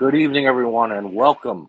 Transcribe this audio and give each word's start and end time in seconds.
Good 0.00 0.14
evening, 0.14 0.46
everyone, 0.46 0.92
and 0.92 1.12
welcome 1.12 1.68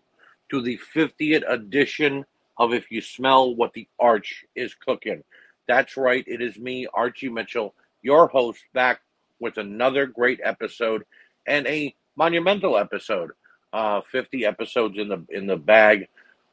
to 0.50 0.62
the 0.62 0.80
50th 0.96 1.42
edition 1.46 2.24
of 2.56 2.72
If 2.72 2.90
You 2.90 3.02
Smell 3.02 3.54
What 3.54 3.74
the 3.74 3.86
Arch 4.00 4.46
is 4.56 4.72
Cooking. 4.72 5.22
That's 5.68 5.98
right, 5.98 6.24
it 6.26 6.40
is 6.40 6.56
me, 6.56 6.86
Archie 6.94 7.28
Mitchell, 7.28 7.74
your 8.00 8.28
host, 8.28 8.64
back 8.72 9.02
with 9.38 9.58
another 9.58 10.06
great 10.06 10.40
episode 10.42 11.04
and 11.46 11.66
a 11.66 11.94
monumental 12.16 12.78
episode. 12.78 13.32
Uh, 13.70 14.00
50 14.10 14.46
episodes 14.46 14.96
in 14.96 15.10
the 15.10 15.22
in 15.28 15.46
the 15.46 15.58
bag. 15.58 16.08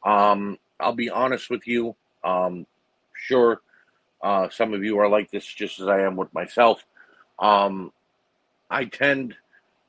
Um, 0.06 0.58
I'll 0.82 0.92
be 0.92 1.10
honest 1.10 1.50
with 1.50 1.66
you. 1.66 1.96
Um, 2.26 2.68
sure, 3.14 3.62
uh, 4.22 4.50
some 4.50 4.74
of 4.74 4.84
you 4.84 5.00
are 5.00 5.08
like 5.08 5.32
this 5.32 5.46
just 5.46 5.80
as 5.80 5.88
I 5.88 6.02
am 6.02 6.18
with 6.18 6.34
myself. 6.34 6.84
Um, 7.40 7.94
I 8.70 8.84
tend 8.84 9.34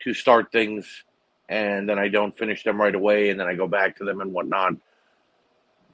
to 0.05 0.15
start 0.15 0.53
things 0.53 1.03
and 1.51 1.89
then 1.89 1.99
I 1.99 2.09
don't 2.09 2.37
finish 2.39 2.63
them 2.63 2.81
right 2.81 2.95
away 2.95 3.29
and 3.29 3.39
then 3.39 3.49
I 3.49 3.55
go 3.55 3.67
back 3.67 3.97
to 3.97 4.05
them 4.05 4.21
and 4.21 4.33
whatnot. 4.33 4.75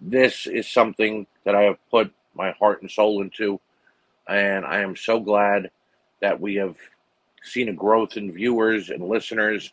This 0.02 0.46
is 0.46 0.68
something 0.68 1.26
that 1.44 1.54
I 1.54 1.62
have 1.62 1.78
put 1.90 2.12
my 2.34 2.50
heart 2.52 2.82
and 2.82 2.90
soul 2.90 3.22
into, 3.22 3.58
and 4.28 4.66
I 4.66 4.80
am 4.80 4.94
so 4.94 5.18
glad 5.18 5.70
that 6.20 6.38
we 6.38 6.56
have 6.56 6.76
seen 7.42 7.70
a 7.70 7.72
growth 7.72 8.18
in 8.18 8.32
viewers 8.32 8.90
and 8.90 9.08
listeners, 9.08 9.72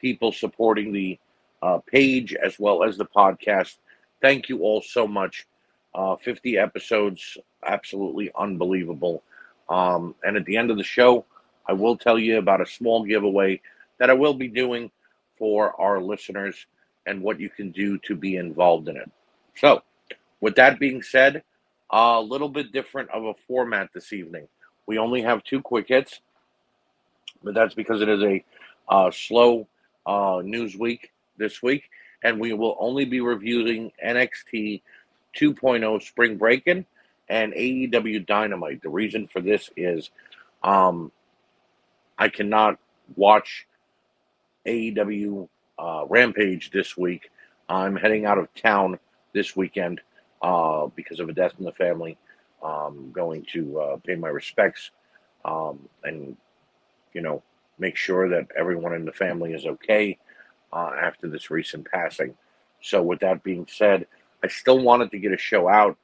people 0.00 0.32
supporting 0.32 0.92
the 0.92 1.18
uh, 1.62 1.78
page 1.86 2.34
as 2.34 2.58
well 2.58 2.82
as 2.82 2.96
the 2.96 3.04
podcast. 3.04 3.76
Thank 4.22 4.48
you 4.48 4.60
all 4.60 4.80
so 4.80 5.06
much. 5.06 5.46
Uh, 5.94 6.16
50 6.16 6.56
episodes, 6.56 7.36
absolutely 7.66 8.30
unbelievable. 8.38 9.22
Um, 9.68 10.14
and 10.22 10.38
at 10.38 10.46
the 10.46 10.56
end 10.56 10.70
of 10.70 10.78
the 10.78 10.84
show, 10.84 11.26
I 11.66 11.74
will 11.74 11.98
tell 11.98 12.18
you 12.18 12.38
about 12.38 12.62
a 12.62 12.66
small 12.66 13.04
giveaway 13.04 13.60
that 13.98 14.08
I 14.08 14.14
will 14.14 14.32
be 14.32 14.48
doing 14.48 14.90
for 15.38 15.78
our 15.80 16.00
listeners 16.00 16.66
and 17.06 17.22
what 17.22 17.40
you 17.40 17.48
can 17.48 17.70
do 17.70 17.98
to 17.98 18.14
be 18.14 18.36
involved 18.36 18.88
in 18.88 18.96
it. 18.96 19.10
So, 19.56 19.82
with 20.40 20.56
that 20.56 20.78
being 20.78 21.02
said, 21.02 21.42
a 21.90 22.20
little 22.20 22.48
bit 22.48 22.72
different 22.72 23.10
of 23.10 23.24
a 23.24 23.34
format 23.46 23.90
this 23.94 24.12
evening. 24.12 24.48
We 24.86 24.98
only 24.98 25.22
have 25.22 25.42
two 25.44 25.60
quick 25.60 25.88
hits, 25.88 26.20
but 27.42 27.54
that's 27.54 27.74
because 27.74 28.02
it 28.02 28.08
is 28.08 28.22
a 28.22 28.44
uh, 28.88 29.10
slow 29.10 29.66
uh, 30.06 30.42
news 30.44 30.76
week 30.76 31.10
this 31.36 31.62
week, 31.62 31.90
and 32.22 32.40
we 32.40 32.52
will 32.52 32.76
only 32.78 33.04
be 33.04 33.20
reviewing 33.20 33.92
NXT 34.04 34.82
2.0 35.36 36.02
Spring 36.02 36.36
Breakin' 36.36 36.84
and 37.28 37.52
AEW 37.52 38.26
Dynamite. 38.26 38.82
The 38.82 38.88
reason 38.88 39.28
for 39.28 39.40
this 39.40 39.70
is 39.76 40.10
um, 40.62 41.12
I 42.18 42.28
cannot 42.28 42.78
watch 43.16 43.66
AEW 44.68 45.48
uh, 45.78 46.04
Rampage 46.08 46.70
this 46.70 46.96
week. 46.96 47.30
I'm 47.68 47.96
heading 47.96 48.26
out 48.26 48.38
of 48.38 48.52
town 48.54 48.98
this 49.32 49.56
weekend 49.56 50.00
uh, 50.42 50.86
because 50.94 51.20
of 51.20 51.28
a 51.28 51.32
death 51.32 51.54
in 51.58 51.64
the 51.64 51.72
family. 51.72 52.18
Um, 52.62 53.10
going 53.12 53.46
to 53.52 53.80
uh, 53.80 53.96
pay 53.98 54.16
my 54.16 54.28
respects 54.28 54.90
um, 55.44 55.88
and, 56.02 56.36
you 57.14 57.20
know, 57.20 57.42
make 57.78 57.96
sure 57.96 58.28
that 58.28 58.48
everyone 58.56 58.94
in 58.94 59.04
the 59.04 59.12
family 59.12 59.52
is 59.52 59.64
okay 59.64 60.18
uh, 60.72 60.90
after 61.00 61.28
this 61.28 61.50
recent 61.50 61.88
passing. 61.88 62.34
So, 62.82 63.00
with 63.00 63.20
that 63.20 63.44
being 63.44 63.66
said, 63.70 64.06
I 64.42 64.48
still 64.48 64.80
wanted 64.80 65.12
to 65.12 65.18
get 65.18 65.32
a 65.32 65.38
show 65.38 65.68
out 65.68 65.96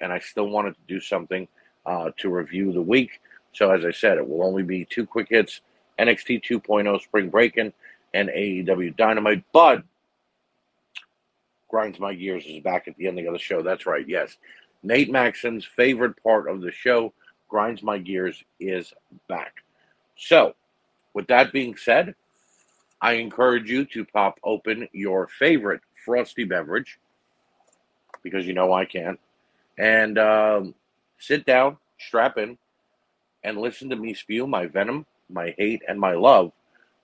and 0.00 0.12
I 0.12 0.18
still 0.18 0.48
wanted 0.48 0.74
to 0.74 0.80
do 0.88 1.00
something 1.00 1.46
uh, 1.86 2.10
to 2.18 2.28
review 2.28 2.72
the 2.72 2.82
week. 2.82 3.20
So, 3.52 3.70
as 3.70 3.84
I 3.84 3.92
said, 3.92 4.18
it 4.18 4.28
will 4.28 4.42
only 4.42 4.64
be 4.64 4.84
two 4.84 5.06
quick 5.06 5.28
hits 5.30 5.60
NXT 6.00 6.42
2.0 6.42 7.00
Spring 7.02 7.28
Breakin' 7.28 7.72
and 8.14 8.28
AEW 8.28 8.96
Dynamite. 8.96 9.44
But 9.52 9.82
Grinds 11.68 12.00
My 12.00 12.14
Gears 12.14 12.44
is 12.46 12.60
back 12.60 12.88
at 12.88 12.96
the 12.96 13.06
ending 13.06 13.26
of 13.26 13.32
the 13.32 13.38
show. 13.38 13.62
That's 13.62 13.86
right, 13.86 14.06
yes. 14.06 14.36
Nate 14.82 15.10
Maxon's 15.10 15.64
favorite 15.64 16.20
part 16.22 16.48
of 16.48 16.60
the 16.60 16.72
show, 16.72 17.12
Grinds 17.48 17.82
My 17.82 17.98
Gears, 17.98 18.42
is 18.58 18.92
back. 19.28 19.54
So, 20.16 20.54
with 21.14 21.26
that 21.28 21.52
being 21.52 21.76
said, 21.76 22.14
I 23.00 23.12
encourage 23.12 23.70
you 23.70 23.84
to 23.86 24.04
pop 24.04 24.38
open 24.44 24.88
your 24.92 25.26
favorite 25.26 25.80
frosty 26.04 26.44
beverage 26.44 26.98
because 28.22 28.46
you 28.46 28.52
know 28.52 28.72
I 28.72 28.84
can't, 28.84 29.18
and 29.78 30.18
um, 30.18 30.74
sit 31.18 31.46
down, 31.46 31.78
strap 31.98 32.36
in, 32.36 32.58
and 33.44 33.58
listen 33.58 33.88
to 33.90 33.96
me 33.96 34.12
spew 34.12 34.46
my 34.46 34.66
venom, 34.66 35.06
my 35.30 35.54
hate, 35.56 35.82
and 35.88 35.98
my 35.98 36.12
love 36.12 36.52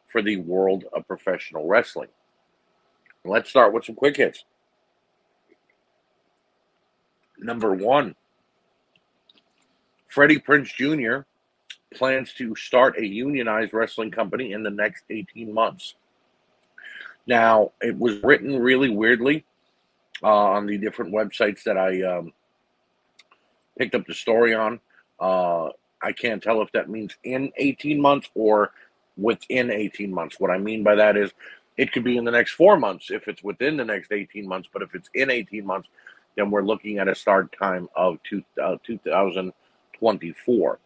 for 0.09 0.22
the 0.22 0.37
world 0.37 0.84
of 0.93 1.06
professional 1.06 1.67
wrestling. 1.67 2.09
Let's 3.25 3.50
start 3.50 3.72
with 3.72 3.84
some 3.84 3.94
quick 3.94 4.17
hits. 4.17 4.44
Number 7.39 7.75
one, 7.75 8.15
Freddie 10.09 10.39
Prinze 10.39 10.72
Jr. 10.75 11.27
plans 11.95 12.33
to 12.34 12.55
start 12.56 12.99
a 12.99 13.06
unionized 13.06 13.75
wrestling 13.75 14.11
company 14.11 14.53
in 14.53 14.62
the 14.62 14.71
next 14.71 15.05
18 15.11 15.53
months. 15.53 15.95
Now, 17.27 17.72
it 17.83 17.99
was 17.99 18.22
written 18.22 18.59
really 18.59 18.89
weirdly 18.89 19.45
uh, 20.22 20.28
on 20.28 20.66
the 20.66 20.78
different 20.78 21.12
websites 21.12 21.65
that 21.65 21.77
I 21.77 22.03
um, 22.03 22.33
picked 23.78 23.95
up 23.95 24.06
the 24.06 24.15
story 24.15 24.55
on. 24.55 24.81
Uh, 25.19 25.69
I 26.03 26.12
can't 26.12 26.43
tell 26.43 26.62
if 26.62 26.71
that 26.72 26.89
means 26.89 27.16
in 27.25 27.53
18 27.56 28.00
months 28.00 28.28
or 28.34 28.71
within 29.16 29.71
18 29.71 30.12
months. 30.12 30.38
What 30.38 30.50
I 30.50 30.59
mean 30.59 30.82
by 30.82 30.94
that 30.94 31.16
is 31.16 31.32
it 31.77 31.93
could 31.93 32.04
be 32.04 32.16
in 32.16 32.25
the 32.25 32.31
next 32.31 32.53
four 32.53 32.77
months 32.77 33.10
if 33.10 33.28
it's 33.28 33.43
within 33.43 33.77
the 33.77 33.84
next 33.84 34.12
18 34.12 34.47
months, 34.47 34.69
but 34.72 34.82
if 34.82 34.94
it's 34.94 35.10
in 35.15 35.31
18 35.31 35.65
months, 35.65 35.88
then 36.37 36.50
we're 36.50 36.62
looking 36.62 36.99
at 36.99 37.09
a 37.09 37.15
start 37.15 37.54
time 37.59 37.88
of 37.97 38.19
two, 38.22 38.43
uh, 38.62 38.77
2024. 38.84 40.78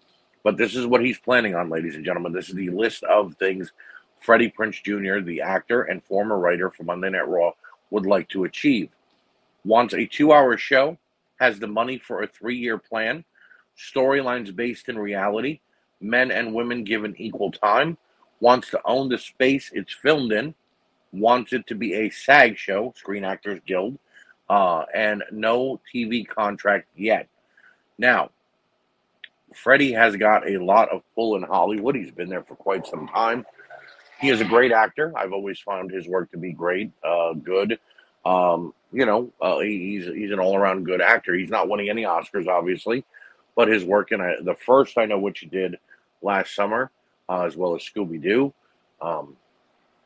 But 0.42 0.56
this 0.56 0.74
is 0.74 0.86
what 0.86 1.04
he's 1.04 1.18
planning 1.18 1.54
on, 1.54 1.68
ladies 1.68 1.96
and 1.96 2.04
gentlemen. 2.04 2.32
This 2.32 2.48
is 2.48 2.54
the 2.54 2.70
list 2.70 3.02
of 3.04 3.34
things 3.34 3.72
Freddie 4.20 4.50
Prinze 4.50 4.82
Jr., 4.82 5.24
the 5.24 5.41
actor 5.41 5.82
and 5.82 6.04
former 6.04 6.38
writer 6.38 6.70
for 6.70 6.84
Monday 6.84 7.10
Night 7.10 7.28
Raw, 7.28 7.52
would 7.91 8.06
like 8.06 8.28
to 8.30 8.44
achieve. 8.44 8.91
Wants 9.64 9.94
a 9.94 10.06
two 10.06 10.32
hour 10.32 10.56
show, 10.56 10.98
has 11.38 11.58
the 11.58 11.66
money 11.66 11.98
for 11.98 12.22
a 12.22 12.26
three 12.26 12.56
year 12.56 12.78
plan, 12.78 13.24
storylines 13.76 14.54
based 14.54 14.88
in 14.88 14.98
reality, 14.98 15.60
men 16.00 16.30
and 16.30 16.54
women 16.54 16.84
given 16.84 17.14
equal 17.18 17.50
time, 17.50 17.97
wants 18.40 18.70
to 18.70 18.80
own 18.84 19.08
the 19.08 19.18
space 19.18 19.70
it's 19.72 19.92
filmed 19.92 20.32
in, 20.32 20.54
wants 21.12 21.52
it 21.52 21.66
to 21.68 21.74
be 21.74 21.94
a 21.94 22.10
SAG 22.10 22.56
show, 22.56 22.92
Screen 22.96 23.24
Actors 23.24 23.60
Guild, 23.66 23.98
uh, 24.48 24.84
and 24.94 25.22
no 25.30 25.80
TV 25.92 26.26
contract 26.26 26.88
yet. 26.96 27.28
Now, 27.98 28.30
Freddie 29.54 29.92
has 29.92 30.16
got 30.16 30.48
a 30.48 30.58
lot 30.58 30.88
of 30.90 31.02
pull 31.14 31.36
in 31.36 31.42
Hollywood. 31.42 31.96
He's 31.96 32.10
been 32.10 32.28
there 32.28 32.42
for 32.42 32.54
quite 32.54 32.86
some 32.86 33.08
time. 33.08 33.44
He 34.20 34.28
is 34.28 34.40
a 34.40 34.44
great 34.44 34.72
actor. 34.72 35.12
I've 35.16 35.32
always 35.32 35.58
found 35.58 35.90
his 35.90 36.06
work 36.06 36.30
to 36.32 36.38
be 36.38 36.52
great, 36.52 36.92
uh, 37.02 37.32
good. 37.34 37.78
Um, 38.24 38.74
you 38.92 39.06
know, 39.06 39.32
uh, 39.40 39.60
he's 39.60 40.06
he's 40.06 40.30
an 40.30 40.38
all 40.38 40.56
around 40.56 40.84
good 40.84 41.00
actor. 41.00 41.34
He's 41.34 41.48
not 41.48 41.68
winning 41.68 41.88
any 41.88 42.02
Oscars, 42.02 42.46
obviously, 42.46 43.04
but 43.56 43.68
his 43.68 43.84
work 43.84 44.12
in 44.12 44.20
a, 44.20 44.42
the 44.42 44.54
first 44.54 44.98
I 44.98 45.06
know 45.06 45.18
what 45.18 45.40
you 45.40 45.48
did 45.48 45.76
last 46.22 46.54
summer 46.54 46.90
uh, 47.30 47.44
as 47.44 47.56
well 47.56 47.76
as 47.76 47.82
Scooby 47.82 48.20
Doo. 48.20 48.52
Um, 49.00 49.36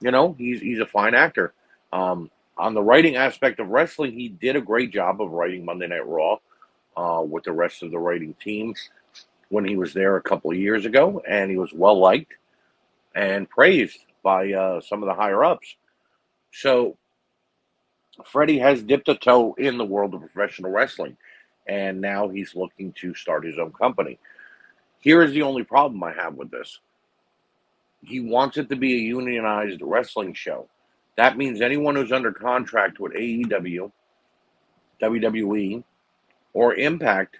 you 0.01 0.11
know, 0.11 0.35
he's 0.37 0.61
he's 0.61 0.81
a 0.81 0.87
fine 0.87 1.15
actor. 1.15 1.55
Um, 1.93 2.31
on 2.59 2.75
the 2.75 2.83
writing 2.83 3.17
aspect 3.17 3.59
of 3.59 3.69
wrestling, 3.69 4.13
he 4.13 4.29
did 4.29 4.57
a 4.57 4.61
great 4.61 4.93
job 4.93 5.21
of 5.21 5.31
writing 5.31 5.65
Monday 5.65 5.89
Night 5.89 6.07
Raw 6.07 6.39
uh, 6.97 7.23
with 7.23 7.45
the 7.45 7.53
rest 7.53 7.83
of 7.83 7.91
the 7.91 7.99
writing 7.99 8.35
team 8.35 8.75
when 9.49 9.65
he 9.65 9.77
was 9.77 9.95
there 9.95 10.17
a 10.17 10.23
couple 10.23 10.51
of 10.51 10.59
years 10.59 10.85
ago, 10.85 11.23
and 11.27 11.51
he 11.51 11.57
was 11.57 11.73
well 11.73 11.99
liked 11.99 12.35
and 13.15 13.49
praised 13.49 13.99
by 14.23 14.53
uh, 14.53 14.81
some 14.81 15.03
of 15.03 15.09
the 15.09 15.15
higher 15.15 15.45
ups. 15.45 15.77
So, 16.53 16.97
Freddie 18.25 18.59
has 18.59 18.83
dipped 18.83 19.09
a 19.09 19.15
toe 19.15 19.55
in 19.59 19.79
the 19.79 19.85
world 19.85 20.15
of 20.15 20.21
professional 20.21 20.71
wrestling, 20.71 21.17
and 21.67 22.01
now 22.01 22.29
he's 22.29 22.55
looking 22.55 22.93
to 22.95 23.15
start 23.15 23.45
his 23.45 23.59
own 23.59 23.73
company. 23.73 24.19
Here 25.01 25.23
is 25.23 25.33
the 25.33 25.43
only 25.43 25.65
problem 25.65 26.03
I 26.03 26.13
have 26.13 26.35
with 26.35 26.51
this 26.51 26.81
he 28.07 28.21
wants 28.21 28.57
it 28.57 28.69
to 28.69 28.77
be 28.77 28.95
a 28.95 28.99
unionized 28.99 29.81
wrestling 29.83 30.35
show. 30.35 30.69
That 31.17 31.37
means 31.37 31.61
anyone 31.61 31.95
who's 31.95 32.13
under 32.13 32.33
contract 32.33 32.99
with 32.99 33.13
AEW, 33.13 33.91
WWE, 35.01 35.85
or 36.53 36.75
Impact 36.75 37.39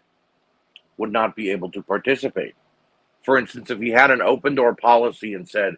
would 0.97 1.13
not 1.13 1.35
be 1.35 1.51
able 1.51 1.71
to 1.73 1.83
participate. 1.83 2.55
For 3.25 3.39
instance, 3.39 3.71
if 3.71 3.81
he 3.81 3.91
had 3.91 4.11
an 4.11 4.23
open 4.23 4.55
door 4.55 4.75
policy 4.75 5.35
and 5.35 5.49
said 5.49 5.77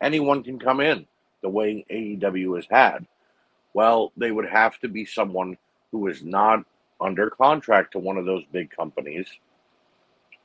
anyone 0.00 0.42
can 0.42 0.58
come 0.58 0.80
in 0.80 1.06
the 1.42 1.48
way 1.48 1.84
AEW 1.90 2.56
has 2.56 2.66
had, 2.70 3.06
well, 3.72 4.12
they 4.16 4.30
would 4.30 4.48
have 4.48 4.78
to 4.80 4.88
be 4.88 5.04
someone 5.04 5.56
who 5.92 6.08
is 6.08 6.22
not 6.22 6.64
under 7.00 7.30
contract 7.30 7.92
to 7.92 7.98
one 7.98 8.18
of 8.18 8.26
those 8.26 8.44
big 8.52 8.70
companies 8.70 9.26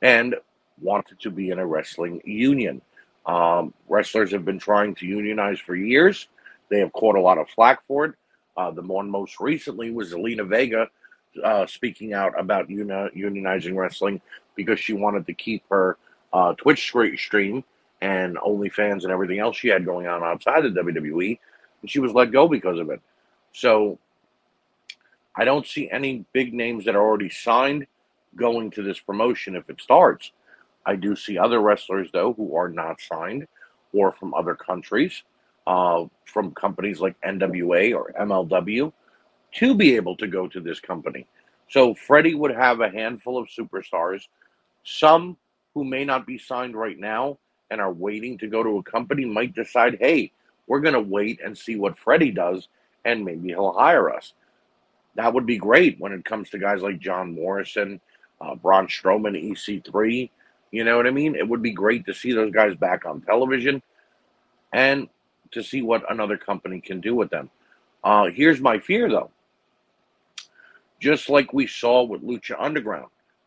and 0.02 0.36
wanted 0.80 1.18
to 1.20 1.30
be 1.30 1.50
in 1.50 1.58
a 1.58 1.66
wrestling 1.66 2.20
union. 2.24 2.80
Um, 3.26 3.72
wrestlers 3.88 4.32
have 4.32 4.44
been 4.44 4.58
trying 4.58 4.94
to 4.96 5.06
unionize 5.06 5.58
for 5.58 5.74
years. 5.74 6.28
They 6.70 6.78
have 6.80 6.92
caught 6.92 7.16
a 7.16 7.20
lot 7.20 7.38
of 7.38 7.48
flack 7.48 7.86
for 7.86 8.04
it. 8.06 8.14
Uh, 8.56 8.70
the 8.70 8.82
one 8.82 9.10
most 9.10 9.40
recently 9.40 9.90
was 9.90 10.12
Zelina 10.12 10.46
Vega 10.46 10.88
uh, 11.42 11.66
speaking 11.66 12.12
out 12.12 12.38
about 12.38 12.70
uni- 12.70 13.10
unionizing 13.16 13.76
wrestling 13.76 14.20
because 14.54 14.78
she 14.78 14.92
wanted 14.92 15.26
to 15.26 15.34
keep 15.34 15.64
her 15.70 15.96
uh, 16.32 16.52
Twitch 16.54 16.92
stream 17.16 17.64
and 18.00 18.36
OnlyFans 18.36 19.02
and 19.02 19.10
everything 19.10 19.38
else 19.38 19.56
she 19.56 19.68
had 19.68 19.84
going 19.84 20.06
on 20.06 20.22
outside 20.22 20.64
of 20.64 20.72
WWE, 20.74 21.38
and 21.80 21.90
she 21.90 22.00
was 22.00 22.12
let 22.12 22.30
go 22.30 22.46
because 22.46 22.78
of 22.78 22.90
it. 22.90 23.00
So 23.52 23.98
I 25.34 25.44
don't 25.44 25.66
see 25.66 25.90
any 25.90 26.24
big 26.32 26.52
names 26.52 26.84
that 26.84 26.94
are 26.94 27.02
already 27.02 27.30
signed 27.30 27.86
going 28.36 28.70
to 28.72 28.82
this 28.82 29.00
promotion 29.00 29.56
if 29.56 29.68
it 29.70 29.80
starts. 29.80 30.32
I 30.86 30.96
do 30.96 31.16
see 31.16 31.38
other 31.38 31.60
wrestlers 31.60 32.10
though 32.12 32.32
who 32.34 32.56
are 32.56 32.68
not 32.68 33.00
signed 33.00 33.46
or 33.92 34.12
from 34.12 34.34
other 34.34 34.54
countries, 34.54 35.22
uh, 35.66 36.04
from 36.24 36.52
companies 36.52 37.00
like 37.00 37.20
NWA 37.22 37.94
or 37.96 38.12
MLW, 38.20 38.92
to 39.52 39.74
be 39.74 39.94
able 39.96 40.16
to 40.16 40.26
go 40.26 40.48
to 40.48 40.60
this 40.60 40.80
company. 40.80 41.26
So 41.68 41.94
Freddie 41.94 42.34
would 42.34 42.50
have 42.50 42.80
a 42.80 42.90
handful 42.90 43.38
of 43.38 43.48
superstars, 43.48 44.22
some 44.84 45.36
who 45.74 45.84
may 45.84 46.04
not 46.04 46.26
be 46.26 46.38
signed 46.38 46.76
right 46.76 46.98
now 46.98 47.38
and 47.70 47.80
are 47.80 47.92
waiting 47.92 48.38
to 48.38 48.46
go 48.46 48.62
to 48.62 48.78
a 48.78 48.82
company 48.82 49.24
might 49.24 49.54
decide, 49.54 49.96
hey, 50.00 50.30
we're 50.66 50.80
going 50.80 50.94
to 50.94 51.00
wait 51.00 51.40
and 51.44 51.56
see 51.56 51.76
what 51.76 51.98
Freddie 51.98 52.30
does, 52.30 52.68
and 53.04 53.24
maybe 53.24 53.48
he'll 53.48 53.72
hire 53.72 54.10
us. 54.10 54.34
That 55.16 55.32
would 55.32 55.46
be 55.46 55.58
great 55.58 55.98
when 56.00 56.12
it 56.12 56.24
comes 56.24 56.50
to 56.50 56.58
guys 56.58 56.82
like 56.82 56.98
John 56.98 57.34
Morrison, 57.34 58.00
uh, 58.40 58.54
Braun 58.54 58.86
Strowman, 58.86 59.50
EC3. 59.50 60.30
You 60.74 60.82
know 60.82 60.96
what 60.96 61.06
I 61.06 61.12
mean? 61.12 61.36
It 61.36 61.48
would 61.48 61.62
be 61.62 61.70
great 61.70 62.04
to 62.06 62.12
see 62.12 62.32
those 62.32 62.50
guys 62.50 62.74
back 62.74 63.06
on 63.06 63.20
television 63.20 63.80
and 64.72 65.08
to 65.52 65.62
see 65.62 65.82
what 65.82 66.02
another 66.10 66.36
company 66.36 66.80
can 66.80 67.00
do 67.00 67.14
with 67.14 67.30
them. 67.30 67.48
Uh, 68.02 68.24
here's 68.24 68.60
my 68.60 68.80
fear, 68.80 69.08
though. 69.08 69.30
Just 70.98 71.28
like 71.28 71.52
we 71.52 71.68
saw 71.68 72.02
with 72.02 72.22
Lucha 72.22 72.56
Underground, 72.58 73.06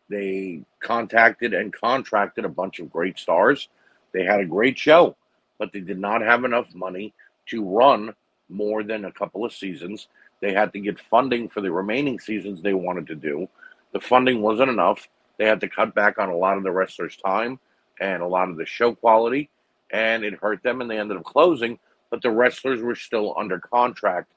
they 0.09 0.61
contacted 0.79 1.53
and 1.53 1.73
contracted 1.73 2.45
a 2.45 2.49
bunch 2.49 2.79
of 2.79 2.89
great 2.89 3.19
stars. 3.19 3.67
They 4.13 4.23
had 4.23 4.39
a 4.39 4.45
great 4.45 4.79
show, 4.79 5.17
but 5.59 5.73
they 5.73 5.81
did 5.81 5.99
not 5.99 6.21
have 6.21 6.45
enough 6.45 6.73
money 6.73 7.13
to 7.47 7.61
run 7.61 8.13
more 8.47 8.83
than 8.83 9.03
a 9.03 9.11
couple 9.11 9.43
of 9.43 9.51
seasons. 9.51 10.07
They 10.39 10.53
had 10.53 10.71
to 10.71 10.79
get 10.79 10.97
funding 10.97 11.49
for 11.49 11.59
the 11.59 11.73
remaining 11.73 12.21
seasons 12.21 12.61
they 12.61 12.73
wanted 12.73 13.05
to 13.07 13.15
do. 13.15 13.49
The 13.91 13.99
funding 13.99 14.41
wasn't 14.41 14.69
enough. 14.69 15.09
They 15.37 15.45
had 15.45 15.61
to 15.61 15.69
cut 15.69 15.93
back 15.93 16.17
on 16.19 16.29
a 16.29 16.35
lot 16.35 16.57
of 16.57 16.63
the 16.63 16.71
wrestlers' 16.71 17.17
time 17.17 17.59
and 17.99 18.21
a 18.21 18.27
lot 18.27 18.49
of 18.49 18.57
the 18.57 18.65
show 18.65 18.93
quality, 18.93 19.49
and 19.91 20.23
it 20.23 20.35
hurt 20.35 20.61
them, 20.63 20.81
and 20.81 20.89
they 20.89 20.99
ended 20.99 21.17
up 21.17 21.23
closing. 21.23 21.79
But 22.09 22.21
the 22.21 22.31
wrestlers 22.31 22.81
were 22.81 22.95
still 22.95 23.35
under 23.37 23.59
contract 23.59 24.31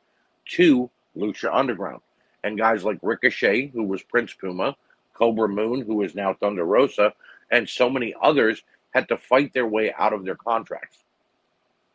to 0.53 0.91
Lucha 1.17 1.55
Underground. 1.55 2.01
And 2.43 2.59
guys 2.59 2.85
like 2.85 2.99
Ricochet, 3.03 3.69
who 3.69 3.85
was 3.85 4.03
Prince 4.03 4.33
Puma, 4.33 4.77
Kobra 5.15 5.53
Moon, 5.53 5.83
who 5.83 6.03
is 6.03 6.15
now 6.15 6.35
Thunder 6.35 6.65
Rosa, 6.65 7.13
and 7.51 7.69
so 7.69 7.91
many 7.91 8.15
others 8.23 8.63
had 8.93 9.09
to 9.09 9.17
fight 9.17 9.53
their 9.53 9.67
way 9.67 9.93
out 9.97 10.13
of 10.13 10.25
their 10.25 10.37
contracts. 10.37 10.99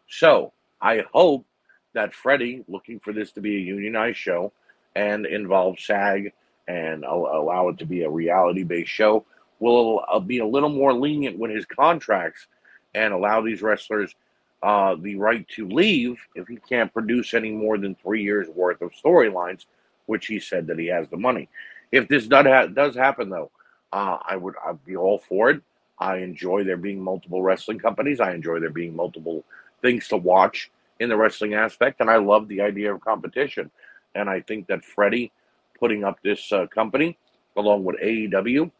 So 0.07 0.53
I 0.81 1.03
hope 1.11 1.45
that 1.93 2.13
Freddie, 2.13 2.63
looking 2.67 2.99
for 2.99 3.11
this 3.11 3.31
to 3.33 3.41
be 3.41 3.55
a 3.55 3.59
unionized 3.59 4.17
show 4.17 4.51
and 4.95 5.25
involve 5.25 5.79
SAG 5.79 6.31
and 6.67 7.03
allow 7.05 7.69
it 7.69 7.77
to 7.79 7.85
be 7.85 8.03
a 8.03 8.09
reality 8.09 8.63
based 8.63 8.91
show, 8.91 9.25
will 9.59 10.03
uh, 10.09 10.19
be 10.19 10.39
a 10.39 10.45
little 10.45 10.69
more 10.69 10.93
lenient 10.93 11.37
with 11.37 11.51
his 11.51 11.65
contracts 11.65 12.47
and 12.93 13.13
allow 13.13 13.41
these 13.41 13.61
wrestlers 13.61 14.15
uh, 14.63 14.95
the 14.99 15.15
right 15.15 15.47
to 15.49 15.67
leave 15.67 16.19
if 16.33 16.47
he 16.47 16.57
can't 16.57 16.93
produce 16.93 17.33
any 17.33 17.51
more 17.51 17.77
than 17.77 17.95
three 17.95 18.23
years 18.23 18.47
worth 18.49 18.81
of 18.81 18.91
storylines, 18.91 19.65
which 20.07 20.25
he 20.25 20.39
said 20.39 20.65
that 20.67 20.79
he 20.79 20.87
has 20.87 21.07
the 21.09 21.17
money. 21.17 21.47
If 21.91 22.07
this 22.07 22.27
does, 22.27 22.45
ha- 22.45 22.67
does 22.67 22.95
happen, 22.95 23.29
though, 23.29 23.51
uh, 23.93 24.17
I 24.25 24.35
would 24.35 24.55
I'd 24.65 24.83
be 24.83 24.95
all 24.95 25.19
for 25.19 25.51
it. 25.51 25.61
I 25.99 26.17
enjoy 26.17 26.63
there 26.63 26.77
being 26.77 27.01
multiple 27.01 27.41
wrestling 27.41 27.79
companies. 27.79 28.19
I 28.19 28.33
enjoy 28.33 28.59
there 28.59 28.69
being 28.69 28.95
multiple 28.95 29.43
things 29.81 30.07
to 30.09 30.17
watch 30.17 30.71
in 30.99 31.09
the 31.09 31.17
wrestling 31.17 31.53
aspect, 31.53 32.01
and 32.01 32.09
I 32.09 32.17
love 32.17 32.47
the 32.47 32.61
idea 32.61 32.93
of 32.93 33.01
competition. 33.01 33.69
And 34.15 34.29
I 34.29 34.41
think 34.41 34.67
that 34.67 34.83
Freddie 34.83 35.31
putting 35.79 36.03
up 36.03 36.19
this 36.23 36.51
uh, 36.51 36.67
company 36.67 37.17
along 37.55 37.83
with 37.83 37.95
AEW, 38.01 38.71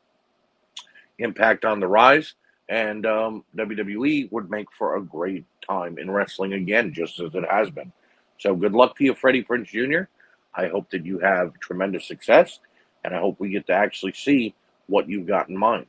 Impact 1.19 1.63
on 1.63 1.80
the 1.80 1.88
Rise, 1.88 2.33
and 2.68 3.06
um, 3.06 3.44
WWE 3.56 4.31
would 4.31 4.50
make 4.50 4.68
for 4.77 4.97
a 4.97 5.01
great 5.01 5.45
time 5.68 5.97
in 5.97 6.12
wrestling 6.12 6.53
again, 6.53 6.94
just 6.94 7.19
as 7.19 7.33
it 7.33 7.45
has 7.50 7.69
been. 7.69 7.92
So 8.38 8.56
good 8.56 8.74
luck 8.74 8.97
to 8.97 9.03
you, 9.03 9.15
Freddie 9.15 9.44
Prinze 9.44 9.68
Jr. 9.68 10.09
I 10.53 10.68
hope 10.68 10.89
that 10.92 11.06
you 11.06 11.19
have 11.19 11.59
tremendous 11.59 12.07
success, 12.07 12.59
and 13.03 13.13
I 13.13 13.19
hope 13.19 13.39
we 13.39 13.50
get 13.50 13.68
to 13.68 13.74
actually 13.74 14.13
see 14.13 14.56
what 14.88 15.09
you've 15.09 15.27
got 15.27 15.50
in 15.50 15.57
mind. 15.57 15.88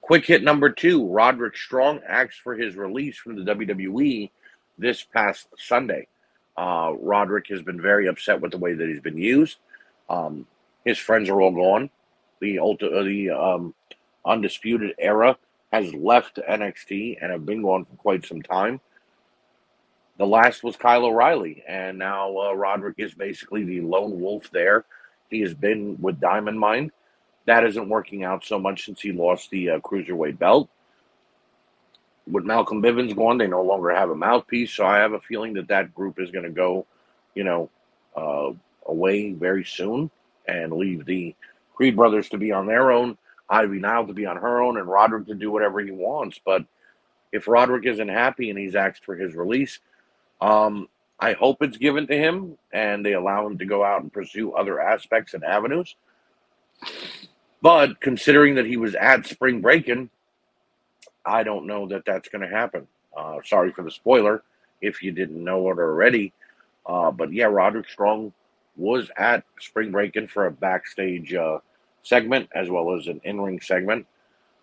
Quick 0.00 0.26
hit 0.26 0.42
number 0.42 0.68
two 0.68 1.08
Roderick 1.08 1.56
Strong 1.56 2.00
asked 2.06 2.40
for 2.42 2.54
his 2.54 2.76
release 2.76 3.16
from 3.16 3.36
the 3.36 3.54
WWE 3.54 4.30
this 4.76 5.02
past 5.02 5.48
Sunday. 5.58 6.08
Uh, 6.56 6.92
Roderick 7.00 7.46
has 7.48 7.62
been 7.62 7.80
very 7.80 8.06
upset 8.06 8.40
with 8.40 8.52
the 8.52 8.58
way 8.58 8.74
that 8.74 8.88
he's 8.88 9.00
been 9.00 9.18
used. 9.18 9.58
Um, 10.08 10.46
his 10.84 10.98
friends 10.98 11.28
are 11.28 11.40
all 11.40 11.52
gone. 11.52 11.90
The 12.40 12.56
ulti- 12.56 12.92
uh, 12.92 13.02
the 13.02 13.30
um, 13.30 13.74
undisputed 14.24 14.94
era 14.98 15.36
has 15.72 15.92
left 15.94 16.38
NXT 16.48 17.18
and 17.20 17.32
have 17.32 17.46
been 17.46 17.62
gone 17.62 17.84
for 17.84 17.96
quite 17.96 18.24
some 18.24 18.42
time. 18.42 18.80
The 20.18 20.26
last 20.26 20.62
was 20.62 20.76
Kyle 20.76 21.06
O'Reilly, 21.06 21.64
and 21.66 21.98
now 21.98 22.36
uh, 22.38 22.52
Roderick 22.52 22.96
is 22.98 23.14
basically 23.14 23.64
the 23.64 23.80
lone 23.80 24.20
wolf 24.20 24.48
there. 24.52 24.84
He 25.30 25.40
has 25.40 25.54
been 25.54 26.00
with 26.00 26.20
Diamond 26.20 26.60
Mine 26.60 26.92
that 27.46 27.64
isn't 27.64 27.88
working 27.88 28.24
out 28.24 28.44
so 28.44 28.58
much 28.58 28.84
since 28.84 29.00
he 29.00 29.12
lost 29.12 29.50
the 29.50 29.70
uh, 29.70 29.78
cruiserweight 29.80 30.38
belt. 30.38 30.68
With 32.26 32.44
Malcolm 32.44 32.82
Bivens 32.82 33.14
gone, 33.14 33.36
they 33.36 33.46
no 33.46 33.62
longer 33.62 33.90
have 33.90 34.10
a 34.10 34.14
mouthpiece, 34.14 34.72
so 34.72 34.86
I 34.86 34.98
have 34.98 35.12
a 35.12 35.20
feeling 35.20 35.52
that 35.54 35.68
that 35.68 35.94
group 35.94 36.18
is 36.18 36.30
going 36.30 36.44
to 36.44 36.50
go, 36.50 36.86
you 37.34 37.44
know, 37.44 37.70
uh, 38.16 38.52
away 38.86 39.32
very 39.32 39.64
soon 39.64 40.10
and 40.46 40.72
leave 40.72 41.04
the 41.04 41.34
Creed 41.74 41.96
brothers 41.96 42.28
to 42.30 42.38
be 42.38 42.52
on 42.52 42.66
their 42.66 42.92
own, 42.92 43.18
Ivy 43.48 43.78
Nile 43.78 44.06
to 44.06 44.12
be 44.12 44.26
on 44.26 44.36
her 44.36 44.62
own, 44.62 44.78
and 44.78 44.88
Roderick 44.88 45.26
to 45.26 45.34
do 45.34 45.50
whatever 45.50 45.80
he 45.80 45.90
wants. 45.90 46.38
But 46.44 46.64
if 47.32 47.48
Roderick 47.48 47.84
isn't 47.86 48.08
happy 48.08 48.50
and 48.50 48.58
he's 48.58 48.76
asked 48.76 49.04
for 49.04 49.16
his 49.16 49.34
release, 49.34 49.80
um, 50.40 50.88
I 51.18 51.32
hope 51.32 51.62
it's 51.62 51.76
given 51.76 52.06
to 52.06 52.16
him 52.16 52.58
and 52.72 53.04
they 53.04 53.14
allow 53.14 53.46
him 53.46 53.58
to 53.58 53.66
go 53.66 53.84
out 53.84 54.02
and 54.02 54.12
pursue 54.12 54.52
other 54.52 54.80
aspects 54.80 55.34
and 55.34 55.44
avenues. 55.44 55.96
But 57.62 58.00
considering 58.00 58.56
that 58.56 58.66
he 58.66 58.76
was 58.76 58.94
at 58.94 59.26
spring 59.26 59.60
breaking, 59.60 60.10
I 61.24 61.42
don't 61.42 61.66
know 61.66 61.88
that 61.88 62.04
that's 62.04 62.28
going 62.28 62.42
to 62.42 62.54
happen. 62.54 62.86
Uh, 63.16 63.38
sorry 63.44 63.72
for 63.72 63.82
the 63.82 63.90
spoiler 63.90 64.42
if 64.80 65.02
you 65.02 65.12
didn't 65.12 65.42
know 65.42 65.70
it 65.70 65.78
already. 65.78 66.32
Uh, 66.84 67.10
but 67.10 67.32
yeah, 67.32 67.46
Roderick 67.46 67.88
Strong 67.88 68.32
was 68.76 69.10
at 69.16 69.44
spring 69.60 69.90
breaking 69.90 70.28
for 70.28 70.46
a 70.46 70.50
backstage 70.50 71.34
uh, 71.34 71.58
segment 72.02 72.48
as 72.54 72.68
well 72.68 72.94
as 72.96 73.06
an 73.06 73.20
in 73.24 73.40
ring 73.40 73.60
segment. 73.60 74.06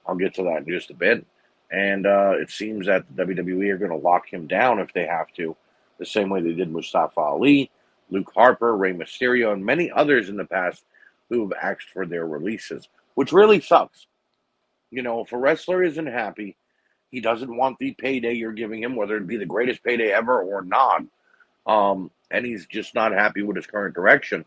I'll 0.06 0.16
get 0.16 0.34
to 0.36 0.44
that 0.44 0.64
in 0.66 0.68
just 0.68 0.90
a 0.90 0.96
bit. 0.96 1.26
And 1.72 2.06
uh, 2.06 2.34
it 2.34 2.50
seems 2.50 2.86
that 2.88 3.06
the 3.16 3.24
WWE 3.24 3.70
are 3.70 3.78
going 3.78 3.92
to 3.92 3.98
lock 3.98 4.32
him 4.32 4.46
down 4.46 4.80
if 4.80 4.92
they 4.94 5.06
have 5.06 5.32
to, 5.38 5.56
the 6.00 6.06
same 6.06 6.30
way 6.30 6.42
they 6.42 6.54
did 6.54 6.72
Mustafa 6.72 7.20
Ali, 7.20 7.72
Luke 8.10 8.32
Harper, 8.36 8.76
Rey 8.76 8.94
Mysterio, 8.94 9.54
and 9.54 9.66
many 9.66 9.90
others 9.90 10.28
in 10.28 10.36
the 10.36 10.46
past 10.46 10.84
who've 11.30 11.54
asked 11.54 11.90
for 11.94 12.06
their 12.06 12.28
releases, 12.28 12.90
which 13.16 13.32
really 13.32 13.62
sucks. 13.62 14.08
You 14.90 15.02
know, 15.02 15.22
if 15.22 15.32
a 15.32 15.38
wrestler 15.38 15.82
isn't 15.82 16.08
happy, 16.08 16.58
he 17.10 17.22
doesn't 17.22 17.56
want 17.56 17.78
the 17.80 17.94
payday 17.94 18.34
you're 18.34 18.52
giving 18.52 18.84
him, 18.84 18.96
whether 18.98 19.16
it 19.16 19.28
be 19.28 19.38
the 19.38 19.46
greatest 19.46 19.82
payday 19.84 20.12
ever 20.12 20.42
or 20.42 20.62
not, 20.62 21.04
um, 21.66 22.12
and 22.32 22.46
he's 22.46 22.66
just 22.66 22.96
not 22.96 23.12
happy 23.12 23.42
with 23.42 23.56
his 23.56 23.68
current 23.68 23.96
direction, 23.96 24.46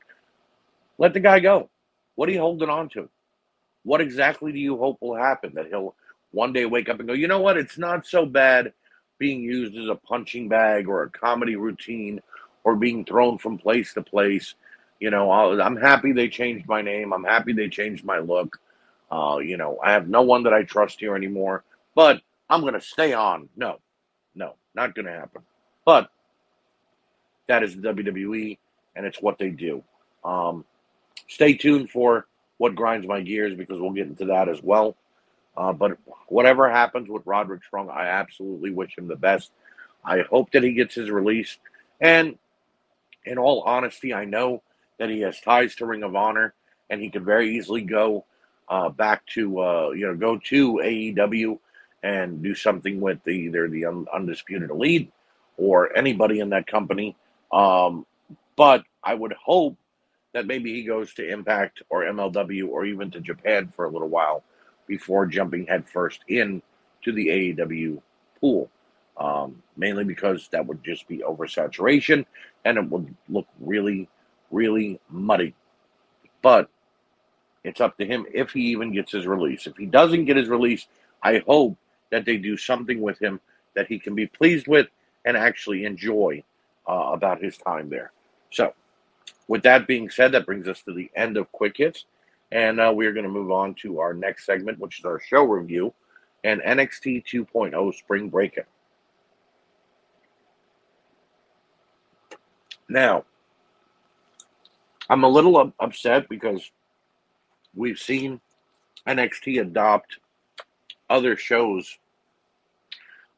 let 0.98 1.12
the 1.12 1.20
guy 1.20 1.40
go. 1.40 1.70
What 2.14 2.28
are 2.28 2.32
you 2.32 2.40
holding 2.40 2.70
on 2.70 2.88
to? 2.90 3.08
What 3.82 4.00
exactly 4.00 4.52
do 4.52 4.58
you 4.58 4.78
hope 4.78 4.98
will 5.00 5.16
happen? 5.16 5.52
That 5.54 5.66
he'll 5.66 5.94
one 6.30 6.52
day 6.52 6.64
wake 6.66 6.88
up 6.88 6.98
and 6.98 7.08
go, 7.08 7.14
you 7.14 7.28
know 7.28 7.40
what? 7.40 7.56
It's 7.56 7.78
not 7.78 8.06
so 8.06 8.26
bad 8.26 8.72
being 9.18 9.42
used 9.42 9.76
as 9.76 9.88
a 9.88 9.94
punching 9.94 10.48
bag 10.48 10.88
or 10.88 11.02
a 11.02 11.10
comedy 11.10 11.56
routine 11.56 12.20
or 12.64 12.76
being 12.76 13.04
thrown 13.04 13.38
from 13.38 13.58
place 13.58 13.94
to 13.94 14.02
place 14.02 14.54
you 15.00 15.10
know, 15.10 15.30
i 15.30 15.66
am 15.66 15.76
happy 15.76 16.12
they 16.12 16.28
changed 16.28 16.66
my 16.66 16.80
name. 16.80 17.12
I'm 17.12 17.24
happy 17.24 17.52
they 17.52 17.68
changed 17.68 18.04
my 18.04 18.18
look. 18.18 18.58
Uh, 19.10 19.38
you 19.38 19.56
know, 19.56 19.78
I 19.84 19.92
have 19.92 20.08
no 20.08 20.22
one 20.22 20.44
that 20.44 20.54
I 20.54 20.62
trust 20.62 20.98
here 21.00 21.14
anymore, 21.14 21.62
but 21.94 22.22
I'm 22.48 22.62
going 22.62 22.74
to 22.74 22.80
stay 22.80 23.12
on. 23.12 23.48
No, 23.56 23.80
no, 24.34 24.54
not 24.74 24.94
going 24.94 25.06
to 25.06 25.12
happen. 25.12 25.42
But 25.84 26.08
that 27.48 27.62
is 27.62 27.76
the 27.76 27.88
WWE, 27.92 28.58
and 28.96 29.06
it's 29.06 29.20
what 29.22 29.38
they 29.38 29.50
do. 29.50 29.82
Um, 30.24 30.64
stay 31.28 31.54
tuned 31.54 31.90
for 31.90 32.26
what 32.58 32.74
grinds 32.74 33.06
my 33.06 33.20
gears 33.20 33.54
because 33.54 33.78
we'll 33.80 33.92
get 33.92 34.06
into 34.06 34.26
that 34.26 34.48
as 34.48 34.62
well. 34.62 34.96
Uh, 35.56 35.72
but 35.72 35.98
whatever 36.28 36.70
happens 36.70 37.08
with 37.08 37.26
Roderick 37.26 37.64
Strong, 37.64 37.90
I 37.90 38.06
absolutely 38.06 38.70
wish 38.70 38.96
him 38.98 39.08
the 39.08 39.16
best. 39.16 39.50
I 40.04 40.20
hope 40.20 40.50
that 40.52 40.62
he 40.62 40.72
gets 40.72 40.94
his 40.94 41.10
release 41.10 41.58
And 42.00 42.38
in 43.24 43.38
all 43.38 43.62
honesty, 43.62 44.12
I 44.12 44.24
know 44.24 44.62
that 44.98 45.10
he 45.10 45.20
has 45.20 45.40
ties 45.40 45.74
to 45.76 45.86
Ring 45.86 46.02
of 46.02 46.16
Honor, 46.16 46.54
and 46.90 47.00
he 47.00 47.10
could 47.10 47.24
very 47.24 47.56
easily 47.56 47.82
go 47.82 48.24
uh, 48.68 48.88
back 48.90 49.24
to 49.26 49.60
uh, 49.60 49.90
you 49.90 50.06
know 50.06 50.14
go 50.14 50.38
to 50.38 50.74
AEW 50.74 51.58
and 52.02 52.42
do 52.42 52.54
something 52.54 53.00
with 53.00 53.22
the, 53.24 53.30
either 53.30 53.68
the 53.68 53.86
undisputed 54.12 54.70
elite 54.70 55.12
or 55.56 55.96
anybody 55.96 56.40
in 56.40 56.50
that 56.50 56.66
company. 56.66 57.16
Um, 57.54 58.04
but 58.56 58.82
I 59.02 59.14
would 59.14 59.32
hope 59.32 59.78
that 60.32 60.46
maybe 60.46 60.74
he 60.74 60.82
goes 60.82 61.14
to 61.14 61.28
Impact 61.28 61.82
or 61.88 62.02
MLW 62.02 62.68
or 62.68 62.84
even 62.84 63.10
to 63.12 63.20
Japan 63.20 63.68
for 63.68 63.84
a 63.84 63.90
little 63.90 64.08
while 64.08 64.42
before 64.88 65.24
jumping 65.24 65.66
headfirst 65.66 66.20
in 66.28 66.60
to 67.04 67.12
the 67.12 67.28
AEW 67.28 68.02
pool. 68.40 68.68
Um, 69.16 69.62
mainly 69.76 70.02
because 70.02 70.48
that 70.50 70.66
would 70.66 70.82
just 70.82 71.06
be 71.06 71.18
oversaturation 71.18 72.26
and 72.64 72.78
it 72.78 72.90
would 72.90 73.14
look 73.28 73.46
really, 73.60 74.08
really 74.50 74.98
muddy. 75.08 75.54
But 76.42 76.68
it's 77.62 77.80
up 77.80 77.96
to 77.98 78.04
him 78.04 78.26
if 78.34 78.50
he 78.50 78.62
even 78.62 78.92
gets 78.92 79.12
his 79.12 79.28
release. 79.28 79.68
If 79.68 79.76
he 79.76 79.86
doesn't 79.86 80.24
get 80.24 80.36
his 80.36 80.48
release, 80.48 80.88
I 81.22 81.44
hope 81.46 81.78
that 82.10 82.24
they 82.24 82.36
do 82.36 82.56
something 82.56 83.00
with 83.00 83.20
him 83.20 83.40
that 83.74 83.86
he 83.86 84.00
can 84.00 84.16
be 84.16 84.26
pleased 84.26 84.66
with 84.66 84.88
and 85.24 85.36
actually 85.36 85.84
enjoy 85.84 86.42
uh, 86.88 87.10
about 87.12 87.42
his 87.42 87.56
time 87.56 87.88
there. 87.88 88.12
So, 88.50 88.74
with 89.48 89.62
that 89.62 89.86
being 89.86 90.10
said, 90.10 90.32
that 90.32 90.46
brings 90.46 90.68
us 90.68 90.82
to 90.82 90.94
the 90.94 91.10
end 91.16 91.36
of 91.36 91.50
Quick 91.52 91.76
Hits. 91.76 92.04
And 92.52 92.80
uh, 92.80 92.92
we're 92.94 93.12
going 93.12 93.24
to 93.24 93.30
move 93.30 93.50
on 93.50 93.74
to 93.82 93.98
our 93.98 94.14
next 94.14 94.46
segment, 94.46 94.78
which 94.78 95.00
is 95.00 95.04
our 95.04 95.20
show 95.20 95.42
review 95.42 95.92
and 96.44 96.60
NXT 96.60 97.24
2.0 97.26 97.94
Spring 97.94 98.28
Breakout. 98.28 98.66
Now, 102.88 103.24
I'm 105.08 105.24
a 105.24 105.28
little 105.28 105.72
upset 105.80 106.28
because 106.28 106.70
we've 107.74 107.98
seen 107.98 108.40
NXT 109.08 109.62
adopt 109.62 110.18
other 111.08 111.36
shows 111.36 111.98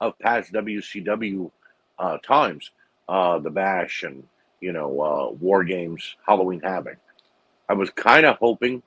of 0.00 0.18
past 0.18 0.52
WCW 0.52 1.50
uh, 1.98 2.18
times, 2.18 2.70
uh, 3.08 3.38
the 3.38 3.50
Bash 3.50 4.02
and 4.02 4.24
you 4.60 4.72
know 4.72 5.00
uh, 5.00 5.30
War 5.32 5.64
Games, 5.64 6.16
Halloween 6.26 6.60
Havoc. 6.60 6.98
I 7.68 7.74
was 7.74 7.90
kind 7.90 8.26
of 8.26 8.36
hoping 8.38 8.82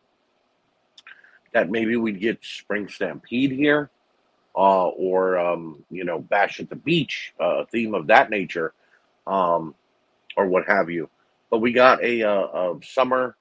that 1.53 1.69
maybe 1.69 1.95
we'd 1.95 2.19
get 2.19 2.43
Spring 2.43 2.87
Stampede 2.87 3.51
here, 3.51 3.89
uh, 4.55 4.87
or 4.89 5.37
um, 5.37 5.83
you 5.89 6.03
know 6.03 6.19
Bash 6.19 6.59
at 6.59 6.69
the 6.69 6.75
Beach, 6.75 7.33
uh, 7.39 7.59
a 7.59 7.65
theme 7.65 7.93
of 7.93 8.07
that 8.07 8.29
nature, 8.29 8.73
um, 9.27 9.75
or 10.37 10.47
what 10.47 10.65
have 10.67 10.89
you. 10.89 11.09
But 11.49 11.59
we 11.59 11.71
got 11.73 12.03
a, 12.03 12.21
a, 12.21 12.29
uh, 12.29 12.73
a 12.73 12.85
summer, 12.85 13.35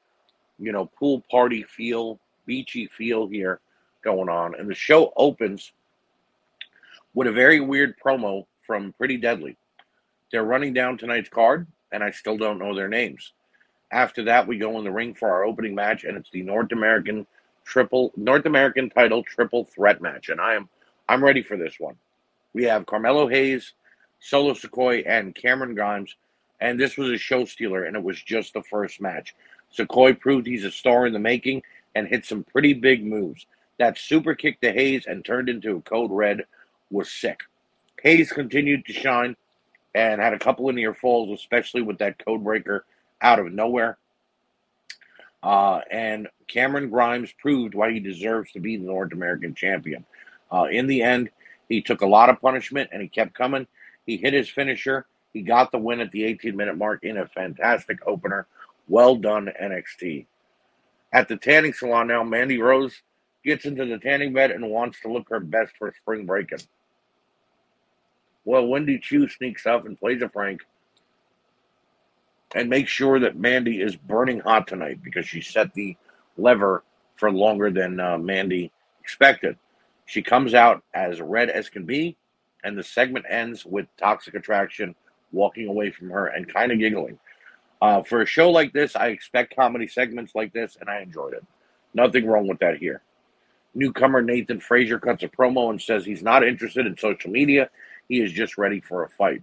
you 0.59 0.73
know, 0.73 0.87
pool 0.87 1.23
party 1.31 1.63
feel, 1.65 2.19
beachy 2.47 2.87
feel 2.87 3.29
here 3.29 3.61
going 4.03 4.29
on, 4.29 4.55
and 4.55 4.69
the 4.69 4.75
show 4.75 5.13
opens 5.17 5.73
with 7.15 7.27
a 7.27 7.33
very 7.33 7.61
weird 7.61 7.95
promo 7.99 8.47
from 8.67 8.93
Pretty 8.95 9.17
Deadly. 9.17 9.57
They're 10.31 10.45
running 10.45 10.75
down 10.75 10.99
tonight's 10.99 11.29
card, 11.29 11.67
and 11.93 12.03
I 12.03 12.11
still 12.11 12.37
don't 12.37 12.59
know 12.59 12.75
their 12.75 12.89
names. 12.89 13.33
After 13.91 14.25
that, 14.25 14.47
we 14.47 14.59
go 14.59 14.79
in 14.79 14.85
the 14.85 14.91
ring 14.91 15.15
for 15.15 15.31
our 15.31 15.45
opening 15.45 15.75
match, 15.75 16.05
and 16.05 16.17
it's 16.17 16.31
the 16.31 16.43
North 16.43 16.73
American 16.73 17.27
triple 17.65 18.13
North 18.17 18.47
American 18.47 18.91
title 18.91 19.23
triple 19.23 19.65
threat 19.65 20.01
match, 20.01 20.29
and 20.29 20.41
I 20.41 20.55
am 20.55 20.69
I'm 21.09 21.25
ready 21.25 21.43
for 21.43 21.57
this 21.57 21.77
one. 21.79 21.97
We 22.53 22.65
have 22.65 22.87
Carmelo 22.87 23.29
Hayes, 23.29 23.73
Solo 24.21 24.53
Sikoa, 24.53 25.05
and 25.07 25.35
Cameron 25.35 25.75
Grimes, 25.75 26.15
and 26.61 26.79
this 26.79 26.97
was 26.97 27.11
a 27.11 27.19
show 27.19 27.45
stealer, 27.45 27.85
and 27.85 27.97
it 27.97 28.03
was 28.03 28.21
just 28.23 28.53
the 28.53 28.63
first 28.63 29.01
match. 29.01 29.35
Sikoa 29.75 30.19
proved 30.19 30.47
he's 30.47 30.65
a 30.65 30.71
star 30.71 31.07
in 31.07 31.13
the 31.13 31.19
making 31.19 31.63
and 31.95 32.07
hit 32.07 32.25
some 32.25 32.45
pretty 32.45 32.75
big 32.75 33.05
moves. 33.05 33.47
That 33.79 33.99
super 33.99 34.35
kick 34.35 34.61
to 34.61 34.73
Hayes 34.73 35.07
and 35.07 35.25
turned 35.25 35.49
into 35.49 35.77
a 35.77 35.83
code 35.83 36.11
red 36.11 36.45
was 36.91 37.11
sick. 37.11 37.41
Hayes 38.03 38.33
continued 38.33 38.85
to 38.87 38.93
shine 38.93 39.37
and 39.99 40.21
had 40.21 40.33
a 40.33 40.39
couple 40.39 40.69
of 40.69 40.77
near 40.77 40.95
falls, 40.95 41.37
especially 41.39 41.83
with 41.83 41.99
that 41.99 42.25
code 42.25 42.45
breaker 42.45 42.85
out 43.21 43.41
of 43.41 43.53
nowhere. 43.53 43.99
Uh, 45.43 45.81
and 45.91 46.29
Cameron 46.47 46.89
Grimes 46.89 47.33
proved 47.39 47.75
why 47.75 47.91
he 47.91 47.99
deserves 47.99 48.53
to 48.53 48.61
be 48.61 48.77
the 48.77 48.87
North 48.87 49.13
American 49.13 49.55
champion. 49.55 50.05
Uh, 50.53 50.67
in 50.71 50.87
the 50.87 51.03
end, 51.03 51.31
he 51.69 51.83
took 51.83 52.01
a 52.03 52.07
lot 52.07 52.31
of 52.31 52.41
punishment 52.41 52.91
and 52.93 53.03
he 53.03 53.09
kept 53.09 53.35
coming. 53.35 53.67
He 54.07 54.17
hit 54.17 54.33
his 54.33 54.49
finisher. 54.49 55.07
He 55.33 55.43
got 55.43 55.73
the 55.73 55.79
win 55.79 56.01
at 56.01 56.13
the 56.13 56.25
18 56.25 56.57
minute 56.57 56.77
mark 56.77 57.03
in 57.03 57.19
a 57.19 57.27
fantastic 57.27 57.99
opener. 58.07 58.47
Well 58.87 59.17
done, 59.17 59.51
NXT. 59.61 60.27
At 61.13 61.27
the 61.27 61.37
tanning 61.37 61.73
salon 61.73 62.07
now, 62.07 62.23
Mandy 62.23 62.61
Rose 62.61 63.03
gets 63.45 63.65
into 63.65 63.85
the 63.85 63.99
tanning 63.99 64.33
bed 64.33 64.53
and 64.53 64.71
wants 64.71 65.01
to 65.01 65.13
look 65.13 65.29
her 65.29 65.41
best 65.41 65.73
for 65.77 65.93
spring 66.01 66.25
breaking. 66.25 66.61
Well, 68.49 68.67
Wendy 68.67 68.99
Choo 68.99 69.29
sneaks 69.29 69.67
up 69.67 69.85
and 69.85 70.01
plays 70.01 70.23
a 70.23 70.27
prank 70.27 70.63
and 72.55 72.71
makes 72.71 72.91
sure 72.91 73.21
that 73.21 73.37
Mandy 73.37 73.83
is 73.83 73.95
burning 73.95 74.41
hot 74.41 74.67
tonight 74.67 75.03
because 75.03 75.29
she 75.29 75.43
set 75.43 75.75
the 75.75 75.95
lever 76.39 76.83
for 77.17 77.31
longer 77.31 77.71
than 77.71 78.01
uh, 78.01 78.17
Mandy 78.17 78.73
expected. 79.03 79.59
She 80.07 80.23
comes 80.23 80.55
out 80.55 80.83
as 80.95 81.21
red 81.21 81.51
as 81.51 81.69
can 81.69 81.85
be, 81.85 82.17
and 82.65 82.79
the 82.79 82.83
segment 82.83 83.27
ends 83.29 83.67
with 83.67 83.87
Toxic 83.99 84.33
Attraction 84.33 84.95
walking 85.31 85.69
away 85.69 85.91
from 85.91 86.09
her 86.09 86.29
and 86.29 86.51
kind 86.51 86.73
of 86.73 86.79
giggling. 86.79 87.19
Uh, 87.83 88.03
for 88.03 88.23
a 88.23 88.27
show 88.27 88.51
like 88.51 88.73
this, 88.73 88.97
I 88.97 89.09
expect 89.09 89.57
comedy 89.57 89.87
segments 89.87 90.35
like 90.35 90.55
this, 90.55 90.79
and 90.81 90.89
I 90.89 91.01
enjoyed 91.01 91.35
it. 91.35 91.45
Nothing 91.93 92.27
wrong 92.27 92.49
with 92.49 92.61
that 92.61 92.79
here. 92.79 93.03
Newcomer 93.75 94.23
Nathan 94.23 94.59
Frazer 94.59 94.99
cuts 94.99 95.23
a 95.23 95.29
promo 95.29 95.69
and 95.69 95.83
says 95.83 96.07
he's 96.07 96.23
not 96.23 96.43
interested 96.43 96.87
in 96.87 96.97
social 96.97 97.31
media 97.31 97.69
he 98.09 98.21
is 98.21 98.33
just 98.33 98.59
ready 98.59 98.81
for 98.81 99.05
a 99.05 99.09
fight. 99.09 99.43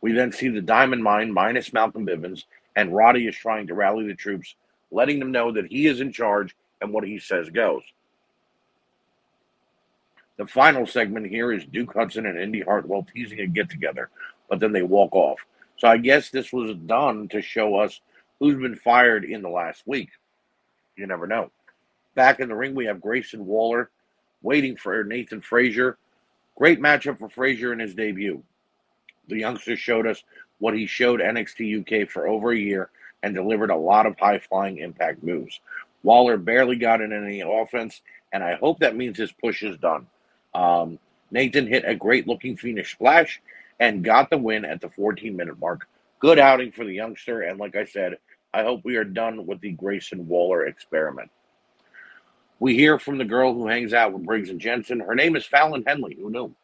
We 0.00 0.12
then 0.12 0.32
see 0.32 0.48
the 0.48 0.60
Diamond 0.60 1.02
Mine 1.02 1.32
minus 1.32 1.72
Malcolm 1.72 2.06
Bivens, 2.06 2.44
and 2.74 2.94
Roddy 2.94 3.26
is 3.26 3.36
trying 3.36 3.68
to 3.68 3.74
rally 3.74 4.06
the 4.06 4.14
troops, 4.14 4.54
letting 4.90 5.18
them 5.18 5.30
know 5.30 5.52
that 5.52 5.66
he 5.66 5.86
is 5.86 6.00
in 6.00 6.12
charge 6.12 6.56
and 6.80 6.92
what 6.92 7.04
he 7.04 7.18
says 7.18 7.48
goes. 7.50 7.82
The 10.36 10.46
final 10.46 10.86
segment 10.86 11.26
here 11.26 11.52
is 11.52 11.64
Duke 11.64 11.92
Hudson 11.94 12.26
and 12.26 12.38
Indi 12.38 12.62
Hartwell 12.62 13.06
teasing 13.14 13.40
a 13.40 13.46
get 13.46 13.70
together, 13.70 14.10
but 14.48 14.58
then 14.58 14.72
they 14.72 14.82
walk 14.82 15.14
off. 15.14 15.38
So 15.76 15.88
I 15.88 15.98
guess 15.98 16.30
this 16.30 16.52
was 16.52 16.74
done 16.86 17.28
to 17.28 17.42
show 17.42 17.76
us 17.76 18.00
who's 18.40 18.60
been 18.60 18.76
fired 18.76 19.24
in 19.24 19.42
the 19.42 19.48
last 19.48 19.82
week. 19.86 20.10
You 20.96 21.06
never 21.06 21.26
know. 21.26 21.50
Back 22.14 22.40
in 22.40 22.48
the 22.48 22.56
ring, 22.56 22.74
we 22.74 22.86
have 22.86 23.00
Grayson 23.00 23.46
Waller 23.46 23.90
waiting 24.42 24.76
for 24.76 25.04
Nathan 25.04 25.40
Frazer 25.40 25.96
Great 26.56 26.80
matchup 26.80 27.18
for 27.18 27.28
Frazer 27.28 27.72
in 27.72 27.78
his 27.78 27.94
debut. 27.94 28.42
The 29.28 29.38
youngster 29.38 29.76
showed 29.76 30.06
us 30.06 30.22
what 30.58 30.74
he 30.74 30.86
showed 30.86 31.20
NXT 31.20 32.04
UK 32.04 32.08
for 32.08 32.28
over 32.28 32.52
a 32.52 32.58
year 32.58 32.90
and 33.22 33.34
delivered 33.34 33.70
a 33.70 33.76
lot 33.76 34.06
of 34.06 34.18
high 34.18 34.38
flying 34.38 34.78
impact 34.78 35.22
moves. 35.22 35.60
Waller 36.02 36.36
barely 36.36 36.76
got 36.76 37.00
in 37.00 37.12
any 37.12 37.40
offense, 37.40 38.02
and 38.32 38.42
I 38.42 38.54
hope 38.54 38.80
that 38.80 38.96
means 38.96 39.18
his 39.18 39.32
push 39.32 39.62
is 39.62 39.76
done. 39.78 40.06
Um, 40.54 40.98
Nathan 41.30 41.66
hit 41.66 41.84
a 41.86 41.94
great 41.94 42.26
looking 42.26 42.56
Phoenix 42.56 42.90
splash 42.90 43.40
and 43.80 44.04
got 44.04 44.30
the 44.30 44.38
win 44.38 44.64
at 44.64 44.80
the 44.80 44.90
14 44.90 45.34
minute 45.34 45.58
mark. 45.58 45.88
Good 46.18 46.38
outing 46.38 46.72
for 46.72 46.84
the 46.84 46.92
youngster, 46.92 47.42
and 47.42 47.58
like 47.58 47.74
I 47.74 47.84
said, 47.84 48.18
I 48.54 48.62
hope 48.62 48.82
we 48.84 48.96
are 48.96 49.04
done 49.04 49.46
with 49.46 49.60
the 49.60 49.72
Grayson 49.72 50.28
Waller 50.28 50.66
experiment. 50.66 51.30
We 52.62 52.76
hear 52.76 52.96
from 52.96 53.18
the 53.18 53.24
girl 53.24 53.52
who 53.52 53.66
hangs 53.66 53.92
out 53.92 54.12
with 54.12 54.24
Briggs 54.24 54.48
and 54.48 54.60
Jensen. 54.60 55.00
Her 55.00 55.16
name 55.16 55.34
is 55.34 55.44
Fallon 55.44 55.82
Henley. 55.84 56.14
Who 56.14 56.30
knew? 56.30 56.54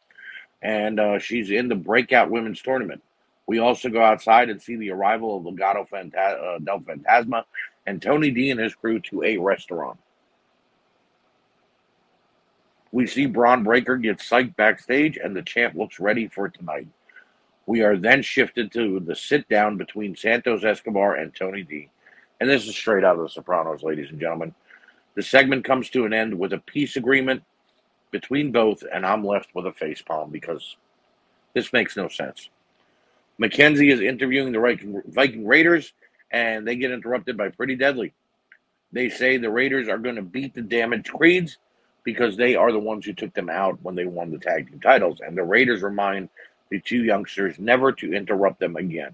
And 0.61 0.97
uh, 0.97 1.19
she's 1.19 1.51
in 1.51 1.67
the 1.67 1.75
breakout 1.75 2.29
women's 2.29 2.61
tournament. 2.61 3.03
We 3.47 3.59
also 3.59 3.89
go 3.89 4.01
outside 4.01 4.49
and 4.49 4.61
see 4.61 4.77
the 4.77 4.91
arrival 4.91 5.35
of 5.35 5.43
Legado 5.43 5.85
Fanta- 5.89 6.55
uh, 6.55 6.59
del 6.59 6.79
Fantasma 6.79 7.43
and 7.85 8.01
Tony 8.01 8.31
D 8.31 8.49
and 8.49 8.61
his 8.61 8.73
crew 8.75 9.01
to 9.01 9.23
a 9.23 9.35
restaurant. 9.39 9.99
We 12.93 13.05
see 13.05 13.25
Bron 13.25 13.65
Breaker 13.65 13.97
get 13.97 14.19
psyched 14.19 14.55
backstage, 14.55 15.17
and 15.21 15.35
the 15.35 15.41
champ 15.41 15.75
looks 15.75 15.99
ready 15.99 16.29
for 16.29 16.47
tonight. 16.47 16.87
We 17.65 17.81
are 17.81 17.97
then 17.97 18.21
shifted 18.21 18.71
to 18.71 19.01
the 19.01 19.17
sit 19.17 19.49
down 19.49 19.75
between 19.75 20.15
Santos 20.15 20.63
Escobar 20.63 21.15
and 21.15 21.35
Tony 21.35 21.63
D. 21.63 21.89
And 22.39 22.49
this 22.49 22.69
is 22.69 22.75
straight 22.77 23.03
out 23.03 23.17
of 23.17 23.23
The 23.23 23.29
Sopranos, 23.29 23.83
ladies 23.83 24.11
and 24.11 24.19
gentlemen. 24.21 24.55
The 25.15 25.23
segment 25.23 25.65
comes 25.65 25.89
to 25.91 26.05
an 26.05 26.13
end 26.13 26.37
with 26.37 26.53
a 26.53 26.59
peace 26.59 26.95
agreement 26.95 27.43
between 28.11 28.51
both, 28.51 28.83
and 28.91 29.05
I'm 29.05 29.25
left 29.25 29.49
with 29.53 29.65
a 29.65 29.71
facepalm 29.71 30.31
because 30.31 30.77
this 31.53 31.73
makes 31.73 31.97
no 31.97 32.07
sense. 32.07 32.49
McKenzie 33.41 33.91
is 33.91 34.01
interviewing 34.01 34.51
the 34.51 35.03
Viking 35.07 35.47
Raiders, 35.47 35.93
and 36.31 36.67
they 36.67 36.75
get 36.75 36.91
interrupted 36.91 37.37
by 37.37 37.49
Pretty 37.49 37.75
Deadly. 37.75 38.13
They 38.91 39.09
say 39.09 39.37
the 39.37 39.51
Raiders 39.51 39.87
are 39.87 39.97
going 39.97 40.15
to 40.15 40.21
beat 40.21 40.53
the 40.53 40.61
damaged 40.61 41.11
Creeds 41.13 41.57
because 42.03 42.37
they 42.37 42.55
are 42.55 42.71
the 42.71 42.79
ones 42.79 43.05
who 43.05 43.13
took 43.13 43.33
them 43.33 43.49
out 43.49 43.79
when 43.83 43.95
they 43.95 44.05
won 44.05 44.31
the 44.31 44.39
tag 44.39 44.69
team 44.69 44.79
titles. 44.79 45.19
And 45.25 45.37
the 45.37 45.43
Raiders 45.43 45.83
remind 45.83 46.29
the 46.69 46.79
two 46.79 47.03
youngsters 47.03 47.59
never 47.59 47.91
to 47.93 48.13
interrupt 48.13 48.59
them 48.59 48.75
again. 48.77 49.13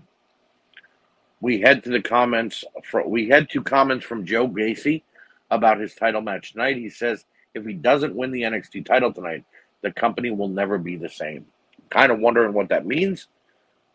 we 1.42 1.62
head 1.62 1.84
to 1.84 1.90
the 1.90 2.02
comments. 2.02 2.64
For, 2.84 3.08
we 3.08 3.30
head 3.30 3.50
to 3.52 3.62
comments 3.64 4.06
from 4.06 4.26
Joe 4.26 4.48
Gacy 4.48 5.04
about 5.52 5.80
his 5.80 5.96
title 5.96 6.22
match 6.22 6.54
tonight. 6.54 6.78
He 6.78 6.90
says 6.90 7.26
if 7.54 7.66
he 7.66 7.74
doesn't 7.74 8.16
win 8.16 8.32
the 8.32 8.42
NXT 8.42 8.86
title 8.86 9.14
tonight, 9.14 9.44
the 9.82 9.92
company 9.92 10.32
will 10.32 10.48
never 10.48 10.78
be 10.78 10.96
the 10.96 11.10
same. 11.10 11.46
Kind 11.90 12.12
of 12.12 12.20
wondering 12.20 12.54
what 12.54 12.70
that 12.70 12.86
means, 12.86 13.28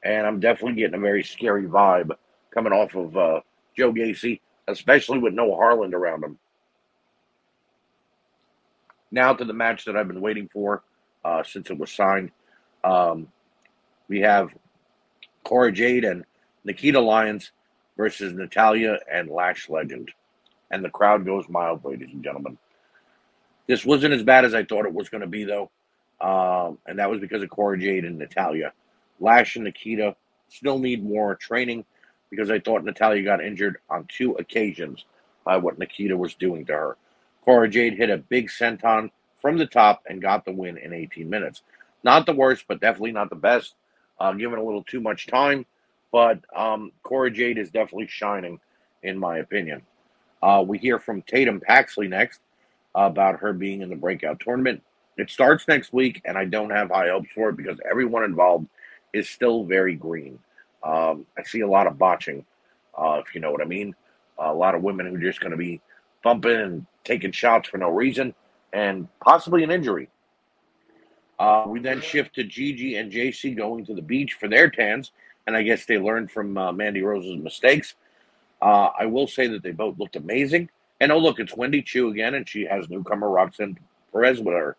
and 0.05 0.27
I'm 0.27 0.41
definitely 0.41 0.81
getting 0.81 0.95
a 0.95 1.01
very 1.03 1.25
scary 1.25 1.65
vibe 1.65 2.13
coming 2.53 2.73
off 2.73 2.95
of 2.95 3.17
uh, 3.17 3.41
Joe 3.77 3.93
Gacy, 3.93 4.41
especially 4.69 5.19
with 5.19 5.35
no 5.35 5.55
Harland 5.55 5.95
around 5.95 6.25
him. 6.25 6.39
Now 9.11 9.35
to 9.35 9.45
the 9.45 9.53
match 9.53 9.85
that 9.85 9.97
I've 9.97 10.09
been 10.09 10.21
waiting 10.21 10.49
for 10.53 10.83
uh, 11.25 11.43
since 11.43 11.71
it 11.71 11.79
was 11.79 11.91
signed. 11.91 12.31
Um, 12.85 13.29
we 14.09 14.21
have 14.21 14.51
Cora 15.45 15.73
Jade 15.73 16.05
and 16.05 16.25
Nikita 16.65 17.01
Lyons 17.01 17.53
versus 17.97 18.33
Natalya 18.33 18.99
and 19.11 19.29
Lash 19.29 19.69
Legend. 19.69 20.11
And 20.71 20.85
the 20.85 20.91
crowd 20.91 21.25
goes 21.25 21.49
mild, 21.49 21.85
ladies 21.85 22.11
and 22.13 22.23
gentlemen. 22.23 22.59
This 23.67 23.85
wasn't 23.85 24.15
as 24.15 24.23
bad 24.23 24.45
as 24.45 24.55
I 24.55 24.65
thought 24.65 24.87
it 24.87 24.95
was 24.95 25.09
going 25.09 25.21
to 25.23 25.27
be, 25.27 25.45
though. 25.45 25.71
Um, 26.21 26.79
and 26.87 26.99
that 26.99 27.11
was 27.11 27.21
because 27.21 27.43
of 27.43 27.51
Cora 27.51 27.79
Jade 27.79 28.05
and 28.05 28.19
Natalya. 28.19 28.73
Lash 29.21 29.57
and 29.57 29.65
Nikita 29.65 30.15
still 30.49 30.79
need 30.79 31.05
more 31.05 31.35
training 31.35 31.85
because 32.31 32.51
I 32.51 32.61
thought 32.61 32.85
Natalya 32.85 33.23
got 33.23 33.43
injured 33.43 33.79
on 33.89 34.07
two 34.09 34.33
occasions 34.33 35.05
by 35.45 35.57
what 35.57 35.79
Nikita 35.79 36.17
was 36.17 36.35
doing 36.35 36.65
to 36.67 36.73
her. 36.73 36.97
Cora 37.45 37.69
Jade 37.69 37.95
hit 37.95 38.11
a 38.11 38.19
big 38.19 38.49
senton 38.49 39.11
from 39.41 39.59
the 39.59 39.67
top 39.67 40.03
and 40.09 40.21
got 40.21 40.45
the 40.45 40.53
win 40.53 40.77
in 40.77 40.93
18 40.93 41.29
minutes. 41.29 41.63
Not 42.05 42.27
the 42.27 42.35
worst, 42.35 42.65
but 42.69 42.81
definitely 42.81 43.13
not 43.13 43.31
the 43.31 43.37
best. 43.37 43.75
Uh, 44.19 44.33
given 44.33 44.59
a 44.59 44.63
little 44.63 44.85
too 44.85 45.01
much 45.01 45.27
time, 45.27 45.65
but 46.13 46.41
um, 46.55 46.93
Cora 47.03 47.31
Jade 47.31 47.57
is 47.57 47.71
definitely 47.71 48.07
shining, 48.07 48.61
in 49.03 49.19
my 49.19 49.39
opinion. 49.39 49.83
Uh, 50.43 50.65
we 50.67 50.79
hear 50.79 50.99
from 50.99 51.23
Tatum 51.23 51.61
Paxley 51.61 52.09
next 52.09 52.41
about 52.95 53.41
her 53.41 53.53
being 53.53 53.83
in 53.83 53.91
the 53.91 53.97
breakout 53.97 54.41
tournament. 54.41 54.83
It 55.17 55.31
starts 55.31 55.69
next 55.69 55.93
week, 55.93 56.23
and 56.25 56.39
I 56.39 56.45
don't 56.47 56.71
have 56.71 56.89
high 56.89 57.09
hopes 57.09 57.31
for 57.35 57.51
it 57.51 57.57
because 57.57 57.79
everyone 57.89 58.25
involved 58.25 58.67
is 59.13 59.29
still 59.29 59.65
very 59.65 59.95
green. 59.95 60.39
Um, 60.83 61.27
I 61.37 61.43
see 61.43 61.61
a 61.61 61.69
lot 61.69 61.87
of 61.87 61.99
botching, 61.99 62.45
uh, 62.97 63.21
if 63.25 63.35
you 63.35 63.41
know 63.41 63.51
what 63.51 63.61
I 63.61 63.67
mean. 63.67 63.95
a 64.39 64.55
lot 64.55 64.75
of 64.75 64.83
women 64.83 65.07
who 65.07 65.17
are 65.17 65.19
just 65.19 65.41
going 65.41 65.51
to 65.51 65.57
be 65.57 65.81
bumping 66.23 66.53
and 66.53 66.87
taking 67.05 67.33
shots 67.33 67.69
for 67.69 67.79
no 67.79 67.91
reason 67.91 68.35
and 68.73 69.09
possibly 69.21 69.63
an 69.63 69.71
injury. 69.71 70.09
Uh, 71.39 71.65
we 71.67 71.81
then 71.81 72.01
shift 72.01 72.35
to 72.35 72.45
Gigi 72.45 72.97
and 72.97 73.11
Jacy 73.11 73.55
going 73.55 73.85
to 73.87 73.95
the 73.95 74.03
beach 74.03 74.35
for 74.35 74.49
their 74.49 74.71
tans, 74.71 75.13
and 75.47 75.57
I 75.57 75.63
guess 75.63 75.87
they 75.87 75.99
learned 75.99 76.31
from 76.31 76.57
uh, 76.57 76.73
Mandy 76.73 77.03
Rose's 77.03 77.37
mistakes. 77.43 77.95
Uh, 78.61 78.91
I 78.99 79.07
will 79.07 79.27
say 79.27 79.47
that 79.49 79.63
they 79.63 79.73
both 79.73 79.99
looked 79.99 80.17
amazing. 80.17 80.71
And 81.01 81.11
oh, 81.11 81.19
look, 81.19 81.41
it's 81.41 81.57
Wendy 81.57 81.83
Choo 81.83 82.11
again, 82.11 82.35
and 82.35 82.49
she 82.49 82.67
has 82.67 82.91
newcomer 82.91 83.31
Roxanne 83.31 83.79
Perez 84.13 84.41
with 84.41 84.55
her. 84.55 84.77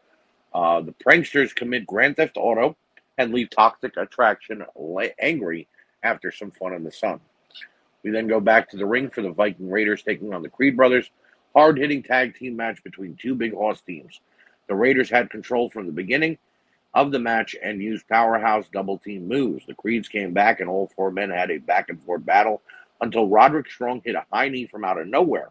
Uh, 0.53 0.81
the 0.81 0.93
pranksters 0.93 1.55
commit 1.55 1.87
Grand 1.87 2.15
Theft 2.17 2.37
Auto 2.37 2.75
and 3.17 3.33
leave 3.33 3.49
Toxic 3.49 3.97
Attraction 3.97 4.63
angry 5.19 5.67
after 6.03 6.31
some 6.31 6.51
fun 6.51 6.73
in 6.73 6.83
the 6.83 6.91
sun. 6.91 7.19
We 8.03 8.11
then 8.11 8.27
go 8.27 8.39
back 8.39 8.69
to 8.69 8.77
the 8.77 8.85
ring 8.85 9.09
for 9.09 9.21
the 9.21 9.31
Viking 9.31 9.69
Raiders 9.69 10.03
taking 10.03 10.33
on 10.33 10.41
the 10.41 10.49
Creed 10.49 10.75
brothers. 10.75 11.09
Hard 11.55 11.77
hitting 11.77 12.03
tag 12.03 12.35
team 12.35 12.55
match 12.55 12.83
between 12.83 13.15
two 13.15 13.35
big 13.35 13.53
horse 13.53 13.81
teams. 13.81 14.19
The 14.67 14.75
Raiders 14.75 15.09
had 15.09 15.29
control 15.29 15.69
from 15.69 15.85
the 15.85 15.91
beginning 15.91 16.37
of 16.93 17.11
the 17.11 17.19
match 17.19 17.55
and 17.61 17.81
used 17.81 18.07
powerhouse 18.07 18.65
double 18.71 18.97
team 18.97 19.27
moves. 19.27 19.65
The 19.65 19.73
Creeds 19.73 20.07
came 20.07 20.33
back, 20.33 20.59
and 20.59 20.69
all 20.69 20.91
four 20.95 21.11
men 21.11 21.29
had 21.29 21.51
a 21.51 21.57
back 21.57 21.89
and 21.89 22.01
forth 22.01 22.25
battle 22.25 22.61
until 23.01 23.27
Roderick 23.27 23.69
Strong 23.69 24.01
hit 24.05 24.15
a 24.15 24.25
high 24.31 24.49
knee 24.49 24.67
from 24.67 24.85
out 24.85 24.99
of 24.99 25.07
nowhere. 25.07 25.49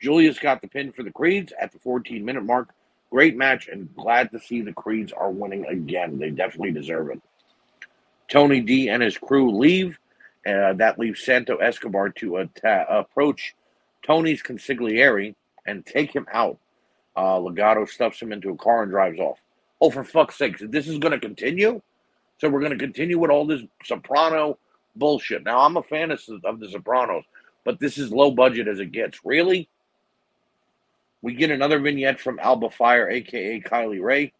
Julius 0.00 0.38
got 0.38 0.60
the 0.60 0.68
pin 0.68 0.92
for 0.92 1.02
the 1.02 1.10
Creeds 1.10 1.52
at 1.60 1.72
the 1.72 1.78
14 1.78 2.24
minute 2.24 2.44
mark. 2.44 2.70
Great 3.10 3.36
match, 3.36 3.68
and 3.68 3.94
glad 3.94 4.30
to 4.32 4.40
see 4.40 4.60
the 4.60 4.72
Creeds 4.72 5.12
are 5.12 5.30
winning 5.30 5.66
again. 5.66 6.18
They 6.18 6.30
definitely 6.30 6.72
deserve 6.72 7.10
it. 7.10 7.20
Tony 8.28 8.60
D 8.60 8.88
and 8.88 9.02
his 9.02 9.16
crew 9.16 9.56
leave. 9.56 9.98
Uh, 10.46 10.74
that 10.74 10.98
leaves 10.98 11.24
Santo 11.24 11.56
Escobar 11.56 12.10
to 12.10 12.38
atta- 12.38 12.86
approach 12.88 13.54
Tony's 14.04 14.42
consigliere 14.42 15.34
and 15.66 15.86
take 15.86 16.14
him 16.14 16.26
out. 16.32 16.58
Uh, 17.16 17.38
Legado 17.38 17.88
stuffs 17.88 18.20
him 18.20 18.32
into 18.32 18.50
a 18.50 18.56
car 18.56 18.82
and 18.82 18.90
drives 18.90 19.18
off. 19.18 19.38
Oh, 19.80 19.90
for 19.90 20.04
fuck's 20.04 20.36
sake, 20.36 20.58
this 20.58 20.88
is 20.88 20.98
going 20.98 21.12
to 21.12 21.20
continue? 21.20 21.80
So 22.38 22.48
we're 22.48 22.60
going 22.60 22.72
to 22.72 22.78
continue 22.78 23.18
with 23.18 23.30
all 23.30 23.46
this 23.46 23.62
Soprano 23.84 24.58
bullshit. 24.96 25.44
Now, 25.44 25.60
I'm 25.60 25.76
a 25.76 25.82
fan 25.82 26.10
of, 26.10 26.20
of 26.44 26.60
the 26.60 26.68
Sopranos, 26.68 27.24
but 27.64 27.80
this 27.80 27.98
is 27.98 28.12
low 28.12 28.30
budget 28.30 28.68
as 28.68 28.80
it 28.80 28.92
gets. 28.92 29.20
Really? 29.24 29.68
We 31.22 31.34
get 31.34 31.50
another 31.50 31.78
vignette 31.78 32.20
from 32.20 32.38
Alba 32.38 32.70
Fyre, 32.70 33.08
aka 33.08 33.60
Kay 33.60 33.86
Lee 33.86 33.98
Ray. 33.98 34.32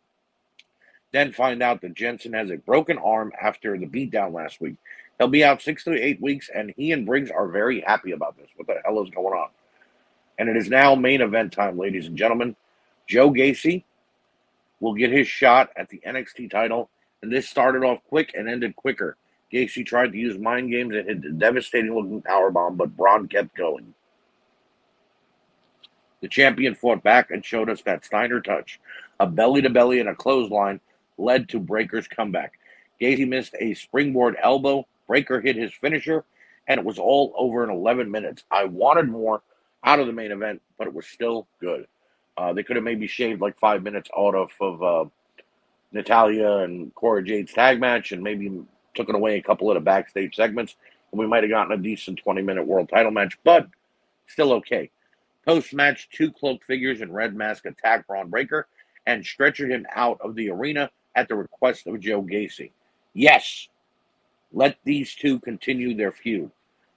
Then 1.12 1.32
find 1.32 1.62
out 1.62 1.80
that 1.80 1.94
Jensen 1.94 2.32
has 2.32 2.50
a 2.50 2.56
broken 2.56 2.98
arm 2.98 3.32
after 3.40 3.78
the 3.78 3.86
beatdown 3.86 4.34
last 4.34 4.60
week. 4.60 4.74
He'll 5.18 5.28
be 5.28 5.44
out 5.44 5.62
six 5.62 5.84
to 5.84 5.92
eight 5.92 6.20
weeks, 6.20 6.50
and 6.52 6.74
he 6.76 6.92
and 6.92 7.06
Briggs 7.06 7.30
are 7.30 7.48
very 7.48 7.80
happy 7.80 8.10
about 8.10 8.36
this. 8.36 8.48
What 8.56 8.66
the 8.66 8.80
hell 8.84 9.02
is 9.02 9.10
going 9.10 9.32
on? 9.32 9.48
And 10.38 10.48
it 10.48 10.56
is 10.56 10.68
now 10.68 10.94
main 10.94 11.20
event 11.20 11.52
time, 11.52 11.78
ladies 11.78 12.06
and 12.06 12.18
gentlemen. 12.18 12.56
Joe 13.06 13.30
Gacy 13.30 13.84
will 14.80 14.94
get 14.94 15.12
his 15.12 15.28
shot 15.28 15.70
at 15.76 15.88
the 15.88 16.02
NXT 16.06 16.50
title, 16.50 16.90
and 17.22 17.32
this 17.32 17.48
started 17.48 17.84
off 17.84 18.00
quick 18.08 18.32
and 18.34 18.48
ended 18.48 18.74
quicker. 18.76 19.16
Gacy 19.54 19.86
tried 19.86 20.10
to 20.10 20.18
use 20.18 20.36
mind 20.36 20.70
games 20.70 20.96
and 20.96 21.06
hit 21.06 21.24
a 21.24 21.30
devastating 21.30 21.94
looking 21.94 22.20
power 22.20 22.50
bomb, 22.50 22.76
but 22.76 22.96
Bron 22.96 23.28
kept 23.28 23.54
going. 23.54 23.94
The 26.20 26.28
champion 26.28 26.74
fought 26.74 27.04
back 27.04 27.30
and 27.30 27.44
showed 27.44 27.70
us 27.70 27.80
that 27.82 28.04
Steiner 28.04 28.40
touch. 28.40 28.80
A 29.20 29.26
belly 29.28 29.62
to 29.62 29.70
belly 29.70 30.00
and 30.00 30.08
a 30.08 30.14
clothesline 30.14 30.80
led 31.18 31.48
to 31.50 31.60
Breaker's 31.60 32.08
comeback. 32.08 32.54
Gacy 33.00 33.28
missed 33.28 33.54
a 33.60 33.74
springboard 33.74 34.36
elbow. 34.42 34.88
Breaker 35.06 35.40
hit 35.40 35.54
his 35.54 35.72
finisher, 35.72 36.24
and 36.66 36.80
it 36.80 36.84
was 36.84 36.98
all 36.98 37.32
over 37.36 37.62
in 37.62 37.70
11 37.70 38.10
minutes. 38.10 38.42
I 38.50 38.64
wanted 38.64 39.08
more 39.08 39.42
out 39.84 40.00
of 40.00 40.08
the 40.08 40.12
main 40.12 40.32
event, 40.32 40.62
but 40.78 40.88
it 40.88 40.94
was 40.94 41.06
still 41.06 41.46
good. 41.60 41.86
Uh, 42.36 42.52
they 42.52 42.64
could 42.64 42.74
have 42.74 42.84
maybe 42.84 43.06
shaved 43.06 43.40
like 43.40 43.56
five 43.60 43.84
minutes 43.84 44.10
out 44.18 44.34
of, 44.34 44.50
of 44.60 44.82
uh, 44.82 45.04
Natalya 45.92 46.58
and 46.58 46.92
Cora 46.96 47.22
Jade's 47.22 47.52
tag 47.52 47.78
match 47.78 48.10
and 48.10 48.20
maybe 48.22 48.50
took 48.94 49.12
away 49.12 49.36
a 49.36 49.42
couple 49.42 49.70
of 49.70 49.74
the 49.74 49.80
backstage 49.80 50.36
segments. 50.36 50.76
And 51.12 51.18
we 51.18 51.26
might 51.26 51.42
have 51.42 51.50
gotten 51.50 51.72
a 51.72 51.82
decent 51.82 52.18
20 52.18 52.42
minute 52.42 52.66
world 52.66 52.88
title 52.88 53.10
match, 53.10 53.38
but 53.44 53.68
still 54.26 54.52
okay. 54.54 54.90
Post 55.46 55.74
match, 55.74 56.08
two 56.10 56.32
cloaked 56.32 56.64
figures 56.64 57.00
in 57.00 57.12
red 57.12 57.34
mask 57.34 57.66
attack 57.66 58.06
Bron 58.06 58.30
Breaker 58.30 58.66
and 59.06 59.22
stretchered 59.22 59.68
him 59.68 59.86
out 59.94 60.18
of 60.20 60.34
the 60.34 60.50
arena 60.50 60.90
at 61.14 61.28
the 61.28 61.34
request 61.34 61.86
of 61.86 62.00
Joe 62.00 62.22
Gacy. 62.22 62.70
Yes, 63.12 63.68
let 64.52 64.76
these 64.84 65.14
two 65.14 65.38
continue 65.40 65.94
their 65.94 66.12
feud. 66.12 66.50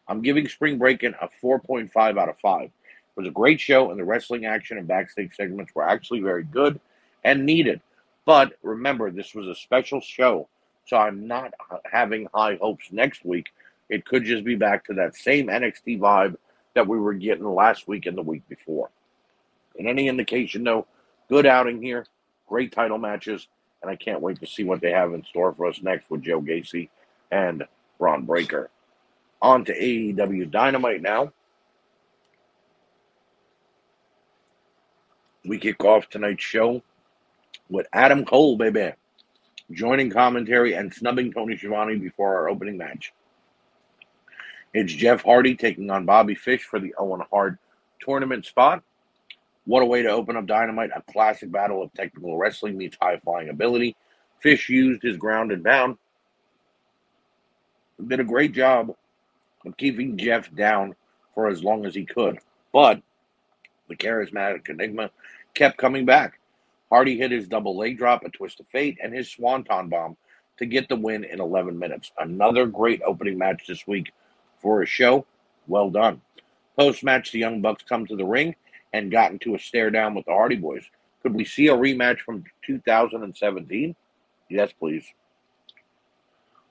I'm 0.07 0.21
giving 0.21 0.47
Spring 0.47 0.77
Breakin' 0.77 1.15
a 1.21 1.27
4.5 1.43 2.17
out 2.17 2.29
of 2.29 2.39
5. 2.39 2.63
It 2.63 2.71
was 3.15 3.27
a 3.27 3.31
great 3.31 3.59
show, 3.59 3.91
and 3.91 3.99
the 3.99 4.05
wrestling 4.05 4.45
action 4.45 4.77
and 4.77 4.87
backstage 4.87 5.35
segments 5.35 5.75
were 5.75 5.87
actually 5.87 6.21
very 6.21 6.43
good 6.43 6.79
and 7.23 7.45
needed. 7.45 7.81
But 8.25 8.53
remember, 8.61 9.11
this 9.11 9.35
was 9.35 9.47
a 9.47 9.55
special 9.55 9.99
show, 9.99 10.47
so 10.87 10.97
I'm 10.97 11.27
not 11.27 11.53
having 11.85 12.27
high 12.33 12.57
hopes 12.59 12.87
next 12.91 13.25
week. 13.25 13.47
It 13.89 14.05
could 14.05 14.23
just 14.23 14.43
be 14.43 14.55
back 14.55 14.85
to 14.85 14.93
that 14.95 15.15
same 15.15 15.47
NXT 15.47 15.99
vibe 15.99 16.37
that 16.73 16.87
we 16.87 16.97
were 16.97 17.13
getting 17.13 17.45
last 17.45 17.87
week 17.87 18.05
and 18.05 18.17
the 18.17 18.21
week 18.21 18.47
before. 18.47 18.89
In 19.75 19.87
any 19.87 20.07
indication, 20.07 20.63
though, 20.63 20.87
good 21.29 21.45
outing 21.45 21.81
here, 21.81 22.05
great 22.47 22.71
title 22.71 22.97
matches, 22.97 23.47
and 23.81 23.91
I 23.91 23.95
can't 23.95 24.21
wait 24.21 24.39
to 24.39 24.47
see 24.47 24.63
what 24.63 24.81
they 24.81 24.91
have 24.91 25.13
in 25.13 25.23
store 25.25 25.53
for 25.53 25.67
us 25.67 25.81
next 25.81 26.09
with 26.09 26.23
Joe 26.23 26.41
Gacy 26.41 26.89
and 27.31 27.63
Bron 27.99 28.25
Breaker. 28.25 28.69
On 29.41 29.65
to 29.65 29.77
AEW 29.77 30.49
Dynamite 30.49 31.01
now. 31.01 31.33
We 35.45 35.59
kick 35.59 35.83
off 35.83 36.09
tonight's 36.09 36.43
show 36.43 36.81
with 37.69 37.87
Adam 37.93 38.25
Cole, 38.25 38.57
baby, 38.57 38.93
joining 39.71 40.09
commentary 40.09 40.73
and 40.73 40.93
snubbing 40.93 41.31
Tony 41.31 41.57
Schiavone 41.57 41.97
before 41.97 42.35
our 42.37 42.49
opening 42.49 42.77
match. 42.77 43.13
It's 44.73 44.93
Jeff 44.93 45.23
Hardy 45.23 45.55
taking 45.55 45.89
on 45.89 46.05
Bobby 46.05 46.35
Fish 46.35 46.63
for 46.63 46.79
the 46.79 46.93
Owen 46.97 47.21
Hart 47.31 47.57
tournament 47.99 48.45
spot. 48.45 48.83
What 49.65 49.83
a 49.83 49.85
way 49.85 50.01
to 50.03 50.09
open 50.09 50.37
up 50.37 50.45
Dynamite, 50.45 50.91
a 50.95 51.01
classic 51.11 51.51
battle 51.51 51.83
of 51.83 51.93
technical 51.93 52.37
wrestling 52.37 52.77
meets 52.77 52.97
high 53.01 53.17
flying 53.17 53.49
ability. 53.49 53.95
Fish 54.39 54.69
used 54.69 55.03
his 55.03 55.17
ground 55.17 55.51
and 55.51 55.63
pound. 55.63 55.97
Did 58.05 58.19
a 58.19 58.23
great 58.23 58.53
job 58.53 58.95
of 59.65 59.75
keeping 59.75 60.17
Jeff 60.17 60.53
down 60.53 60.95
for 61.33 61.47
as 61.47 61.63
long 61.63 61.85
as 61.85 61.95
he 61.95 62.05
could. 62.05 62.39
But 62.71 63.01
the 63.89 63.95
charismatic 63.95 64.69
Enigma 64.69 65.09
kept 65.53 65.77
coming 65.77 66.05
back. 66.05 66.39
Hardy 66.89 67.17
hit 67.17 67.31
his 67.31 67.47
double 67.47 67.77
leg 67.77 67.97
drop, 67.97 68.23
a 68.23 68.29
twist 68.29 68.59
of 68.59 68.67
fate, 68.67 68.97
and 69.01 69.13
his 69.13 69.29
swanton 69.29 69.89
bomb 69.89 70.17
to 70.57 70.65
get 70.65 70.89
the 70.89 70.95
win 70.95 71.23
in 71.23 71.41
11 71.41 71.77
minutes. 71.77 72.11
Another 72.17 72.65
great 72.65 73.01
opening 73.05 73.37
match 73.37 73.65
this 73.67 73.85
week 73.85 74.11
for 74.57 74.81
a 74.81 74.85
show. 74.85 75.25
Well 75.67 75.89
done. 75.89 76.21
Post 76.77 77.03
match, 77.03 77.31
the 77.31 77.39
Young 77.39 77.61
Bucks 77.61 77.83
come 77.87 78.05
to 78.07 78.15
the 78.15 78.25
ring 78.25 78.55
and 78.93 79.11
got 79.11 79.31
into 79.31 79.55
a 79.55 79.59
stare 79.59 79.89
down 79.89 80.15
with 80.15 80.25
the 80.25 80.31
Hardy 80.31 80.55
Boys. 80.55 80.83
Could 81.21 81.33
we 81.33 81.45
see 81.45 81.67
a 81.67 81.75
rematch 81.75 82.19
from 82.19 82.43
2017? 82.65 83.95
Yes, 84.49 84.71
please. 84.79 85.05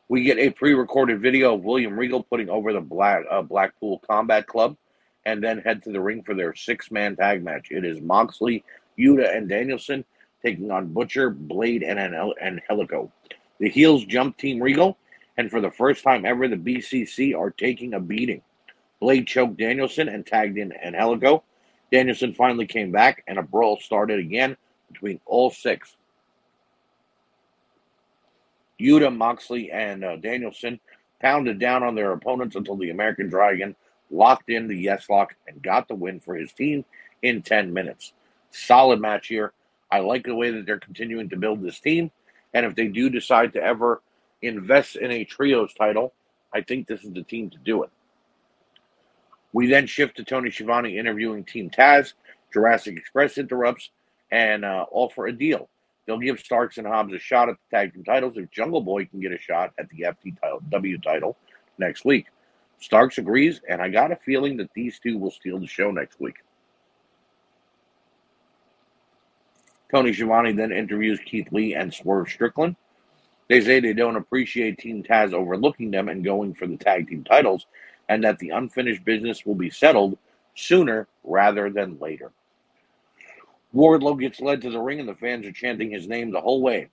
We 0.09 0.23
get 0.23 0.39
a 0.39 0.51
pre-recorded 0.51 1.21
video 1.21 1.55
of 1.55 1.65
William 1.65 1.99
Regal 1.99 2.23
putting 2.23 2.49
over 2.49 2.73
the 2.73 2.81
Black 2.81 3.25
uh, 3.31 3.43
Blackpool 3.43 4.01
Combat 4.09 4.47
Club, 4.47 4.77
and 5.25 5.43
then 5.43 5.59
head 5.59 5.83
to 5.83 5.91
the 5.91 6.01
ring 6.01 6.23
for 6.23 6.35
their 6.35 6.55
six-man 6.55 7.17
tag 7.17 7.43
match. 7.43 7.69
It 7.71 7.85
is 7.85 8.01
Moxley, 8.01 8.65
Yuta, 8.99 9.37
and 9.37 9.49
Danielson 9.49 10.05
taking 10.43 10.71
on 10.71 10.93
Butcher, 10.93 11.31
Blade, 11.31 11.83
and 11.83 11.99
and 11.99 12.61
Helico. 12.69 13.11
The 13.59 13.69
heels 13.69 14.05
jump 14.05 14.37
Team 14.37 14.63
Regal, 14.63 14.97
and 15.37 15.51
for 15.51 15.61
the 15.61 15.71
first 15.71 16.03
time 16.03 16.25
ever, 16.25 16.49
the 16.49 16.57
BCC 16.57 17.37
are 17.39 17.51
taking 17.51 17.95
a 17.95 18.01
beating. 18.01 18.43
Blade 19.01 19.27
choked 19.27 19.57
Danielson 19.57 20.09
and 20.09 20.27
tagged 20.27 20.59
in 20.59 20.73
Helico. 20.73 21.43
Danielson 21.93 22.33
finally 22.35 22.67
came 22.67 22.91
back, 22.91 23.23
and 23.27 23.39
a 23.39 23.43
brawl 23.43 23.79
started 23.81 24.19
again 24.19 24.57
between 24.91 25.21
all 25.27 25.51
six. 25.51 25.97
Yuta, 28.81 29.15
Moxley, 29.15 29.71
and 29.71 30.05
uh, 30.05 30.17
Danielson 30.17 30.81
pounded 31.21 31.59
down 31.59 31.83
on 31.83 31.95
their 31.95 32.13
opponents 32.13 32.57
until 32.57 32.77
the 32.77 32.91
American 32.91 33.29
Dragon 33.29 33.75
locked 34.11 34.51
in 34.51 34.69
the 34.69 34.77
yes 34.77 35.09
lock 35.09 35.35
and 35.49 35.63
got 35.63 35.89
the 35.89 35.95
win 35.95 36.21
for 36.21 36.37
his 36.37 36.53
team 36.53 36.85
in 37.23 37.43
10 37.43 37.73
minutes. 37.73 38.13
Solid 38.57 39.01
match 39.01 39.29
here. 39.29 39.53
I 39.91 40.01
like 40.01 40.25
the 40.25 40.35
way 40.35 40.51
that 40.51 40.67
they're 40.67 40.79
continuing 40.79 41.29
to 41.29 41.37
build 41.37 41.63
this 41.63 41.79
team. 41.79 42.11
And 42.55 42.65
if 42.65 42.75
they 42.75 42.89
do 42.89 43.11
decide 43.11 43.53
to 43.53 43.63
ever 43.63 44.03
invest 44.43 44.97
in 44.97 45.11
a 45.11 45.25
trios 45.25 45.75
title, 45.75 46.15
I 46.55 46.63
think 46.63 46.87
this 46.87 47.05
is 47.05 47.13
the 47.13 47.23
team 47.23 47.51
to 47.51 47.59
do 47.59 47.83
it. 47.83 47.91
We 49.53 49.67
then 49.67 49.87
shift 49.87 50.17
to 50.17 50.25
Tony 50.25 50.51
Schiavone 50.51 50.99
interviewing 50.99 51.45
Team 51.45 51.71
Taz. 51.71 52.15
Jurassic 52.53 52.97
Express 52.97 53.39
interrupts 53.39 53.91
and 54.31 54.65
uh, 54.65 54.87
offer 54.91 55.27
a 55.27 55.33
deal. 55.33 55.69
They'll 56.07 56.19
give 56.19 56.39
Starks 56.39 56.79
and 56.79 56.87
Hobbs 56.87 57.13
a 57.13 57.19
shot 57.19 57.49
at 57.49 57.57
the 57.57 57.77
tag 57.77 57.93
team 57.93 58.05
titles 58.05 58.35
if 58.37 58.51
Jungle 58.51 58.81
Boy 58.81 59.05
can 59.07 59.21
get 59.21 59.33
a 59.33 59.39
shot 59.39 59.73
at 59.79 59.89
the 59.91 60.05
FT 60.05 60.41
title, 60.41 60.61
W 60.71 60.99
title 60.99 61.37
next 61.79 62.05
week. 62.05 62.27
Starks 62.79 63.19
agrees, 63.19 63.61
and 63.69 63.83
I 63.83 63.89
got 63.89 64.13
a 64.13 64.17
feeling 64.17 64.57
that 64.59 64.71
these 64.75 64.99
two 64.99 65.19
will 65.19 65.31
steal 65.31 65.59
the 65.59 65.67
show 65.67 65.91
next 65.91 66.21
week. 66.21 66.37
Tony 69.91 70.13
Schiavone 70.13 70.53
then 70.53 70.73
interviews 70.73 71.21
Keith 71.25 71.49
Lee 71.53 71.75
and 71.75 71.93
Swerve 71.93 72.29
Strickland. 72.29 72.77
They 73.49 73.61
say 73.61 73.79
they 73.79 73.93
don't 73.93 74.17
appreciate 74.17 74.79
Team 74.79 75.03
Taz 75.03 75.33
overlooking 75.33 75.91
them 75.91 76.09
and 76.09 76.25
going 76.25 76.55
for 76.55 76.67
the 76.67 76.77
tag 76.77 77.09
team 77.09 77.23
titles, 77.23 77.67
and 78.09 78.25
that 78.25 78.39
the 78.39 78.51
unfinished 78.51 79.05
business 79.05 79.47
will 79.47 79.55
be 79.55 79.71
settled 79.71 80.19
sooner 80.57 81.07
rather 81.23 81.71
than 81.71 81.99
later. 82.01 82.33
Wardlow 83.75 84.19
gets 84.19 84.41
led 84.41 84.63
to 84.63 84.71
the 84.71 84.81
ring, 84.81 85.01
and 85.01 85.09
the 85.09 85.15
fans 85.15 85.47
are 85.47 85.53
chanting 85.53 85.91
his 85.91 86.09
name 86.09 86.31
the 86.31 86.41
whole 86.41 86.63
way. 86.63 86.89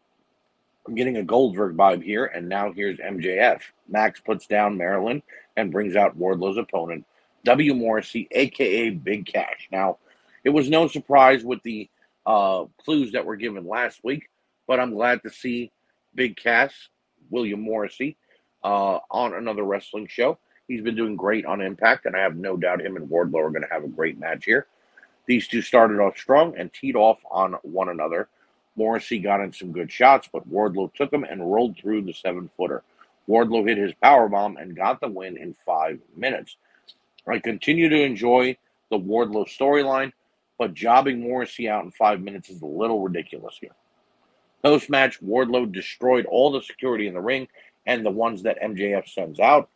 I'm 0.85 0.95
getting 0.95 1.17
a 1.17 1.23
Goldberg 1.23 1.77
vibe 1.77 2.03
here, 2.03 2.25
and 2.25 2.49
now 2.49 2.71
here's 2.71 2.99
MJF. 2.99 3.61
Max 3.87 4.19
puts 4.19 4.47
down 4.47 4.77
Maryland 4.77 5.23
and 5.55 5.71
brings 5.71 5.95
out 5.95 6.17
Wardlow's 6.17 6.57
opponent, 6.57 7.05
W. 7.45 7.73
Morrissey, 7.73 8.27
aka 8.31 8.89
Big 8.89 9.25
Cass. 9.25 9.55
Now, 9.71 9.97
it 10.43 10.49
was 10.49 10.69
no 10.69 10.87
surprise 10.87 11.45
with 11.45 11.63
the 11.63 11.89
uh, 12.25 12.65
clues 12.83 13.11
that 13.13 13.25
were 13.25 13.35
given 13.35 13.67
last 13.67 14.03
week, 14.03 14.29
but 14.67 14.79
I'm 14.79 14.93
glad 14.93 15.23
to 15.23 15.29
see 15.29 15.71
Big 16.15 16.37
Cass, 16.37 16.73
William 17.29 17.61
Morrissey, 17.61 18.17
uh, 18.63 18.99
on 19.11 19.33
another 19.33 19.63
wrestling 19.63 20.07
show. 20.07 20.37
He's 20.67 20.81
been 20.81 20.95
doing 20.95 21.15
great 21.15 21.45
on 21.45 21.61
Impact, 21.61 22.05
and 22.05 22.15
I 22.15 22.21
have 22.21 22.35
no 22.35 22.55
doubt 22.55 22.81
him 22.81 22.95
and 22.95 23.09
Wardlow 23.09 23.43
are 23.43 23.49
going 23.49 23.63
to 23.63 23.73
have 23.73 23.83
a 23.83 23.89
great 23.89 24.17
match 24.17 24.45
here. 24.45 24.67
These 25.25 25.47
two 25.47 25.61
started 25.61 25.99
off 25.99 26.17
strong 26.17 26.55
and 26.57 26.71
teed 26.73 26.95
off 26.95 27.19
on 27.29 27.53
one 27.63 27.89
another. 27.89 28.29
Morrissey 28.75 29.19
got 29.19 29.41
in 29.41 29.53
some 29.53 29.71
good 29.71 29.91
shots, 29.91 30.29
but 30.31 30.49
Wardlow 30.49 30.93
took 30.93 31.13
him 31.13 31.23
and 31.23 31.51
rolled 31.51 31.77
through 31.77 32.01
the 32.03 32.13
seven 32.13 32.49
footer. 32.57 32.83
Wardlow 33.27 33.67
hit 33.67 33.77
his 33.77 33.93
power 34.01 34.27
bomb 34.27 34.57
and 34.57 34.75
got 34.75 34.99
the 34.99 35.07
win 35.07 35.37
in 35.37 35.53
five 35.65 35.99
minutes. 36.15 36.57
I 37.27 37.39
continue 37.39 37.87
to 37.89 38.01
enjoy 38.01 38.57
the 38.89 38.99
Wardlow 38.99 39.47
storyline, 39.47 40.11
but 40.57 40.73
jobbing 40.73 41.19
Morrissey 41.19 41.69
out 41.69 41.83
in 41.83 41.91
five 41.91 42.21
minutes 42.21 42.49
is 42.49 42.61
a 42.61 42.65
little 42.65 43.01
ridiculous 43.01 43.57
here. 43.59 43.75
Post 44.63 44.89
match, 44.89 45.21
Wardlow 45.21 45.71
destroyed 45.71 46.25
all 46.25 46.51
the 46.51 46.61
security 46.61 47.07
in 47.07 47.13
the 47.13 47.21
ring 47.21 47.47
and 47.85 48.05
the 48.05 48.11
ones 48.11 48.43
that 48.43 48.61
MJF 48.61 49.07
sends 49.09 49.39
out. 49.39 49.69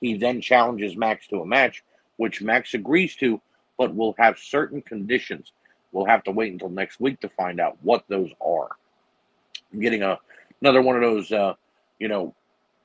He 0.00 0.16
then 0.16 0.40
challenges 0.40 0.96
Max 0.96 1.28
to 1.28 1.42
a 1.42 1.46
match, 1.46 1.84
which 2.16 2.42
Max 2.42 2.74
agrees 2.74 3.14
to, 3.16 3.40
but 3.78 3.94
will 3.94 4.14
have 4.18 4.38
certain 4.38 4.82
conditions. 4.82 5.52
We'll 5.92 6.06
have 6.06 6.24
to 6.24 6.32
wait 6.32 6.52
until 6.52 6.70
next 6.70 6.98
week 6.98 7.20
to 7.20 7.28
find 7.28 7.60
out 7.60 7.78
what 7.82 8.04
those 8.08 8.30
are. 8.44 8.70
I'm 9.72 9.80
getting 9.80 10.02
a 10.02 10.18
another 10.60 10.82
one 10.82 10.96
of 10.96 11.02
those, 11.02 11.30
uh, 11.30 11.54
you 11.98 12.08
know, 12.08 12.34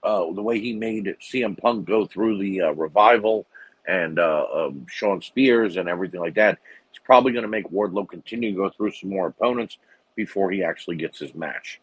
uh, 0.04 0.32
the 0.34 0.42
way 0.42 0.60
he 0.60 0.74
made 0.74 1.16
CM 1.22 1.60
Punk 1.60 1.86
go 1.86 2.06
through 2.06 2.38
the 2.38 2.62
uh, 2.62 2.72
revival 2.72 3.46
and 3.88 4.20
uh, 4.20 4.46
um, 4.54 4.86
Shawn 4.90 5.22
Spears 5.22 5.78
and 5.78 5.90
everything 5.90 6.20
like 6.20 6.36
that. 6.36 6.60
It's 6.98 7.06
probably 7.06 7.32
going 7.32 7.44
to 7.44 7.48
make 7.48 7.70
Wardlow 7.70 8.10
continue 8.10 8.52
to 8.52 8.58
go 8.58 8.70
through 8.72 8.92
some 8.92 9.12
more 9.12 9.28
opponents 9.28 9.78
before 10.16 10.50
he 10.50 10.64
actually 10.64 10.96
gets 10.96 11.20
his 11.20 11.36
match. 11.36 11.80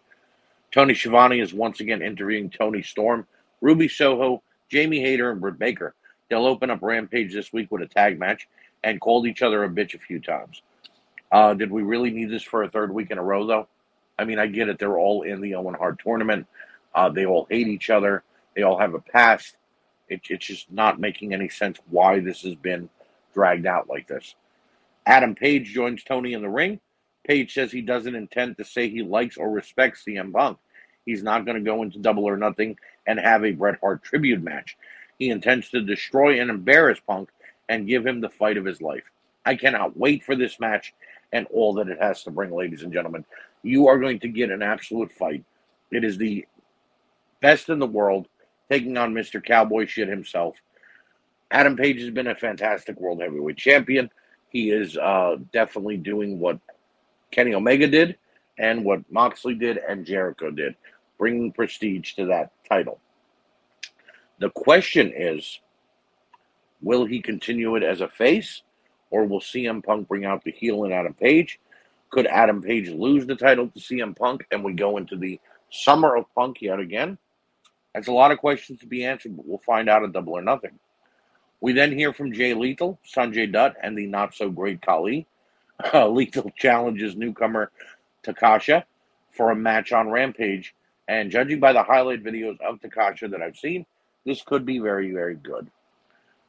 Tony 0.73 0.93
Schiavone 0.93 1.39
is 1.39 1.55
once 1.55 1.79
again 1.79 2.03
interviewing 2.03 2.51
Toni 2.51 2.83
Storm, 2.83 3.25
Ruby 3.61 3.87
Soho, 3.87 4.43
Jamie 4.69 4.99
Hayter, 4.99 5.31
and 5.31 5.41
Britt 5.41 5.57
Baker. 5.57 5.95
They'll 6.29 6.47
open 6.47 6.69
up 6.69 6.83
Rampage 6.83 7.33
this 7.33 7.53
week 7.53 7.71
with 7.71 7.83
a 7.83 7.87
tag 7.87 8.19
match 8.19 8.49
and 8.83 9.01
called 9.01 9.29
each 9.29 9.41
other 9.41 9.63
a 9.63 9.69
bitch 9.69 9.95
a 9.95 9.99
few 9.99 10.19
times. 10.19 10.63
Uh, 11.31 11.55
did 11.55 11.71
we 11.71 11.83
really 11.83 12.11
need 12.11 12.29
this 12.29 12.43
for 12.43 12.65
a 12.65 12.69
third 12.69 12.93
week 12.93 13.13
in 13.13 13.19
a 13.19 13.23
row, 13.23 13.47
though? 13.47 13.69
I 14.19 14.25
mean, 14.25 14.41
I 14.41 14.49
get 14.49 14.69
it. 14.69 14.81
They're 14.81 14.99
all 14.99 15.23
in 15.23 15.41
the 15.41 15.55
Owen 15.55 15.75
Hart 15.75 16.01
tournament. 16.03 16.49
Uh, 16.93 17.09
they 17.09 17.25
all 17.25 17.47
hate 17.49 17.69
each 17.69 17.89
other. 17.89 18.25
They 18.57 18.63
all 18.63 18.81
have 18.81 18.95
a 18.95 19.01
past. 19.01 19.57
It, 20.09 20.23
it's 20.29 20.47
just 20.47 20.73
not 20.73 20.99
making 20.99 21.33
any 21.33 21.49
sense 21.49 21.79
why 21.89 22.19
this 22.19 22.43
has 22.43 22.57
been 22.57 22.89
dragged 23.33 23.67
out 23.67 23.89
like 23.89 24.09
this. 24.09 24.35
Adam 25.07 25.35
Page 25.35 25.73
joins 25.73 26.03
Tony 26.03 26.33
in 26.33 26.43
the 26.43 26.49
ring. 26.49 26.81
Page 27.27 27.55
says 27.55 27.73
he 27.73 27.81
doesn't 27.81 28.15
intend 28.15 28.57
to 28.57 28.65
say 28.65 28.89
he 28.89 29.03
likes 29.03 29.37
or 29.37 29.51
respects 29.51 30.05
CM 30.07 30.33
Punk. 30.33 30.59
He's 31.05 31.23
not 31.23 31.45
going 31.45 31.57
to 31.57 31.71
go 31.71 31.83
into 31.83 31.99
double 31.99 32.25
or 32.25 32.37
nothing 32.37 32.77
and 33.07 33.19
have 33.19 33.45
a 33.45 33.53
Bret 33.53 33.79
Hart 33.81 34.03
tribute 34.03 34.43
match. 34.43 34.77
He 35.19 35.31
intends 35.31 35.71
to 35.71 35.83
destroy 35.83 36.41
and 36.41 36.51
embarrass 36.51 37.01
Punk 37.01 37.29
and 37.69 37.87
give 37.87 38.07
him 38.07 38.21
the 38.21 38.29
fight 38.29 38.57
of 38.57 38.65
his 38.65 38.83
life. 38.83 39.05
I 39.45 39.57
cannot 39.57 39.97
wait 39.97 40.25
for 40.25 40.35
this 40.35 40.59
match 40.59 40.95
and 41.33 41.47
all 41.53 41.75
that 41.75 41.89
it 41.89 42.01
has 42.01 42.23
to 42.25 42.31
bring, 42.31 42.51
ladies 42.55 42.83
and 42.83 42.93
gentlemen. 42.93 43.25
You 43.63 43.89
are 43.89 43.99
going 43.99 44.21
to 44.21 44.29
get 44.29 44.51
an 44.51 44.63
absolute 44.63 45.13
fight. 45.13 45.45
It 45.91 46.05
is 46.05 46.17
the 46.19 46.47
best 47.41 47.69
in 47.69 47.79
the 47.79 47.87
world, 47.87 48.29
taking 48.71 48.97
on 48.97 49.15
Mr. 49.15 49.45
Cowboy 49.45 49.87
shit 49.87 50.09
himself. 50.09 50.57
Adam 51.51 51.77
Page 51.77 52.01
has 52.01 52.11
been 52.11 52.27
a 52.29 52.35
fantastic 52.35 52.99
world 52.99 53.21
heavyweight 53.21 53.57
champion. 53.57 54.11
He 54.55 54.71
is 54.71 54.97
uh, 54.97 55.37
definitely 55.53 55.97
doing 55.97 56.39
what 56.39 56.61
Kenny 57.33 57.55
Omega 57.55 57.89
did 57.89 58.17
and 58.57 58.85
what 58.85 59.01
Moxley 59.11 59.57
did 59.57 59.79
and 59.79 60.07
Jericho 60.07 60.53
did, 60.53 60.77
bringing 61.19 61.51
prestige 61.51 62.13
to 62.13 62.27
that 62.27 62.53
title. 62.69 63.01
The 64.39 64.51
question 64.51 65.13
is 65.15 65.59
will 66.81 67.05
he 67.05 67.21
continue 67.21 67.75
it 67.75 67.83
as 67.83 68.01
a 68.01 68.07
face, 68.07 68.63
or 69.11 69.25
will 69.25 69.41
CM 69.41 69.85
Punk 69.85 70.07
bring 70.07 70.25
out 70.25 70.45
the 70.45 70.53
heel 70.53 70.85
in 70.85 70.93
Adam 70.93 71.15
Page? 71.15 71.59
Could 72.11 72.29
Adam 72.29 72.63
Page 72.63 72.91
lose 72.91 73.27
the 73.27 73.35
title 73.35 73.69
to 73.71 73.81
CM 73.81 74.17
Punk 74.17 74.47
and 74.53 74.63
we 74.63 74.73
go 74.73 74.99
into 74.99 75.17
the 75.17 75.41
summer 75.71 76.17
of 76.17 76.33
Punk 76.33 76.63
yet 76.63 76.79
again? 76.79 77.19
That's 77.93 78.07
a 78.07 78.13
lot 78.13 78.31
of 78.31 78.39
questions 78.39 78.79
to 78.81 78.87
be 78.87 79.05
answered, 79.05 79.37
but 79.37 79.49
we'll 79.49 79.59
find 79.59 79.89
out 79.89 80.05
at 80.05 80.13
Double 80.13 80.35
or 80.35 80.43
Nothing. 80.43 80.79
We 81.61 81.73
then 81.73 81.93
hear 81.93 82.13
from 82.13 82.33
Jay 82.33 82.55
Lethal, 82.55 82.99
Sanjay 83.07 83.51
Dutt, 83.51 83.77
and 83.83 83.97
the 83.97 84.07
not 84.07 84.35
so 84.35 84.51
great 84.51 84.83
Kali. 84.83 85.27
Uh, 85.93 86.09
Lethal 86.11 86.51
challenges 86.57 87.17
newcomer 87.17 87.71
Takasha 88.23 88.85
for 89.33 89.51
a 89.51 89.57
match 89.57 89.93
on 89.93 90.11
Rampage, 90.11 90.75
and 91.09 91.31
judging 91.31 91.61
by 91.61 91.73
the 91.73 91.83
highlight 91.83 92.23
videos 92.23 92.61
of 92.61 92.81
Takasha 92.81 93.31
that 93.31 93.43
I've 93.43 93.57
seen, 93.57 93.87
this 94.25 94.43
could 94.43 94.65
be 94.65 94.79
very, 94.79 95.13
very 95.13 95.35
good. 95.35 95.71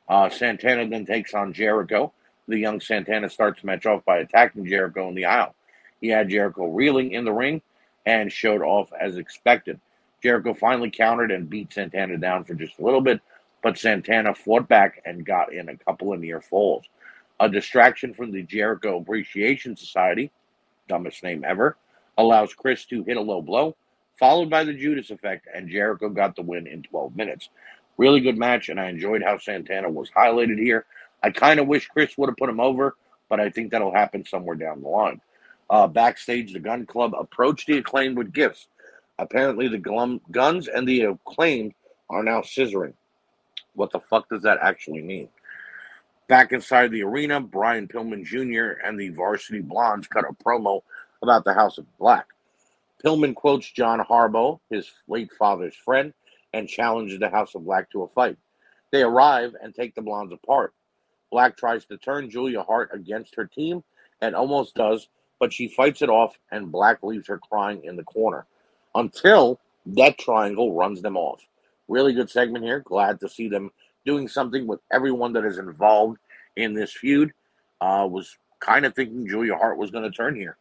Uh, 0.08 0.30
Santana 0.30 0.88
then 0.88 1.06
takes 1.06 1.34
on 1.34 1.54
Jericho. 1.54 2.14
The 2.48 2.60
young 2.60 2.80
Santana 2.80 3.30
starts 3.30 3.62
the 3.62 3.68
match 3.68 3.86
off 3.86 4.06
by 4.06 4.18
attacking 4.18 4.68
Jericho 4.68 5.10
in 5.10 5.16
the 5.16 5.26
aisle. 5.26 5.56
He 6.00 6.10
had 6.10 6.30
Jericho 6.30 6.68
reeling 6.68 7.12
in 7.12 7.26
the 7.26 7.34
ring 7.34 7.62
and 8.06 8.32
showed 8.32 8.62
off 8.62 8.92
as 9.00 9.18
expected. 9.18 9.80
Jericho 10.22 10.54
finally 10.54 10.92
countered 10.92 11.32
and 11.32 11.50
beat 11.50 11.74
Santana 11.74 12.18
down 12.18 12.44
for 12.44 12.54
just 12.54 12.78
a 12.80 12.84
little 12.84 13.02
bit, 13.02 13.22
but 13.66 13.80
Santana 13.80 14.36
fought 14.36 14.68
back 14.68 15.02
and 15.06 15.26
got 15.26 15.52
in 15.52 15.70
a 15.70 15.78
couple 15.78 16.14
of 16.14 16.20
near 16.20 16.40
falls. 16.40 16.86
A 17.40 17.50
distraction 17.50 18.14
from 18.14 18.32
the 18.32 18.44
Jericho 18.44 18.98
Appreciation 18.98 19.76
Society, 19.76 20.30
dumbest 20.88 21.24
name 21.24 21.44
ever, 21.44 21.76
allows 22.16 22.54
Chris 22.54 22.86
to 22.86 23.04
hit 23.06 23.18
a 23.18 23.22
low 23.22 23.42
blow, 23.42 23.76
followed 24.20 24.52
by 24.52 24.64
the 24.64 24.74
Judas 24.76 25.10
effect, 25.10 25.48
and 25.52 25.68
Jericho 25.68 26.10
got 26.10 26.36
the 26.36 26.44
win 26.44 26.68
in 26.68 26.84
12 26.84 27.16
minutes. 27.16 27.50
Really 27.98 28.20
good 28.20 28.38
match, 28.38 28.70
and 28.70 28.80
I 28.80 28.88
enjoyed 28.88 29.24
how 29.24 29.40
Santana 29.40 29.90
was 29.90 30.12
highlighted 30.12 30.60
here. 30.60 30.86
I 31.24 31.32
kind 31.32 31.60
of 31.60 31.66
wish 31.66 31.88
Chris 31.88 32.16
would 32.20 32.30
have 32.30 32.38
put 32.38 32.52
him 32.52 32.60
over, 32.60 32.96
but 33.30 33.40
I 33.40 33.50
think 33.50 33.72
that'll 33.72 33.92
happen 33.92 34.24
somewhere 34.28 34.56
down 34.56 34.84
the 34.84 34.90
line. 34.90 35.20
Uh, 35.72 35.88
backstage, 35.88 36.54
the 36.54 36.60
Gunn 36.60 36.86
Club 36.86 37.16
approached 37.18 37.66
the 37.66 37.80
acclaimed 37.80 38.16
with 38.16 38.32
gifts. 38.32 38.68
Apparently, 39.18 39.68
the 39.68 39.80
glum, 39.80 40.22
Guns 40.30 40.68
and 40.68 40.88
the 40.88 41.06
acclaimed 41.06 41.74
are 42.12 42.22
now 42.22 42.42
scissoring. 42.42 42.94
What 43.76 43.92
the 43.92 44.00
fuck 44.00 44.30
does 44.30 44.44
that 44.44 44.60
actually 44.62 45.02
mean? 45.02 45.30
Back 46.28 46.52
inside 46.52 46.92
the 46.92 47.04
arena, 47.04 47.40
Brian 47.40 47.88
Pillman 47.88 48.26
Jr. 48.26 48.82
and 48.84 49.00
the 49.00 49.10
Varsity 49.10 49.62
Blondes 49.62 50.08
cut 50.08 50.26
a 50.28 50.34
promo 50.34 50.82
about 51.22 51.44
the 51.46 51.54
House 51.54 51.78
of 51.78 51.86
Black. 52.00 52.26
Pillman 53.04 53.36
quotes 53.36 53.72
John 53.72 54.00
Harbaugh, 54.00 54.60
his 54.70 54.92
late 55.08 55.32
father's 55.38 55.76
friend, 55.76 56.14
and 56.54 56.68
challenges 56.68 57.20
the 57.20 57.30
House 57.30 57.54
of 57.54 57.66
Black 57.66 57.92
to 57.92 58.04
a 58.04 58.08
fight. 58.08 58.38
They 58.92 59.04
arrive 59.04 59.56
and 59.62 59.76
take 59.76 59.94
the 59.94 60.02
Blondes 60.02 60.34
apart. 60.34 60.74
Black 61.32 61.58
tries 61.58 61.86
to 61.86 61.98
turn 61.98 62.30
Julia 62.30 62.64
Hart 62.64 62.90
against 62.94 63.36
her 63.36 63.46
team 63.46 63.84
and 64.22 64.36
almost 64.36 64.76
does, 64.76 65.08
but 65.40 65.52
she 65.54 65.68
fights 65.68 66.02
it 66.02 66.10
off 66.10 66.40
and 66.52 66.72
Black 66.72 67.04
leaves 67.04 67.28
her 67.28 67.38
crying 67.38 67.84
in 67.84 67.98
the 67.98 68.04
corner 68.04 68.46
until 68.96 69.60
that 69.86 70.18
triangle 70.18 70.74
runs 70.74 71.02
them 71.02 71.18
off. 71.18 71.42
Really 71.88 72.14
good 72.14 72.30
segment 72.30 72.64
here. 72.64 72.80
Glad 72.80 73.20
to 73.20 73.30
see 73.30 73.48
them 73.48 73.72
doing 74.06 74.28
something 74.28 74.68
with 74.68 74.80
everyone 74.92 75.34
that 75.34 75.46
is 75.46 75.58
involved 75.58 76.18
in 76.56 76.74
this 76.74 76.92
feud. 76.92 77.32
Uh, 77.82 78.08
was 78.10 78.38
kind 78.60 78.86
of 78.86 78.96
thinking 78.96 79.28
Julia 79.28 79.56
Hart 79.56 79.78
was 79.78 79.92
going 79.92 80.04
to 80.04 80.16
turn 80.16 80.36
here. 80.36 80.58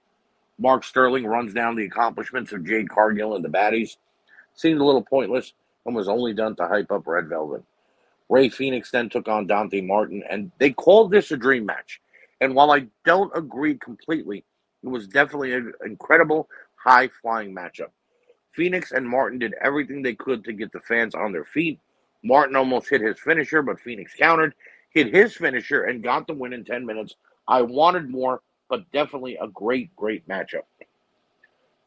Mark 0.58 0.84
Sterling 0.84 1.26
runs 1.26 1.54
down 1.54 1.76
the 1.76 1.86
accomplishments 1.86 2.52
of 2.52 2.64
Jade 2.64 2.88
Cargill 2.88 3.34
and 3.34 3.44
the 3.44 3.48
baddies. 3.48 3.96
Seemed 4.54 4.80
a 4.80 4.84
little 4.84 5.02
pointless 5.02 5.52
and 5.86 5.94
was 5.94 6.08
only 6.08 6.32
done 6.32 6.56
to 6.56 6.68
hype 6.68 6.90
up 6.90 7.06
Red 7.06 7.28
Velvet. 7.28 7.62
Rey 8.28 8.48
Fenix 8.48 8.90
then 8.90 9.08
took 9.08 9.28
on 9.28 9.46
Dante 9.46 9.80
Martin, 9.80 10.22
and 10.28 10.50
they 10.58 10.70
called 10.70 11.10
this 11.10 11.30
a 11.30 11.36
dream 11.36 11.66
match. 11.66 12.00
And 12.40 12.54
while 12.54 12.70
I 12.70 12.86
don't 13.04 13.36
agree 13.36 13.76
completely, 13.76 14.44
it 14.82 14.88
was 14.88 15.06
definitely 15.06 15.52
an 15.54 15.72
incredible 15.84 16.48
high 16.76 17.08
flying 17.22 17.54
matchup. 17.54 17.90
Fenix 18.54 18.92
and 18.92 19.08
Martin 19.08 19.38
did 19.38 19.54
everything 19.60 20.02
they 20.02 20.14
could 20.14 20.44
to 20.44 20.52
get 20.52 20.72
the 20.72 20.80
fans 20.80 21.14
on 21.14 21.32
their 21.32 21.44
feet. 21.44 21.80
Martin 22.22 22.56
almost 22.56 22.88
hit 22.88 23.00
his 23.00 23.18
finisher, 23.18 23.62
but 23.62 23.80
Fenix 23.80 24.14
countered, 24.14 24.54
hit 24.90 25.12
his 25.12 25.36
finisher, 25.36 25.84
and 25.84 26.02
got 26.02 26.26
the 26.26 26.32
win 26.32 26.52
in 26.52 26.64
10 26.64 26.86
minutes. 26.86 27.16
I 27.48 27.62
wanted 27.62 28.08
more, 28.08 28.40
but 28.68 28.90
definitely 28.92 29.36
a 29.40 29.48
great, 29.48 29.94
great 29.96 30.26
matchup. 30.28 30.62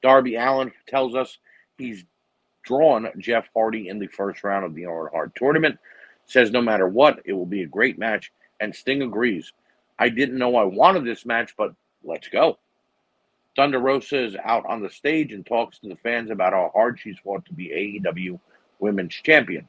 Darby 0.04 0.36
Allin 0.36 0.72
tells 0.88 1.16
us 1.16 1.38
he's 1.78 2.04
drawn 2.64 3.10
Jeff 3.18 3.48
Hardy 3.56 3.88
in 3.88 3.98
the 3.98 4.08
first 4.08 4.44
round 4.44 4.66
of 4.66 4.76
the 4.76 4.86
Owen 4.86 5.10
Hart 5.12 5.34
tournament. 5.36 5.80
Says 6.26 6.52
no 6.52 6.62
matter 6.62 6.88
what, 6.88 7.22
it 7.26 7.34
will 7.34 7.46
be 7.46 7.64
a 7.64 7.68
great 7.68 7.98
match, 7.98 8.32
and 8.60 8.76
Sting 8.76 9.02
agrees. 9.02 9.54
I 9.98 10.10
didn't 10.10 10.38
know 10.38 10.58
I 10.58 10.66
wanted 10.66 11.06
this 11.06 11.26
match, 11.26 11.56
but 11.58 11.74
let's 12.04 12.28
go. 12.28 12.60
Thunder 13.58 13.80
Rosa 13.80 14.24
is 14.24 14.36
out 14.46 14.68
on 14.68 14.84
the 14.84 14.90
stage 14.90 15.34
and 15.34 15.44
talks 15.44 15.80
to 15.80 15.90
the 15.90 15.96
fans 15.96 16.30
about 16.30 16.54
how 16.54 16.70
hard 16.76 17.00
she's 17.00 17.18
fought 17.24 17.44
to 17.46 17.54
be 17.54 18.02
AEW 18.06 18.40
Women's 18.78 19.16
Champion. 19.16 19.68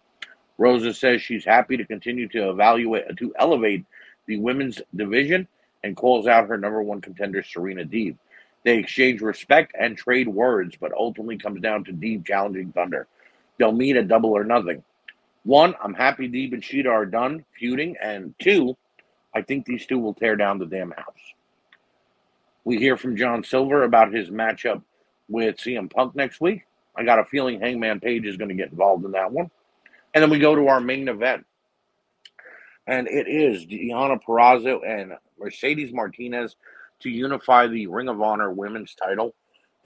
Rosa 0.58 0.92
says 0.92 1.22
she's 1.22 1.44
happy 1.44 1.78
to 1.78 1.86
continue 1.86 2.28
to 2.28 2.50
evaluate 2.50 3.16
to 3.16 3.34
elevate 3.38 3.86
the 4.26 4.38
women's 4.38 4.82
division 4.94 5.48
and 5.84 5.96
calls 5.96 6.26
out 6.26 6.48
her 6.48 6.58
number 6.58 6.82
one 6.82 7.00
contender 7.00 7.42
Serena 7.42 7.82
Deeb. 7.82 8.18
They 8.62 8.76
exchange 8.76 9.22
respect 9.22 9.74
and 9.78 9.96
trade 9.96 10.28
words, 10.28 10.76
but 10.78 10.92
ultimately 10.92 11.38
comes 11.38 11.62
down 11.62 11.84
to 11.84 11.92
Deeb 11.92 12.26
challenging 12.26 12.72
Thunder. 12.72 13.06
They'll 13.56 13.72
meet 13.72 13.96
at 13.96 14.08
double 14.08 14.36
or 14.36 14.44
nothing. 14.44 14.84
One, 15.44 15.74
I'm 15.82 15.94
happy 15.94 16.28
Deeb 16.28 16.52
and 16.52 16.62
Shida 16.62 16.90
are 16.90 17.06
done 17.06 17.42
feuding, 17.58 17.96
and 18.02 18.34
two, 18.38 18.76
I 19.34 19.40
think 19.40 19.64
these 19.64 19.86
two 19.86 19.98
will 19.98 20.12
tear 20.12 20.36
down 20.36 20.58
the 20.58 20.66
damn 20.66 20.90
house. 20.90 21.32
We 22.64 22.78
hear 22.78 22.96
from 22.96 23.16
John 23.16 23.44
Silver 23.44 23.84
about 23.84 24.12
his 24.12 24.30
matchup 24.30 24.82
with 25.28 25.56
CM 25.56 25.90
Punk 25.90 26.14
next 26.14 26.40
week. 26.40 26.62
I 26.96 27.04
got 27.04 27.18
a 27.18 27.24
feeling 27.24 27.60
Hangman 27.60 28.00
Page 28.00 28.26
is 28.26 28.36
going 28.36 28.48
to 28.48 28.54
get 28.54 28.70
involved 28.70 29.04
in 29.04 29.12
that 29.12 29.30
one. 29.30 29.50
And 30.14 30.22
then 30.22 30.30
we 30.30 30.38
go 30.38 30.54
to 30.54 30.68
our 30.68 30.80
main 30.80 31.08
event. 31.08 31.46
And 32.86 33.06
it 33.06 33.28
is 33.28 33.66
Deonna 33.66 34.18
Purrazzo 34.22 34.80
and 34.86 35.12
Mercedes 35.38 35.92
Martinez 35.92 36.56
to 37.00 37.10
unify 37.10 37.66
the 37.66 37.86
Ring 37.86 38.08
of 38.08 38.20
Honor 38.20 38.50
women's 38.50 38.94
title. 38.94 39.34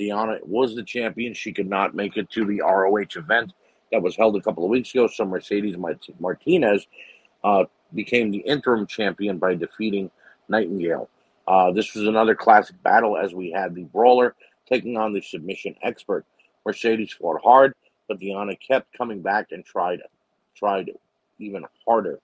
Deonna 0.01 0.39
was 0.47 0.75
the 0.75 0.83
champion. 0.83 1.35
She 1.35 1.53
could 1.53 1.69
not 1.69 1.95
make 1.95 2.17
it 2.17 2.31
to 2.31 2.47
the 2.47 2.61
ROH 2.63 3.17
event 3.17 3.53
that 3.91 4.03
was 4.03 4.17
held 4.17 4.37
a 4.37 4.41
couple 4.41 4.65
of 4.65 4.71
weeks 4.71 4.95
ago. 4.95 5.07
So 5.07 5.25
Mercedes 5.25 5.77
Martinez 6.19 6.87
uh, 7.45 7.65
became 7.93 8.31
the 8.31 8.39
interim 8.39 8.87
champion 8.87 9.39
by 9.39 9.55
defeating 9.55 10.11
Nightingale. 10.49 11.09
Uh, 11.53 11.71
this 11.71 11.95
was 11.95 12.07
another 12.07 12.35
classic 12.35 12.83
battle 12.83 13.15
as 13.15 13.35
we 13.35 13.51
had 13.51 13.75
the 13.75 13.83
brawler 13.83 14.35
taking 14.67 14.97
on 14.97 15.13
the 15.13 15.21
submission 15.21 15.75
expert. 15.83 16.25
Mercedes 16.65 17.13
fought 17.13 17.43
hard, 17.45 17.75
but 18.09 18.19
Deonna 18.19 18.57
kept 18.59 18.97
coming 18.97 19.21
back 19.21 19.49
and 19.51 19.63
tried 19.63 20.01
tried 20.57 20.91
even 21.39 21.67
harder. 21.87 22.21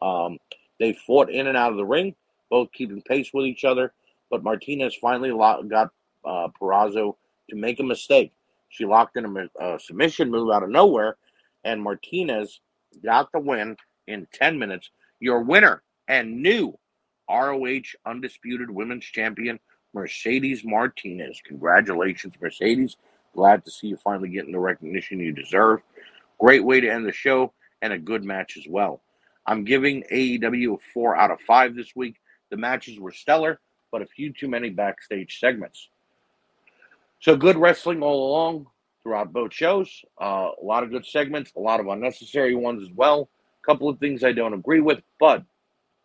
Um, 0.00 0.36
they 0.80 0.94
fought 0.94 1.30
in 1.30 1.46
and 1.46 1.56
out 1.56 1.70
of 1.70 1.76
the 1.76 1.84
ring, 1.84 2.16
both 2.50 2.72
keeping 2.72 3.00
pace 3.02 3.30
with 3.32 3.46
each 3.46 3.62
other. 3.62 3.92
But 4.32 4.42
Martinez 4.42 4.96
finally 4.96 5.30
got 5.30 5.90
uh, 6.24 6.48
Purrazzo 6.60 7.14
to 7.50 7.56
make 7.56 7.78
a 7.78 7.84
mistake. 7.84 8.32
She 8.68 8.84
locked 8.84 9.16
in 9.16 9.26
a, 9.26 9.64
a 9.64 9.78
submission 9.78 10.28
move 10.28 10.50
out 10.50 10.64
of 10.64 10.70
nowhere, 10.70 11.18
and 11.62 11.80
Martinez 11.80 12.58
got 13.04 13.30
the 13.30 13.38
win 13.38 13.76
in 14.08 14.26
10 14.32 14.58
minutes. 14.58 14.90
Your 15.20 15.42
winner 15.42 15.84
and 16.08 16.42
new 16.42 16.76
ROH 17.32 17.96
Undisputed 18.04 18.70
Women's 18.70 19.04
Champion, 19.04 19.58
Mercedes 19.94 20.62
Martinez. 20.64 21.40
Congratulations, 21.44 22.34
Mercedes. 22.40 22.96
Glad 23.34 23.64
to 23.64 23.70
see 23.70 23.88
you 23.88 23.96
finally 23.96 24.28
getting 24.28 24.52
the 24.52 24.58
recognition 24.58 25.18
you 25.18 25.32
deserve. 25.32 25.80
Great 26.38 26.64
way 26.64 26.80
to 26.80 26.88
end 26.88 27.06
the 27.06 27.12
show 27.12 27.52
and 27.80 27.92
a 27.92 27.98
good 27.98 28.22
match 28.22 28.56
as 28.56 28.66
well. 28.68 29.00
I'm 29.46 29.64
giving 29.64 30.04
AEW 30.12 30.74
a 30.74 30.78
4 30.92 31.16
out 31.16 31.30
of 31.30 31.40
5 31.40 31.74
this 31.74 31.96
week. 31.96 32.16
The 32.50 32.56
matches 32.56 32.98
were 32.98 33.12
stellar, 33.12 33.60
but 33.90 34.02
a 34.02 34.06
few 34.06 34.32
too 34.32 34.48
many 34.48 34.70
backstage 34.70 35.40
segments. 35.40 35.88
So 37.20 37.36
good 37.36 37.56
wrestling 37.56 38.02
all 38.02 38.30
along 38.30 38.66
throughout 39.02 39.32
both 39.32 39.52
shows. 39.52 40.04
Uh, 40.20 40.50
a 40.60 40.64
lot 40.64 40.82
of 40.82 40.90
good 40.90 41.06
segments, 41.06 41.52
a 41.56 41.60
lot 41.60 41.80
of 41.80 41.88
unnecessary 41.88 42.54
ones 42.54 42.82
as 42.82 42.94
well. 42.94 43.28
A 43.62 43.66
couple 43.66 43.88
of 43.88 43.98
things 43.98 44.22
I 44.22 44.32
don't 44.32 44.54
agree 44.54 44.80
with, 44.80 45.02
but 45.18 45.44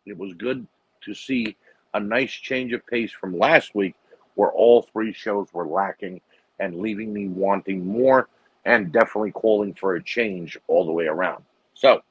it 0.05 0.17
was 0.17 0.33
good 0.33 0.65
to 1.07 1.15
see 1.15 1.57
a 1.93 1.99
nice 1.99 2.31
change 2.31 2.73
of 2.73 2.85
pace 2.85 3.11
from 3.11 3.37
last 3.37 3.73
week, 3.73 3.95
where 4.35 4.51
all 4.51 4.83
three 4.83 5.11
shows 5.11 5.47
were 5.51 5.67
lacking 5.67 6.21
and 6.59 6.75
leaving 6.75 7.11
me 7.11 7.27
wanting 7.27 7.85
more 7.85 8.29
and 8.65 8.91
definitely 8.91 9.31
calling 9.31 9.73
for 9.73 9.95
a 9.95 10.03
change 10.03 10.57
all 10.67 10.85
the 10.85 10.91
way 10.91 11.05
around. 11.07 11.43
So, 11.73 12.01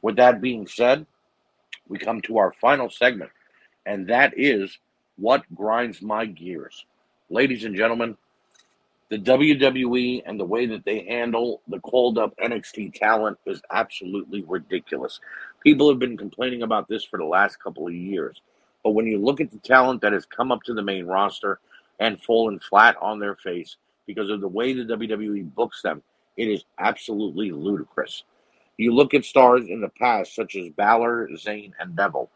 with 0.00 0.16
that 0.16 0.40
being 0.40 0.66
said, 0.66 1.06
we 1.88 1.98
come 1.98 2.20
to 2.22 2.38
our 2.38 2.52
final 2.60 2.88
segment, 2.88 3.30
and 3.84 4.06
that 4.08 4.32
is 4.36 4.78
what 5.16 5.42
grinds 5.54 6.00
my 6.00 6.24
gears. 6.24 6.86
Ladies 7.28 7.64
and 7.64 7.76
gentlemen, 7.76 8.16
the 9.12 9.18
WWE 9.18 10.22
and 10.24 10.40
the 10.40 10.44
way 10.44 10.64
that 10.66 10.84
they 10.86 11.04
handle 11.04 11.60
the 11.68 11.78
called 11.80 12.16
up 12.16 12.34
NXT 12.42 12.94
talent 12.94 13.36
is 13.44 13.60
absolutely 13.70 14.42
ridiculous. 14.48 15.20
People 15.62 15.88
have 15.88 15.98
been 15.98 16.16
complaining 16.16 16.62
about 16.62 16.88
this 16.88 17.04
for 17.04 17.18
the 17.18 17.24
last 17.24 17.62
couple 17.62 17.86
of 17.86 17.94
years. 17.94 18.40
But 18.82 18.90
when 18.90 19.06
you 19.06 19.18
look 19.18 19.40
at 19.40 19.50
the 19.50 19.58
talent 19.58 20.00
that 20.02 20.12
has 20.12 20.26
come 20.26 20.50
up 20.50 20.62
to 20.64 20.74
the 20.74 20.82
main 20.82 21.06
roster 21.06 21.60
and 22.00 22.20
fallen 22.20 22.58
flat 22.58 22.96
on 23.00 23.18
their 23.18 23.36
face 23.36 23.76
because 24.06 24.28
of 24.28 24.40
the 24.40 24.48
way 24.48 24.72
the 24.72 24.82
WWE 24.96 25.54
books 25.54 25.82
them, 25.82 26.02
it 26.36 26.48
is 26.48 26.64
absolutely 26.78 27.52
ludicrous. 27.52 28.24
You 28.76 28.92
look 28.92 29.14
at 29.14 29.24
stars 29.24 29.66
in 29.68 29.80
the 29.80 29.90
past, 29.90 30.34
such 30.34 30.56
as 30.56 30.68
Balor, 30.70 31.28
Zayn, 31.36 31.72
and 31.78 31.94
Neville. 31.94 32.30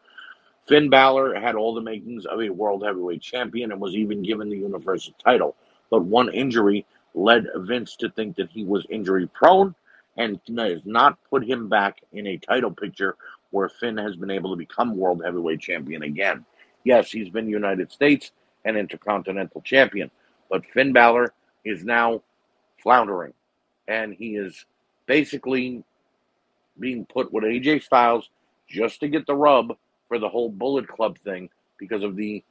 Finn 0.67 0.89
Balor 0.89 1.35
had 1.35 1.55
all 1.55 1.73
the 1.73 1.81
makings 1.81 2.25
of 2.25 2.41
a 2.41 2.49
world 2.49 2.85
heavyweight 2.85 3.21
champion 3.21 3.71
and 3.71 3.81
was 3.81 3.95
even 3.95 4.21
given 4.21 4.49
the 4.49 4.57
Universal 4.57 5.13
title 5.23 5.55
but 5.89 6.03
one 6.03 6.33
injury 6.33 6.85
led 7.13 7.47
Vince 7.55 7.95
to 7.97 8.09
think 8.09 8.35
that 8.35 8.49
he 8.51 8.63
was 8.63 8.85
injury 8.89 9.27
prone 9.27 9.73
and 10.17 10.39
has 10.57 10.81
not 10.85 11.17
put 11.29 11.43
him 11.47 11.69
back 11.69 12.01
in 12.13 12.27
a 12.27 12.37
title 12.37 12.71
picture 12.71 13.15
where 13.51 13.69
Finn 13.69 13.97
has 13.97 14.15
been 14.15 14.31
able 14.31 14.49
to 14.49 14.55
become 14.55 14.97
world 14.97 15.21
heavyweight 15.23 15.59
champion 15.59 16.03
again. 16.03 16.45
Yes, 16.83 17.11
he's 17.11 17.29
been 17.29 17.47
United 17.47 17.91
States 17.91 18.31
and 18.65 18.77
Intercontinental 18.77 19.61
champion, 19.61 20.11
but 20.49 20.65
Finn 20.65 20.91
Balor 20.91 21.33
is 21.63 21.83
now 21.83 22.21
floundering 22.81 23.33
and 23.87 24.13
he 24.13 24.35
is 24.35 24.65
basically 25.05 25.83
being 26.79 27.05
put 27.05 27.31
with 27.31 27.43
AJ 27.43 27.83
Styles 27.83 28.29
just 28.67 28.99
to 28.99 29.07
get 29.07 29.25
the 29.25 29.35
rub 29.35 29.75
for 30.07 30.19
the 30.19 30.29
whole 30.29 30.49
Bullet 30.49 30.87
Club 30.87 31.17
thing 31.19 31.49
because 31.77 32.03
of 32.03 32.15
the 32.15 32.43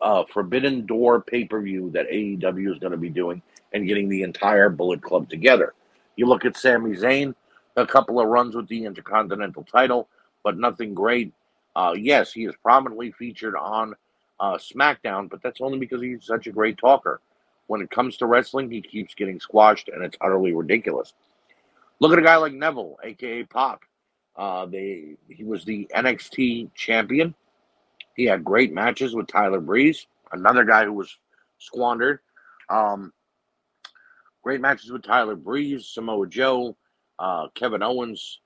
uh, 0.00 0.24
Forbidden 0.32 0.86
Door 0.86 1.22
pay 1.22 1.44
per 1.44 1.60
view 1.60 1.90
that 1.90 2.08
AEW 2.10 2.72
is 2.72 2.78
going 2.78 2.92
to 2.92 2.98
be 2.98 3.08
doing 3.08 3.42
and 3.72 3.86
getting 3.86 4.08
the 4.08 4.22
entire 4.22 4.68
Bullet 4.68 5.02
Club 5.02 5.28
together. 5.28 5.74
You 6.16 6.26
look 6.26 6.44
at 6.44 6.56
Sami 6.56 6.96
Zayn, 6.96 7.34
a 7.76 7.86
couple 7.86 8.20
of 8.20 8.28
runs 8.28 8.54
with 8.54 8.68
the 8.68 8.84
Intercontinental 8.84 9.64
title, 9.64 10.08
but 10.44 10.58
nothing 10.58 10.94
great. 10.94 11.32
Uh, 11.74 11.94
yes, 11.96 12.32
he 12.32 12.44
is 12.44 12.54
prominently 12.62 13.12
featured 13.12 13.56
on 13.56 13.94
uh, 14.40 14.58
SmackDown, 14.58 15.30
but 15.30 15.42
that's 15.42 15.60
only 15.60 15.78
because 15.78 16.02
he's 16.02 16.24
such 16.24 16.46
a 16.46 16.52
great 16.52 16.76
talker. 16.78 17.20
When 17.68 17.80
it 17.80 17.90
comes 17.90 18.16
to 18.18 18.26
wrestling, 18.26 18.70
he 18.70 18.82
keeps 18.82 19.14
getting 19.14 19.40
squashed, 19.40 19.88
and 19.88 20.04
it's 20.04 20.16
utterly 20.20 20.52
ridiculous. 20.52 21.14
Look 22.00 22.12
at 22.12 22.18
a 22.18 22.22
guy 22.22 22.36
like 22.36 22.52
Neville, 22.52 22.98
aka 23.02 23.44
Pac. 23.44 23.80
Uh, 24.36 24.66
they 24.66 25.16
he 25.28 25.44
was 25.44 25.64
the 25.64 25.88
NXT 25.94 26.74
champion. 26.74 27.34
He 28.16 28.24
had 28.24 28.44
great 28.44 28.72
matches 28.72 29.14
with 29.14 29.28
Tyler 29.28 29.60
Breeze, 29.60 30.06
another 30.32 30.64
guy 30.64 30.84
who 30.84 30.92
was 30.92 31.16
squandered. 31.58 32.20
Um, 32.68 33.12
great 34.42 34.60
matches 34.60 34.90
with 34.90 35.02
Tyler 35.02 35.36
Breeze, 35.36 35.86
Samoa 35.86 36.26
Joe, 36.26 36.76
uh, 37.18 37.48
Kevin 37.54 37.82
Owens, 37.82 38.40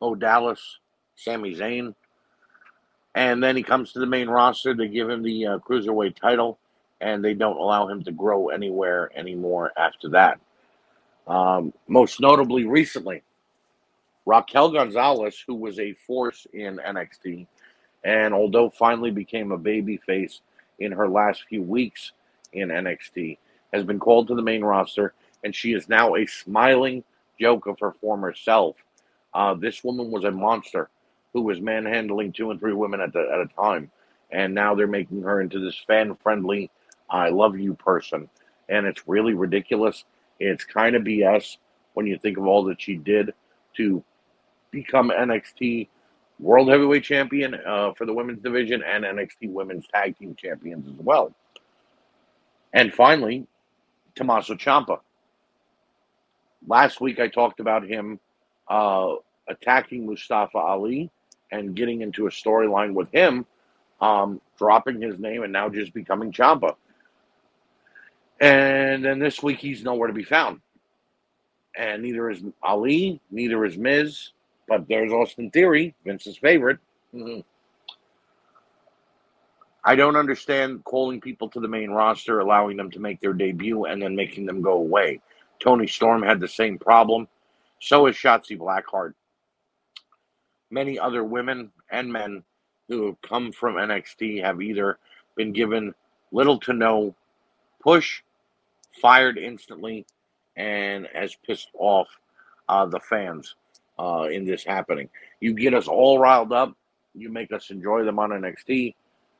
Bo 0.00 0.14
Dallas, 0.14 0.60
Sami 1.16 1.54
Zayn. 1.54 1.94
And 3.14 3.42
then 3.42 3.56
he 3.56 3.62
comes 3.62 3.92
to 3.92 3.98
the 3.98 4.06
main 4.06 4.28
roster. 4.28 4.74
They 4.74 4.88
give 4.88 5.08
him 5.08 5.22
the 5.22 5.46
uh, 5.46 5.58
cruiserweight 5.58 6.16
title, 6.16 6.58
and 7.00 7.24
they 7.24 7.34
don't 7.34 7.56
allow 7.56 7.88
him 7.88 8.02
to 8.04 8.12
grow 8.12 8.48
anywhere 8.48 9.10
anymore 9.14 9.72
after 9.76 10.08
that. 10.10 10.40
Um, 11.26 11.74
most 11.88 12.20
notably, 12.20 12.64
recently, 12.64 13.22
Raquel 14.24 14.70
Gonzalez, 14.70 15.42
who 15.46 15.54
was 15.54 15.78
a 15.78 15.94
force 16.06 16.46
in 16.52 16.78
NXT, 16.78 17.46
and 18.04 18.32
although 18.32 18.70
finally 18.70 19.10
became 19.10 19.52
a 19.52 19.58
babyface 19.58 20.40
in 20.78 20.92
her 20.92 21.08
last 21.08 21.44
few 21.48 21.62
weeks 21.62 22.12
in 22.52 22.68
NXT, 22.68 23.38
has 23.72 23.84
been 23.84 23.98
called 23.98 24.28
to 24.28 24.34
the 24.34 24.42
main 24.42 24.64
roster, 24.64 25.14
and 25.44 25.54
she 25.54 25.72
is 25.72 25.88
now 25.88 26.14
a 26.14 26.26
smiling 26.26 27.04
joke 27.40 27.66
of 27.66 27.78
her 27.80 27.92
former 28.00 28.34
self. 28.34 28.76
Uh, 29.34 29.54
this 29.54 29.84
woman 29.84 30.10
was 30.10 30.24
a 30.24 30.30
monster 30.30 30.88
who 31.32 31.42
was 31.42 31.60
manhandling 31.60 32.32
two 32.32 32.50
and 32.50 32.58
three 32.58 32.72
women 32.72 33.00
at, 33.00 33.12
the, 33.12 33.20
at 33.32 33.40
a 33.40 33.46
time, 33.60 33.90
and 34.30 34.54
now 34.54 34.74
they're 34.74 34.86
making 34.86 35.22
her 35.22 35.40
into 35.40 35.60
this 35.60 35.76
fan-friendly, 35.86 36.70
"I 37.10 37.28
love 37.28 37.58
you" 37.58 37.74
person, 37.74 38.28
and 38.68 38.86
it's 38.86 39.06
really 39.06 39.34
ridiculous. 39.34 40.04
It's 40.40 40.64
kind 40.64 40.96
of 40.96 41.02
BS 41.02 41.58
when 41.94 42.06
you 42.06 42.18
think 42.18 42.38
of 42.38 42.46
all 42.46 42.64
that 42.64 42.80
she 42.80 42.96
did 42.96 43.34
to 43.76 44.02
become 44.70 45.10
NXT 45.10 45.88
World 46.40 46.68
Heavyweight 46.68 47.02
Champion 47.02 47.54
uh, 47.54 47.92
for 47.94 48.06
the 48.06 48.12
women's 48.14 48.40
division 48.40 48.82
and 48.82 49.04
NXT 49.04 49.50
Women's 49.50 49.86
Tag 49.88 50.16
Team 50.18 50.36
Champions 50.36 50.86
as 50.86 50.94
well. 51.04 51.34
And 52.72 52.92
finally, 52.94 53.46
Tommaso 54.18 54.54
Ciampa. 54.54 54.98
Last 56.66 57.00
week 57.00 57.20
I 57.20 57.28
talked 57.28 57.60
about 57.60 57.86
him 57.86 58.18
uh, 58.68 59.14
attacking 59.48 60.06
Mustafa 60.06 60.58
Ali 60.58 61.10
and 61.52 61.74
getting 61.74 62.02
into 62.02 62.26
a 62.26 62.30
storyline 62.30 62.92
with 62.92 63.10
him, 63.12 63.46
um, 64.00 64.40
dropping 64.58 65.00
his 65.00 65.18
name 65.18 65.44
and 65.44 65.52
now 65.52 65.68
just 65.68 65.94
becoming 65.94 66.32
Ciampa. 66.32 66.74
And 68.40 69.04
then 69.04 69.20
this 69.20 69.42
week 69.42 69.58
he's 69.58 69.84
nowhere 69.84 70.08
to 70.08 70.14
be 70.14 70.24
found. 70.24 70.60
And 71.76 72.02
neither 72.02 72.28
is 72.28 72.42
Ali, 72.62 73.20
neither 73.30 73.64
is 73.64 73.78
Miz, 73.78 74.30
but 74.66 74.88
there's 74.88 75.12
Austin 75.12 75.50
Theory, 75.50 75.94
Vince's 76.04 76.36
favorite. 76.36 76.78
Mm-hmm. 77.14 77.40
I 79.84 79.94
don't 79.94 80.16
understand 80.16 80.84
calling 80.84 81.20
people 81.20 81.48
to 81.50 81.60
the 81.60 81.68
main 81.68 81.90
roster, 81.90 82.40
allowing 82.40 82.76
them 82.76 82.90
to 82.90 83.00
make 83.00 83.20
their 83.20 83.32
debut, 83.32 83.84
and 83.84 84.02
then 84.02 84.16
making 84.16 84.46
them 84.46 84.60
go 84.60 84.72
away. 84.72 85.20
Toni 85.60 85.86
Storm 85.86 86.22
had 86.22 86.40
the 86.40 86.48
same 86.48 86.78
problem. 86.78 87.28
So 87.80 88.06
has 88.06 88.16
Shotzi 88.16 88.58
Blackheart. 88.58 89.14
Many 90.70 90.98
other 90.98 91.24
women 91.24 91.70
and 91.90 92.12
men 92.12 92.42
who 92.88 93.06
have 93.06 93.20
come 93.22 93.52
from 93.52 93.76
NXT 93.76 94.42
have 94.42 94.60
either 94.60 94.98
been 95.36 95.52
given 95.52 95.94
little 96.32 96.58
to 96.60 96.72
no 96.72 97.14
push, 97.80 98.22
fired 99.00 99.38
instantly, 99.38 100.04
and 100.56 101.08
has 101.14 101.34
pissed 101.46 101.70
off 101.74 102.08
uh, 102.68 102.84
the 102.86 103.00
fans 103.00 103.54
uh, 103.98 104.28
in 104.30 104.44
this 104.44 104.64
happening. 104.64 105.08
You 105.40 105.54
get 105.54 105.74
us 105.74 105.88
all 105.88 106.18
riled 106.18 106.52
up, 106.52 106.76
you 107.14 107.30
make 107.30 107.52
us 107.52 107.70
enjoy 107.70 108.04
them 108.04 108.18
on 108.18 108.30
NXT, 108.30 108.94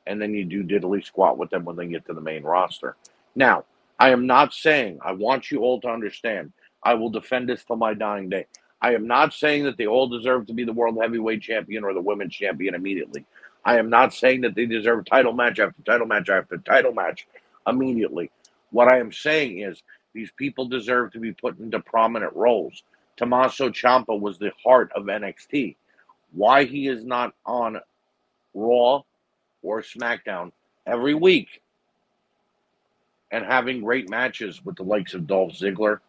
and 0.09 0.19
then 0.19 0.33
you 0.33 0.43
do 0.43 0.63
diddly 0.63 1.05
squat 1.05 1.37
with 1.37 1.51
them 1.51 1.63
when 1.63 1.75
they 1.75 1.85
get 1.85 2.05
to 2.07 2.13
the 2.13 2.21
main 2.21 2.43
roster. 2.43 2.95
Now, 3.35 3.63
I 3.99 4.09
am 4.09 4.25
not 4.25 4.53
saying, 4.53 4.99
I 5.03 5.11
want 5.13 5.51
you 5.51 5.59
all 5.59 5.79
to 5.81 5.87
understand, 5.87 6.51
I 6.83 6.95
will 6.95 7.11
defend 7.11 7.47
this 7.47 7.63
till 7.63 7.75
my 7.75 7.93
dying 7.93 8.27
day. 8.27 8.47
I 8.81 8.95
am 8.95 9.07
not 9.07 9.33
saying 9.33 9.65
that 9.65 9.77
they 9.77 9.85
all 9.85 10.07
deserve 10.07 10.47
to 10.47 10.53
be 10.53 10.63
the 10.63 10.73
world 10.73 10.97
heavyweight 10.99 11.41
champion 11.41 11.83
or 11.83 11.93
the 11.93 12.01
women's 12.01 12.33
champion 12.33 12.73
immediately. 12.73 13.25
I 13.63 13.77
am 13.77 13.89
not 13.89 14.13
saying 14.13 14.41
that 14.41 14.55
they 14.55 14.65
deserve 14.65 15.05
title 15.05 15.33
match 15.33 15.59
after 15.59 15.81
title 15.83 16.07
match 16.07 16.29
after 16.29 16.57
title 16.57 16.93
match 16.93 17.27
immediately. 17.67 18.31
What 18.71 18.91
I 18.91 18.99
am 18.99 19.11
saying 19.11 19.59
is 19.59 19.83
these 20.13 20.31
people 20.37 20.65
deserve 20.65 21.11
to 21.11 21.19
be 21.19 21.33
put 21.33 21.59
into 21.59 21.79
prominent 21.81 22.33
roles. 22.35 22.83
Tommaso 23.17 23.69
Ciampa 23.69 24.19
was 24.19 24.39
the 24.39 24.51
heart 24.63 24.91
of 24.95 25.03
NXT. 25.03 25.75
Why 26.31 26.63
he 26.63 26.87
is 26.87 27.03
not 27.03 27.33
on 27.45 27.79
Raw 28.53 29.03
or 29.61 29.81
SmackDown 29.81 30.51
every 30.85 31.13
week 31.13 31.61
and 33.31 33.45
having 33.45 33.81
great 33.81 34.09
matches 34.09 34.63
with 34.63 34.75
the 34.75 34.83
likes 34.83 35.13
of 35.13 35.27
Dolph 35.27 35.53
Ziggler, 35.53 35.99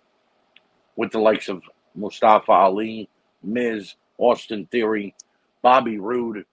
with 0.96 1.12
the 1.12 1.18
likes 1.18 1.48
of 1.48 1.62
Mustafa 1.94 2.52
Ali, 2.52 3.08
Miz, 3.42 3.94
Austin 4.18 4.66
Theory, 4.66 5.14
Bobby 5.62 5.98
Roode. 5.98 6.44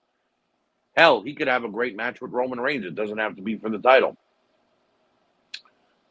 Hell, 0.96 1.22
he 1.22 1.34
could 1.34 1.48
have 1.48 1.64
a 1.64 1.68
great 1.68 1.96
match 1.96 2.20
with 2.20 2.32
Roman 2.32 2.60
Reigns. 2.60 2.84
It 2.84 2.94
doesn't 2.94 3.18
have 3.18 3.36
to 3.36 3.42
be 3.42 3.56
for 3.56 3.70
the 3.70 3.78
title. 3.78 4.16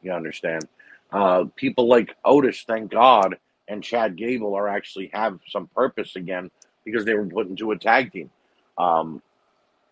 You 0.02 0.13
understand? 0.13 0.67
Uh, 1.12 1.45
people 1.56 1.88
like 1.88 2.15
Otis, 2.26 2.63
thank 2.67 2.91
God, 2.91 3.38
and 3.67 3.84
Chad 3.84 4.15
Gable 4.15 4.56
are 4.56 4.67
actually 4.67 5.10
have 5.13 5.39
some 5.47 5.67
purpose 5.67 6.15
again 6.15 6.50
because 6.86 7.06
they 7.06 7.13
were 7.13 7.26
put 7.26 7.47
into 7.47 7.71
a 7.71 7.78
tag 7.78 8.12
team. 8.12 8.30
Um, 8.78 9.21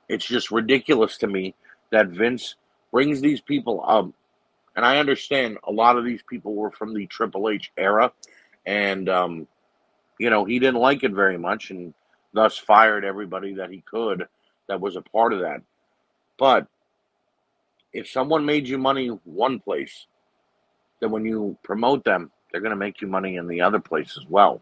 it's 0.10 0.26
just 0.26 0.52
ridiculous 0.52 1.18
to 1.18 1.28
me 1.28 1.56
that 1.92 2.08
Vince 2.08 2.56
brings 2.92 3.22
these 3.22 3.42
people 3.42 3.84
up. 3.86 4.10
And 4.76 4.86
I 4.86 4.98
understand 4.98 5.58
a 5.64 5.72
lot 5.72 5.98
of 5.98 6.04
these 6.04 6.22
people 6.30 6.54
were 6.54 6.72
from 6.72 6.94
the 6.94 7.08
Triple 7.08 7.50
H 7.50 7.72
era, 7.78 8.12
and 8.66 9.08
um, 9.08 9.48
you 10.20 10.30
know 10.30 10.44
he 10.44 10.60
didn't 10.60 10.82
like 10.82 11.04
it 11.04 11.14
very 11.14 11.38
much, 11.38 11.72
and 11.72 11.94
thus 12.34 12.58
fired 12.58 13.06
everybody 13.06 13.54
that 13.54 13.72
he 13.72 13.82
could 13.90 14.28
that 14.68 14.82
was 14.82 14.96
a 14.96 15.02
part 15.02 15.32
of 15.32 15.40
that. 15.40 15.62
But 16.38 16.68
if 17.94 18.10
someone 18.10 18.46
made 18.46 18.68
you 18.68 18.78
money 18.78 19.08
one 19.24 19.60
place, 19.60 20.08
then 21.00 21.12
when 21.12 21.24
you 21.24 21.58
promote 21.64 22.04
them, 22.04 22.32
they're 22.52 22.62
going 22.62 22.72
to 22.72 22.76
make 22.76 23.02
you 23.02 23.08
money 23.08 23.38
in 23.38 23.48
the 23.48 23.62
other 23.62 23.80
place 23.80 24.18
as 24.20 24.28
well. 24.28 24.62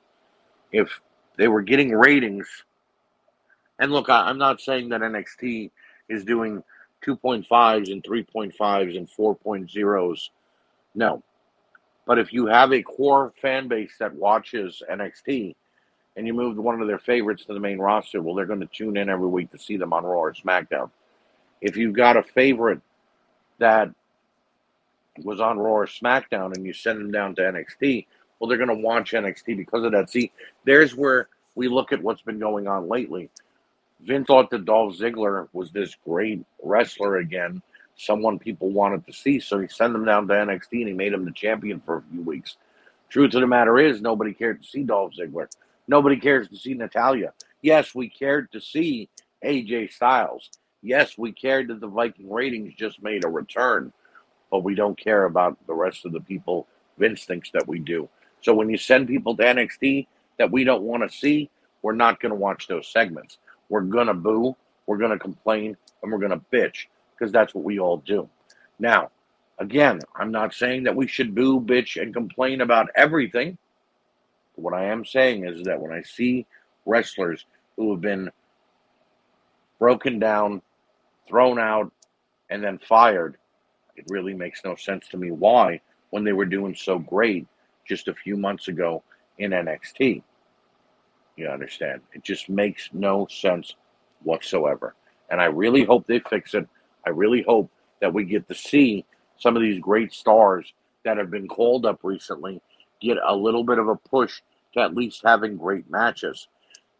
If 0.72 1.00
they 1.38 1.48
were 1.48 1.62
getting 1.62 1.92
ratings, 1.92 2.48
and 3.80 3.92
look, 3.92 4.10
I, 4.10 4.30
I'm 4.30 4.38
not 4.38 4.62
saying 4.62 4.90
that 4.90 5.02
NXT 5.02 5.72
is 6.10 6.24
doing 6.24 6.64
2.5s 7.06 7.92
and 7.92 8.04
3.5s 8.04 8.98
and 8.98 9.10
4.0s. 9.10 10.30
No. 10.96 11.24
But 12.06 12.20
if 12.20 12.34
you 12.34 12.48
have 12.48 12.74
a 12.74 12.84
core 12.84 13.34
fan 13.42 13.68
base 13.68 13.96
that 14.00 14.14
watches 14.14 14.82
NXT 14.92 15.56
and 16.16 16.28
you 16.28 16.34
move 16.34 16.58
one 16.58 16.82
of 16.82 16.88
their 16.88 17.00
favorites 17.00 17.46
to 17.46 17.54
the 17.54 17.60
main 17.60 17.80
roster, 17.80 18.22
well, 18.22 18.36
they're 18.36 18.46
going 18.46 18.60
to 18.60 18.68
tune 18.68 18.98
in 18.98 19.10
every 19.10 19.28
week 19.28 19.52
to 19.52 19.58
see 19.58 19.78
them 19.78 19.94
on 19.94 20.04
Raw 20.04 20.20
or 20.20 20.34
SmackDown. 20.34 20.92
If 21.62 21.78
you've 21.78 21.96
got 21.96 22.18
a 22.18 22.24
favorite 22.24 22.82
that 23.60 23.90
was 25.24 25.40
on 25.40 25.58
Raw 25.58 25.72
or 25.72 25.88
SmackDown 25.88 26.56
and 26.56 26.66
you 26.66 26.74
send 26.74 27.00
them 27.00 27.12
down 27.12 27.36
to 27.36 27.42
NXT, 27.42 28.06
well, 28.40 28.50
they're 28.50 28.58
going 28.58 28.68
to 28.68 28.86
watch 28.86 29.14
NXT 29.14 29.56
because 29.56 29.86
of 29.86 29.94
that. 29.94 30.10
See, 30.10 30.32
there's 30.66 30.96
where 30.96 31.30
we 31.56 31.70
look 31.70 31.94
at 31.94 32.04
what's 32.04 32.22
been 32.22 32.40
going 32.40 32.68
on 32.68 32.90
lately. 32.90 33.30
Vince 34.02 34.28
thought 34.28 34.50
that 34.52 34.66
Dolph 34.66 34.98
Ziggler 34.98 35.48
was 35.54 35.72
this 35.72 35.96
great 36.06 36.44
wrestler 36.62 37.18
again, 37.18 37.62
someone 37.96 38.40
people 38.40 38.70
wanted 38.70 39.06
to 39.08 39.14
see, 39.14 39.40
so 39.40 39.60
he 39.60 39.68
sent 39.68 39.96
him 39.96 40.06
down 40.06 40.28
to 40.28 40.34
NXT 40.34 40.72
and 40.72 40.88
he 40.88 40.94
made 40.94 41.14
him 41.14 41.26
the 41.26 41.32
champion 41.32 41.82
for 41.86 41.98
a 41.98 42.04
few 42.12 42.22
weeks. 42.22 42.58
Truth 43.10 43.36
of 43.36 43.42
the 43.42 43.48
matter 43.48 43.80
is, 43.80 44.02
nobody 44.02 44.34
cared 44.34 44.62
to 44.62 44.68
see 44.68 44.84
Dolph 44.84 45.14
Ziggler. 45.20 45.48
Nobody 45.88 46.18
cares 46.18 46.48
to 46.50 46.58
see 46.58 46.74
Natalya. 46.74 47.34
Yes, 47.62 47.96
we 47.96 48.10
cared 48.10 48.52
to 48.52 48.62
see 48.62 49.10
AJ 49.46 49.94
Styles. 49.94 50.50
Yes, 50.82 51.18
we 51.18 51.32
cared 51.32 51.70
that 51.70 51.80
the 51.80 51.88
Viking 51.88 52.32
Raiders 52.32 52.74
just 52.78 53.02
made 53.04 53.26
a 53.26 53.30
return 53.30 53.94
but 54.52 54.64
we 54.64 54.76
don't 54.76 54.98
care 55.00 55.26
about 55.26 55.58
the 55.66 55.74
rest 55.74 56.06
of 56.06 56.12
the 56.14 56.22
people 56.22 56.68
Vince 57.00 57.26
thinks 57.26 57.50
that 57.52 57.68
we 57.68 57.80
do. 57.80 58.08
So 58.42 58.54
when 58.54 58.70
you 58.70 58.78
send 58.78 59.08
people 59.08 59.36
to 59.36 59.44
NXT 59.44 60.06
that 60.38 60.52
we 60.52 60.64
don't 60.64 60.84
want 60.84 61.10
to 61.10 61.18
see, 61.18 61.50
we're 61.82 61.96
not 61.96 62.20
going 62.22 62.30
to 62.30 62.36
watch 62.36 62.68
those 62.68 62.88
segments. 62.88 63.40
We're 63.70 63.82
going 63.82 64.08
to 64.08 64.14
boo, 64.14 64.56
we're 64.86 64.98
going 64.98 65.12
to 65.12 65.20
complain, 65.20 65.78
and 66.02 66.12
we're 66.12 66.20
going 66.20 66.32
to 66.32 66.42
bitch 66.52 66.88
because 67.12 67.32
that's 67.32 67.56
what 67.56 67.64
we 67.64 67.80
all 67.80 67.98
do. 67.98 68.30
Now, 68.80 69.12
again, 69.60 70.00
I'm 70.16 70.32
not 70.32 70.54
saying 70.54 70.84
that 70.84 70.96
we 70.96 71.08
should 71.08 71.36
boo, 71.36 71.60
bitch, 71.60 72.02
and 72.02 72.14
complain 72.14 72.62
about 72.62 72.90
everything. 72.96 73.58
What 74.56 74.74
I 74.74 74.86
am 74.86 75.06
saying 75.06 75.48
is 75.48 75.64
that 75.64 75.80
when 75.80 75.92
I 75.92 76.02
see 76.02 76.46
wrestlers 76.86 77.46
who 77.78 77.92
have 77.92 78.02
been 78.02 78.30
broken 79.80 80.20
down, 80.20 80.62
thrown 81.28 81.60
out, 81.60 81.92
and 82.50 82.64
then 82.64 82.80
fired, 82.88 83.38
it 83.96 84.06
really 84.10 84.34
makes 84.34 84.62
no 84.64 84.76
sense 84.76 85.08
to 85.10 85.18
me 85.18 85.32
why, 85.32 85.82
when 86.10 86.24
they 86.24 86.34
were 86.34 86.46
doing 86.46 86.76
so 86.76 87.00
great 87.00 87.48
just 87.88 88.08
a 88.08 88.14
few 88.14 88.38
months 88.38 88.68
ago 88.68 89.04
in 89.40 89.52
NXT. 89.52 90.22
You 91.36 91.48
understand? 91.48 92.02
It 92.14 92.24
just 92.24 92.50
makes 92.50 92.90
no 92.94 93.28
sense 93.30 93.76
whatsoever. 94.24 94.96
And 95.30 95.42
I 95.42 95.46
really 95.46 95.84
hope 95.84 96.06
they 96.06 96.20
fix 96.20 96.54
it. 96.54 96.68
I 97.06 97.10
really 97.10 97.44
hope 97.44 97.72
that 98.02 98.14
we 98.14 98.24
get 98.24 98.48
to 98.48 98.56
see 98.56 99.06
some 99.38 99.56
of 99.56 99.62
these 99.62 99.80
great 99.80 100.14
stars 100.14 100.74
that 101.04 101.18
have 101.18 101.32
been 101.32 101.48
called 101.48 101.86
up 101.86 102.00
recently 102.04 102.62
get 103.02 103.18
a 103.26 103.36
little 103.36 103.64
bit 103.64 103.80
of 103.80 103.88
a 103.90 103.96
push 103.96 104.42
to 104.74 104.82
at 104.82 104.96
least 104.96 105.22
having 105.24 105.58
great 105.58 105.90
matches. 105.90 106.48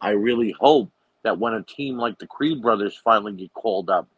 I 0.00 0.10
really 0.10 0.54
hope 0.58 0.90
that 1.22 1.38
when 1.38 1.54
a 1.54 1.62
team 1.62 1.96
like 1.96 2.18
the 2.18 2.26
Creed 2.26 2.60
brothers 2.60 3.00
finally 3.02 3.32
get 3.32 3.54
called 3.54 3.88
up, 3.88 4.08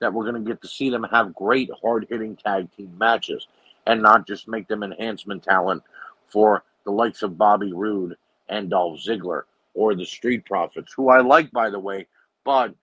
that 0.00 0.12
we're 0.12 0.28
going 0.28 0.42
to 0.42 0.50
get 0.50 0.60
to 0.62 0.68
see 0.68 0.90
them 0.90 1.04
have 1.04 1.34
great 1.34 1.70
hard 1.82 2.06
hitting 2.08 2.36
tag 2.36 2.68
team 2.76 2.96
matches 2.98 3.46
and 3.86 4.02
not 4.02 4.26
just 4.26 4.48
make 4.48 4.66
them 4.66 4.82
enhancement 4.82 5.42
talent 5.42 5.82
for 6.26 6.64
the 6.84 6.90
likes 6.90 7.22
of 7.22 7.38
Bobby 7.38 7.72
Roode 7.72 8.16
and 8.52 8.68
Dolph 8.68 9.00
Ziggler 9.00 9.42
or 9.74 9.94
the 9.94 10.04
Street 10.04 10.44
Profits, 10.44 10.92
who 10.94 11.08
I 11.08 11.20
like, 11.22 11.50
by 11.50 11.70
the 11.70 11.78
way, 11.78 12.06
but 12.44 12.74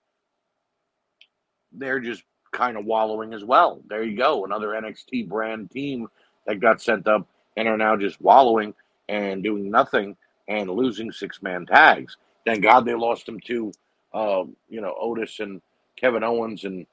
they're 1.72 2.00
just 2.00 2.24
kind 2.52 2.76
of 2.76 2.86
wallowing 2.86 3.34
as 3.34 3.44
well. 3.46 3.80
There 3.88 4.04
you 4.04 4.18
go, 4.18 4.44
another 4.46 4.70
NXT 4.70 5.30
brand 5.30 5.70
team 5.70 6.08
that 6.48 6.60
got 6.60 6.82
sent 6.82 7.08
up 7.08 7.28
and 7.56 7.68
are 7.68 7.78
now 7.78 7.96
just 7.96 8.20
wallowing 8.20 8.74
and 9.08 9.44
doing 9.44 9.70
nothing 9.70 10.18
and 10.48 10.72
losing 10.72 11.12
six 11.12 11.44
man 11.44 11.68
tags. 11.68 12.18
Thank 12.46 12.64
God 12.64 12.86
they 12.86 12.96
lost 12.96 13.28
them 13.28 13.40
to, 13.42 13.72
uh, 14.14 14.44
you 14.70 14.82
know, 14.82 14.96
Otis 15.00 15.40
and 15.40 15.62
Kevin 15.96 16.24
Owens 16.24 16.64
and 16.64 16.88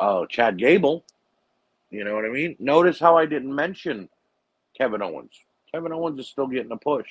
uh, 0.00 0.26
Chad 0.28 0.58
Gable. 0.58 1.04
You 1.90 2.02
know 2.02 2.16
what 2.16 2.24
I 2.24 2.30
mean? 2.30 2.56
Notice 2.58 2.98
how 2.98 3.16
I 3.16 3.26
didn't 3.26 3.54
mention 3.54 4.08
Kevin 4.76 5.02
Owens. 5.02 5.32
Kevin 5.72 5.92
Owens 5.92 6.18
is 6.18 6.26
still 6.26 6.48
getting 6.48 6.72
a 6.72 6.76
push. 6.76 7.06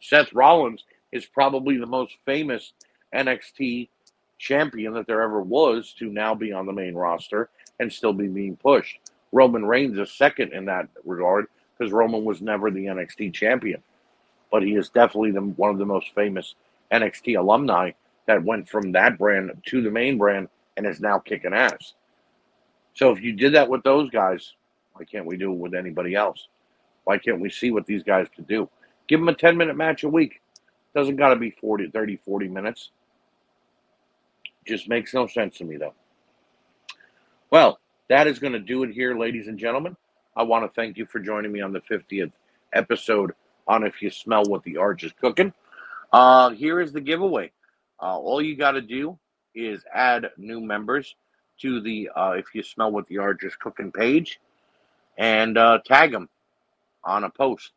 Seth 0.00 0.32
Rollins 0.32 0.84
is 1.12 1.26
probably 1.26 1.78
the 1.78 1.86
most 1.86 2.16
famous 2.24 2.72
NXT 3.14 3.88
champion 4.38 4.92
that 4.94 5.06
there 5.06 5.22
ever 5.22 5.40
was 5.40 5.94
to 5.98 6.06
now 6.10 6.34
be 6.34 6.52
on 6.52 6.66
the 6.66 6.72
main 6.72 6.94
roster 6.94 7.48
and 7.80 7.92
still 7.92 8.12
be 8.12 8.28
being 8.28 8.56
pushed. 8.56 8.98
Roman 9.32 9.64
Reigns 9.64 9.98
is 9.98 10.12
second 10.12 10.52
in 10.52 10.64
that 10.66 10.88
regard 11.04 11.46
because 11.76 11.92
Roman 11.92 12.24
was 12.24 12.40
never 12.40 12.70
the 12.70 12.86
NXT 12.86 13.34
champion, 13.34 13.82
but 14.50 14.62
he 14.62 14.74
is 14.74 14.88
definitely 14.88 15.32
the, 15.32 15.40
one 15.40 15.70
of 15.70 15.78
the 15.78 15.86
most 15.86 16.14
famous 16.14 16.54
NXT 16.92 17.38
alumni 17.38 17.90
that 18.26 18.44
went 18.44 18.68
from 18.68 18.92
that 18.92 19.18
brand 19.18 19.50
to 19.66 19.82
the 19.82 19.90
main 19.90 20.18
brand 20.18 20.48
and 20.76 20.86
is 20.86 21.00
now 21.00 21.18
kicking 21.18 21.54
ass. 21.54 21.94
So 22.94 23.10
if 23.10 23.20
you 23.20 23.32
did 23.32 23.54
that 23.54 23.68
with 23.68 23.82
those 23.82 24.10
guys, 24.10 24.54
why 24.94 25.04
can't 25.04 25.26
we 25.26 25.36
do 25.36 25.52
it 25.52 25.58
with 25.58 25.74
anybody 25.74 26.14
else? 26.14 26.48
Why 27.04 27.18
can't 27.18 27.40
we 27.40 27.50
see 27.50 27.70
what 27.70 27.86
these 27.86 28.02
guys 28.02 28.26
could 28.34 28.46
do? 28.48 28.68
Give 29.08 29.20
them 29.20 29.28
a 29.28 29.34
10 29.34 29.56
minute 29.56 29.76
match 29.76 30.02
a 30.04 30.08
week. 30.08 30.40
Doesn't 30.94 31.16
got 31.16 31.30
to 31.30 31.36
be 31.36 31.50
40, 31.50 31.90
30, 31.90 32.16
40 32.24 32.48
minutes. 32.48 32.90
Just 34.66 34.88
makes 34.88 35.14
no 35.14 35.26
sense 35.26 35.58
to 35.58 35.64
me, 35.64 35.76
though. 35.76 35.94
Well, 37.50 37.78
that 38.08 38.26
is 38.26 38.38
going 38.38 38.54
to 38.54 38.58
do 38.58 38.82
it 38.82 38.92
here, 38.92 39.16
ladies 39.16 39.46
and 39.46 39.58
gentlemen. 39.58 39.96
I 40.36 40.42
want 40.42 40.64
to 40.64 40.74
thank 40.74 40.96
you 40.96 41.06
for 41.06 41.20
joining 41.20 41.52
me 41.52 41.60
on 41.60 41.72
the 41.72 41.80
50th 41.80 42.32
episode 42.72 43.32
on 43.68 43.84
If 43.84 44.02
You 44.02 44.10
Smell 44.10 44.44
What 44.44 44.62
the 44.64 44.76
Arch 44.76 45.04
is 45.04 45.12
Cooking. 45.20 45.52
Uh, 46.12 46.50
here 46.50 46.80
is 46.80 46.92
the 46.92 47.00
giveaway. 47.00 47.52
Uh, 48.00 48.18
all 48.18 48.42
you 48.42 48.56
got 48.56 48.72
to 48.72 48.82
do 48.82 49.18
is 49.54 49.82
add 49.94 50.30
new 50.36 50.60
members 50.60 51.14
to 51.60 51.80
the 51.80 52.10
uh, 52.14 52.32
If 52.32 52.46
You 52.54 52.62
Smell 52.62 52.92
What 52.92 53.06
the 53.06 53.18
Arch 53.18 53.44
is 53.44 53.54
Cooking 53.56 53.92
page 53.92 54.40
and 55.16 55.56
uh, 55.56 55.78
tag 55.84 56.12
them 56.12 56.28
on 57.04 57.24
a 57.24 57.30
post. 57.30 57.72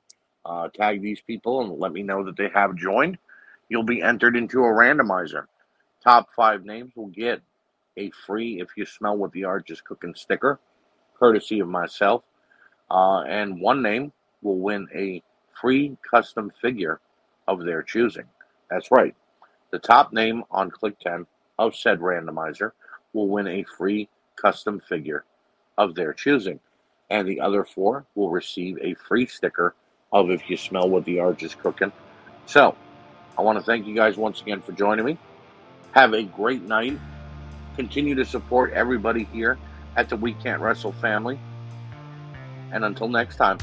Uh, 0.46 0.68
tag 0.70 1.02
these 1.02 1.22
people 1.22 1.62
and 1.62 1.80
let 1.80 1.92
me 1.92 2.02
know 2.02 2.24
that 2.24 2.38
they 2.38 2.50
have 2.50 2.76
joined. 2.76 3.18
You'll 3.68 3.84
be 3.84 4.02
entered 4.02 4.36
into 4.36 4.60
a 4.60 4.68
randomizer. 4.68 5.46
Top 6.04 6.30
five 6.36 6.66
names 6.66 6.94
will 6.96 7.08
get 7.08 7.42
a 7.98 8.10
free 8.26 8.62
If 8.62 8.70
You 8.78 8.86
Smell 8.86 9.18
What 9.18 9.32
the 9.32 9.44
Arch 9.44 9.70
is 9.70 9.82
Cooking 9.82 10.16
sticker, 10.16 10.60
courtesy 11.18 11.60
of 11.60 11.68
myself. 11.68 12.24
Uh, 12.90 13.22
and 13.22 13.60
one 13.60 13.82
name 13.82 14.12
will 14.42 14.58
win 14.58 14.88
a 14.96 15.22
free 15.60 15.98
custom 16.10 16.52
figure 16.62 17.00
of 17.48 17.64
their 17.66 17.84
choosing. 17.84 18.26
That's 18.70 18.92
right. 18.92 19.16
The 19.72 19.80
top 19.80 20.14
name 20.14 20.44
on 20.50 20.72
Click 20.72 20.98
10 21.00 21.26
of 21.60 21.76
said 21.76 22.00
randomizer 22.00 22.72
will 23.14 23.28
win 23.28 23.48
a 23.48 23.66
free 23.78 24.10
custom 24.36 24.80
figure 24.80 25.26
of 25.78 25.96
their 25.96 26.14
choosing. 26.14 26.60
And 27.10 27.28
the 27.28 27.42
other 27.42 27.66
four 27.66 28.06
will 28.16 28.30
receive 28.30 28.78
a 28.82 28.94
free 28.94 29.26
sticker 29.26 29.76
of 30.12 30.30
If 30.30 30.50
You 30.50 30.58
Smell 30.58 30.90
What 30.90 31.06
the 31.06 31.20
Arch 31.20 31.44
is 31.44 31.56
Cooking. 31.56 31.92
So, 32.46 32.76
I 33.38 33.42
want 33.42 33.58
to 33.60 33.64
thank 33.64 33.86
you 33.86 33.96
guys 33.96 34.18
once 34.18 34.42
again 34.42 34.62
for 34.62 34.72
joining 34.72 35.06
me. 35.06 35.18
Have 35.92 36.14
a 36.14 36.24
great 36.24 36.64
night. 36.64 37.00
Continue 37.76 38.16
to 38.16 38.26
support 38.26 38.74
everybody 38.74 39.26
here 39.32 39.58
at 39.96 40.10
the 40.10 40.16
We 40.16 40.34
Can't 40.34 40.62
Wrestle 40.62 40.92
family. 40.94 41.40
And 42.72 42.84
until 42.86 43.08
next 43.08 43.38
time, 43.38 43.58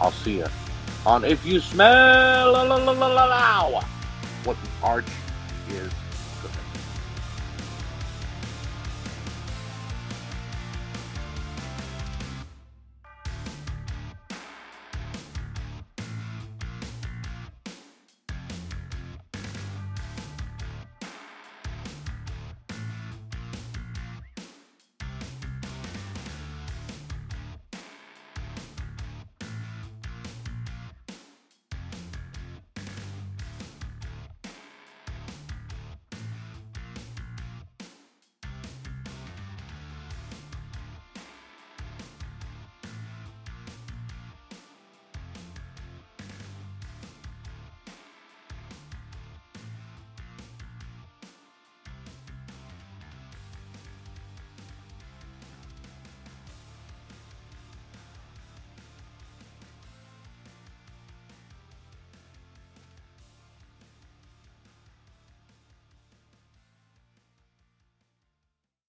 I'll 0.00 0.12
see 0.12 0.38
you 0.38 0.46
on 1.06 1.24
If 1.24 1.44
You 1.44 1.60
Smell 1.60 2.52
what 4.44 4.56
the 4.62 4.86
Arch 4.86 5.06
is 5.70 5.92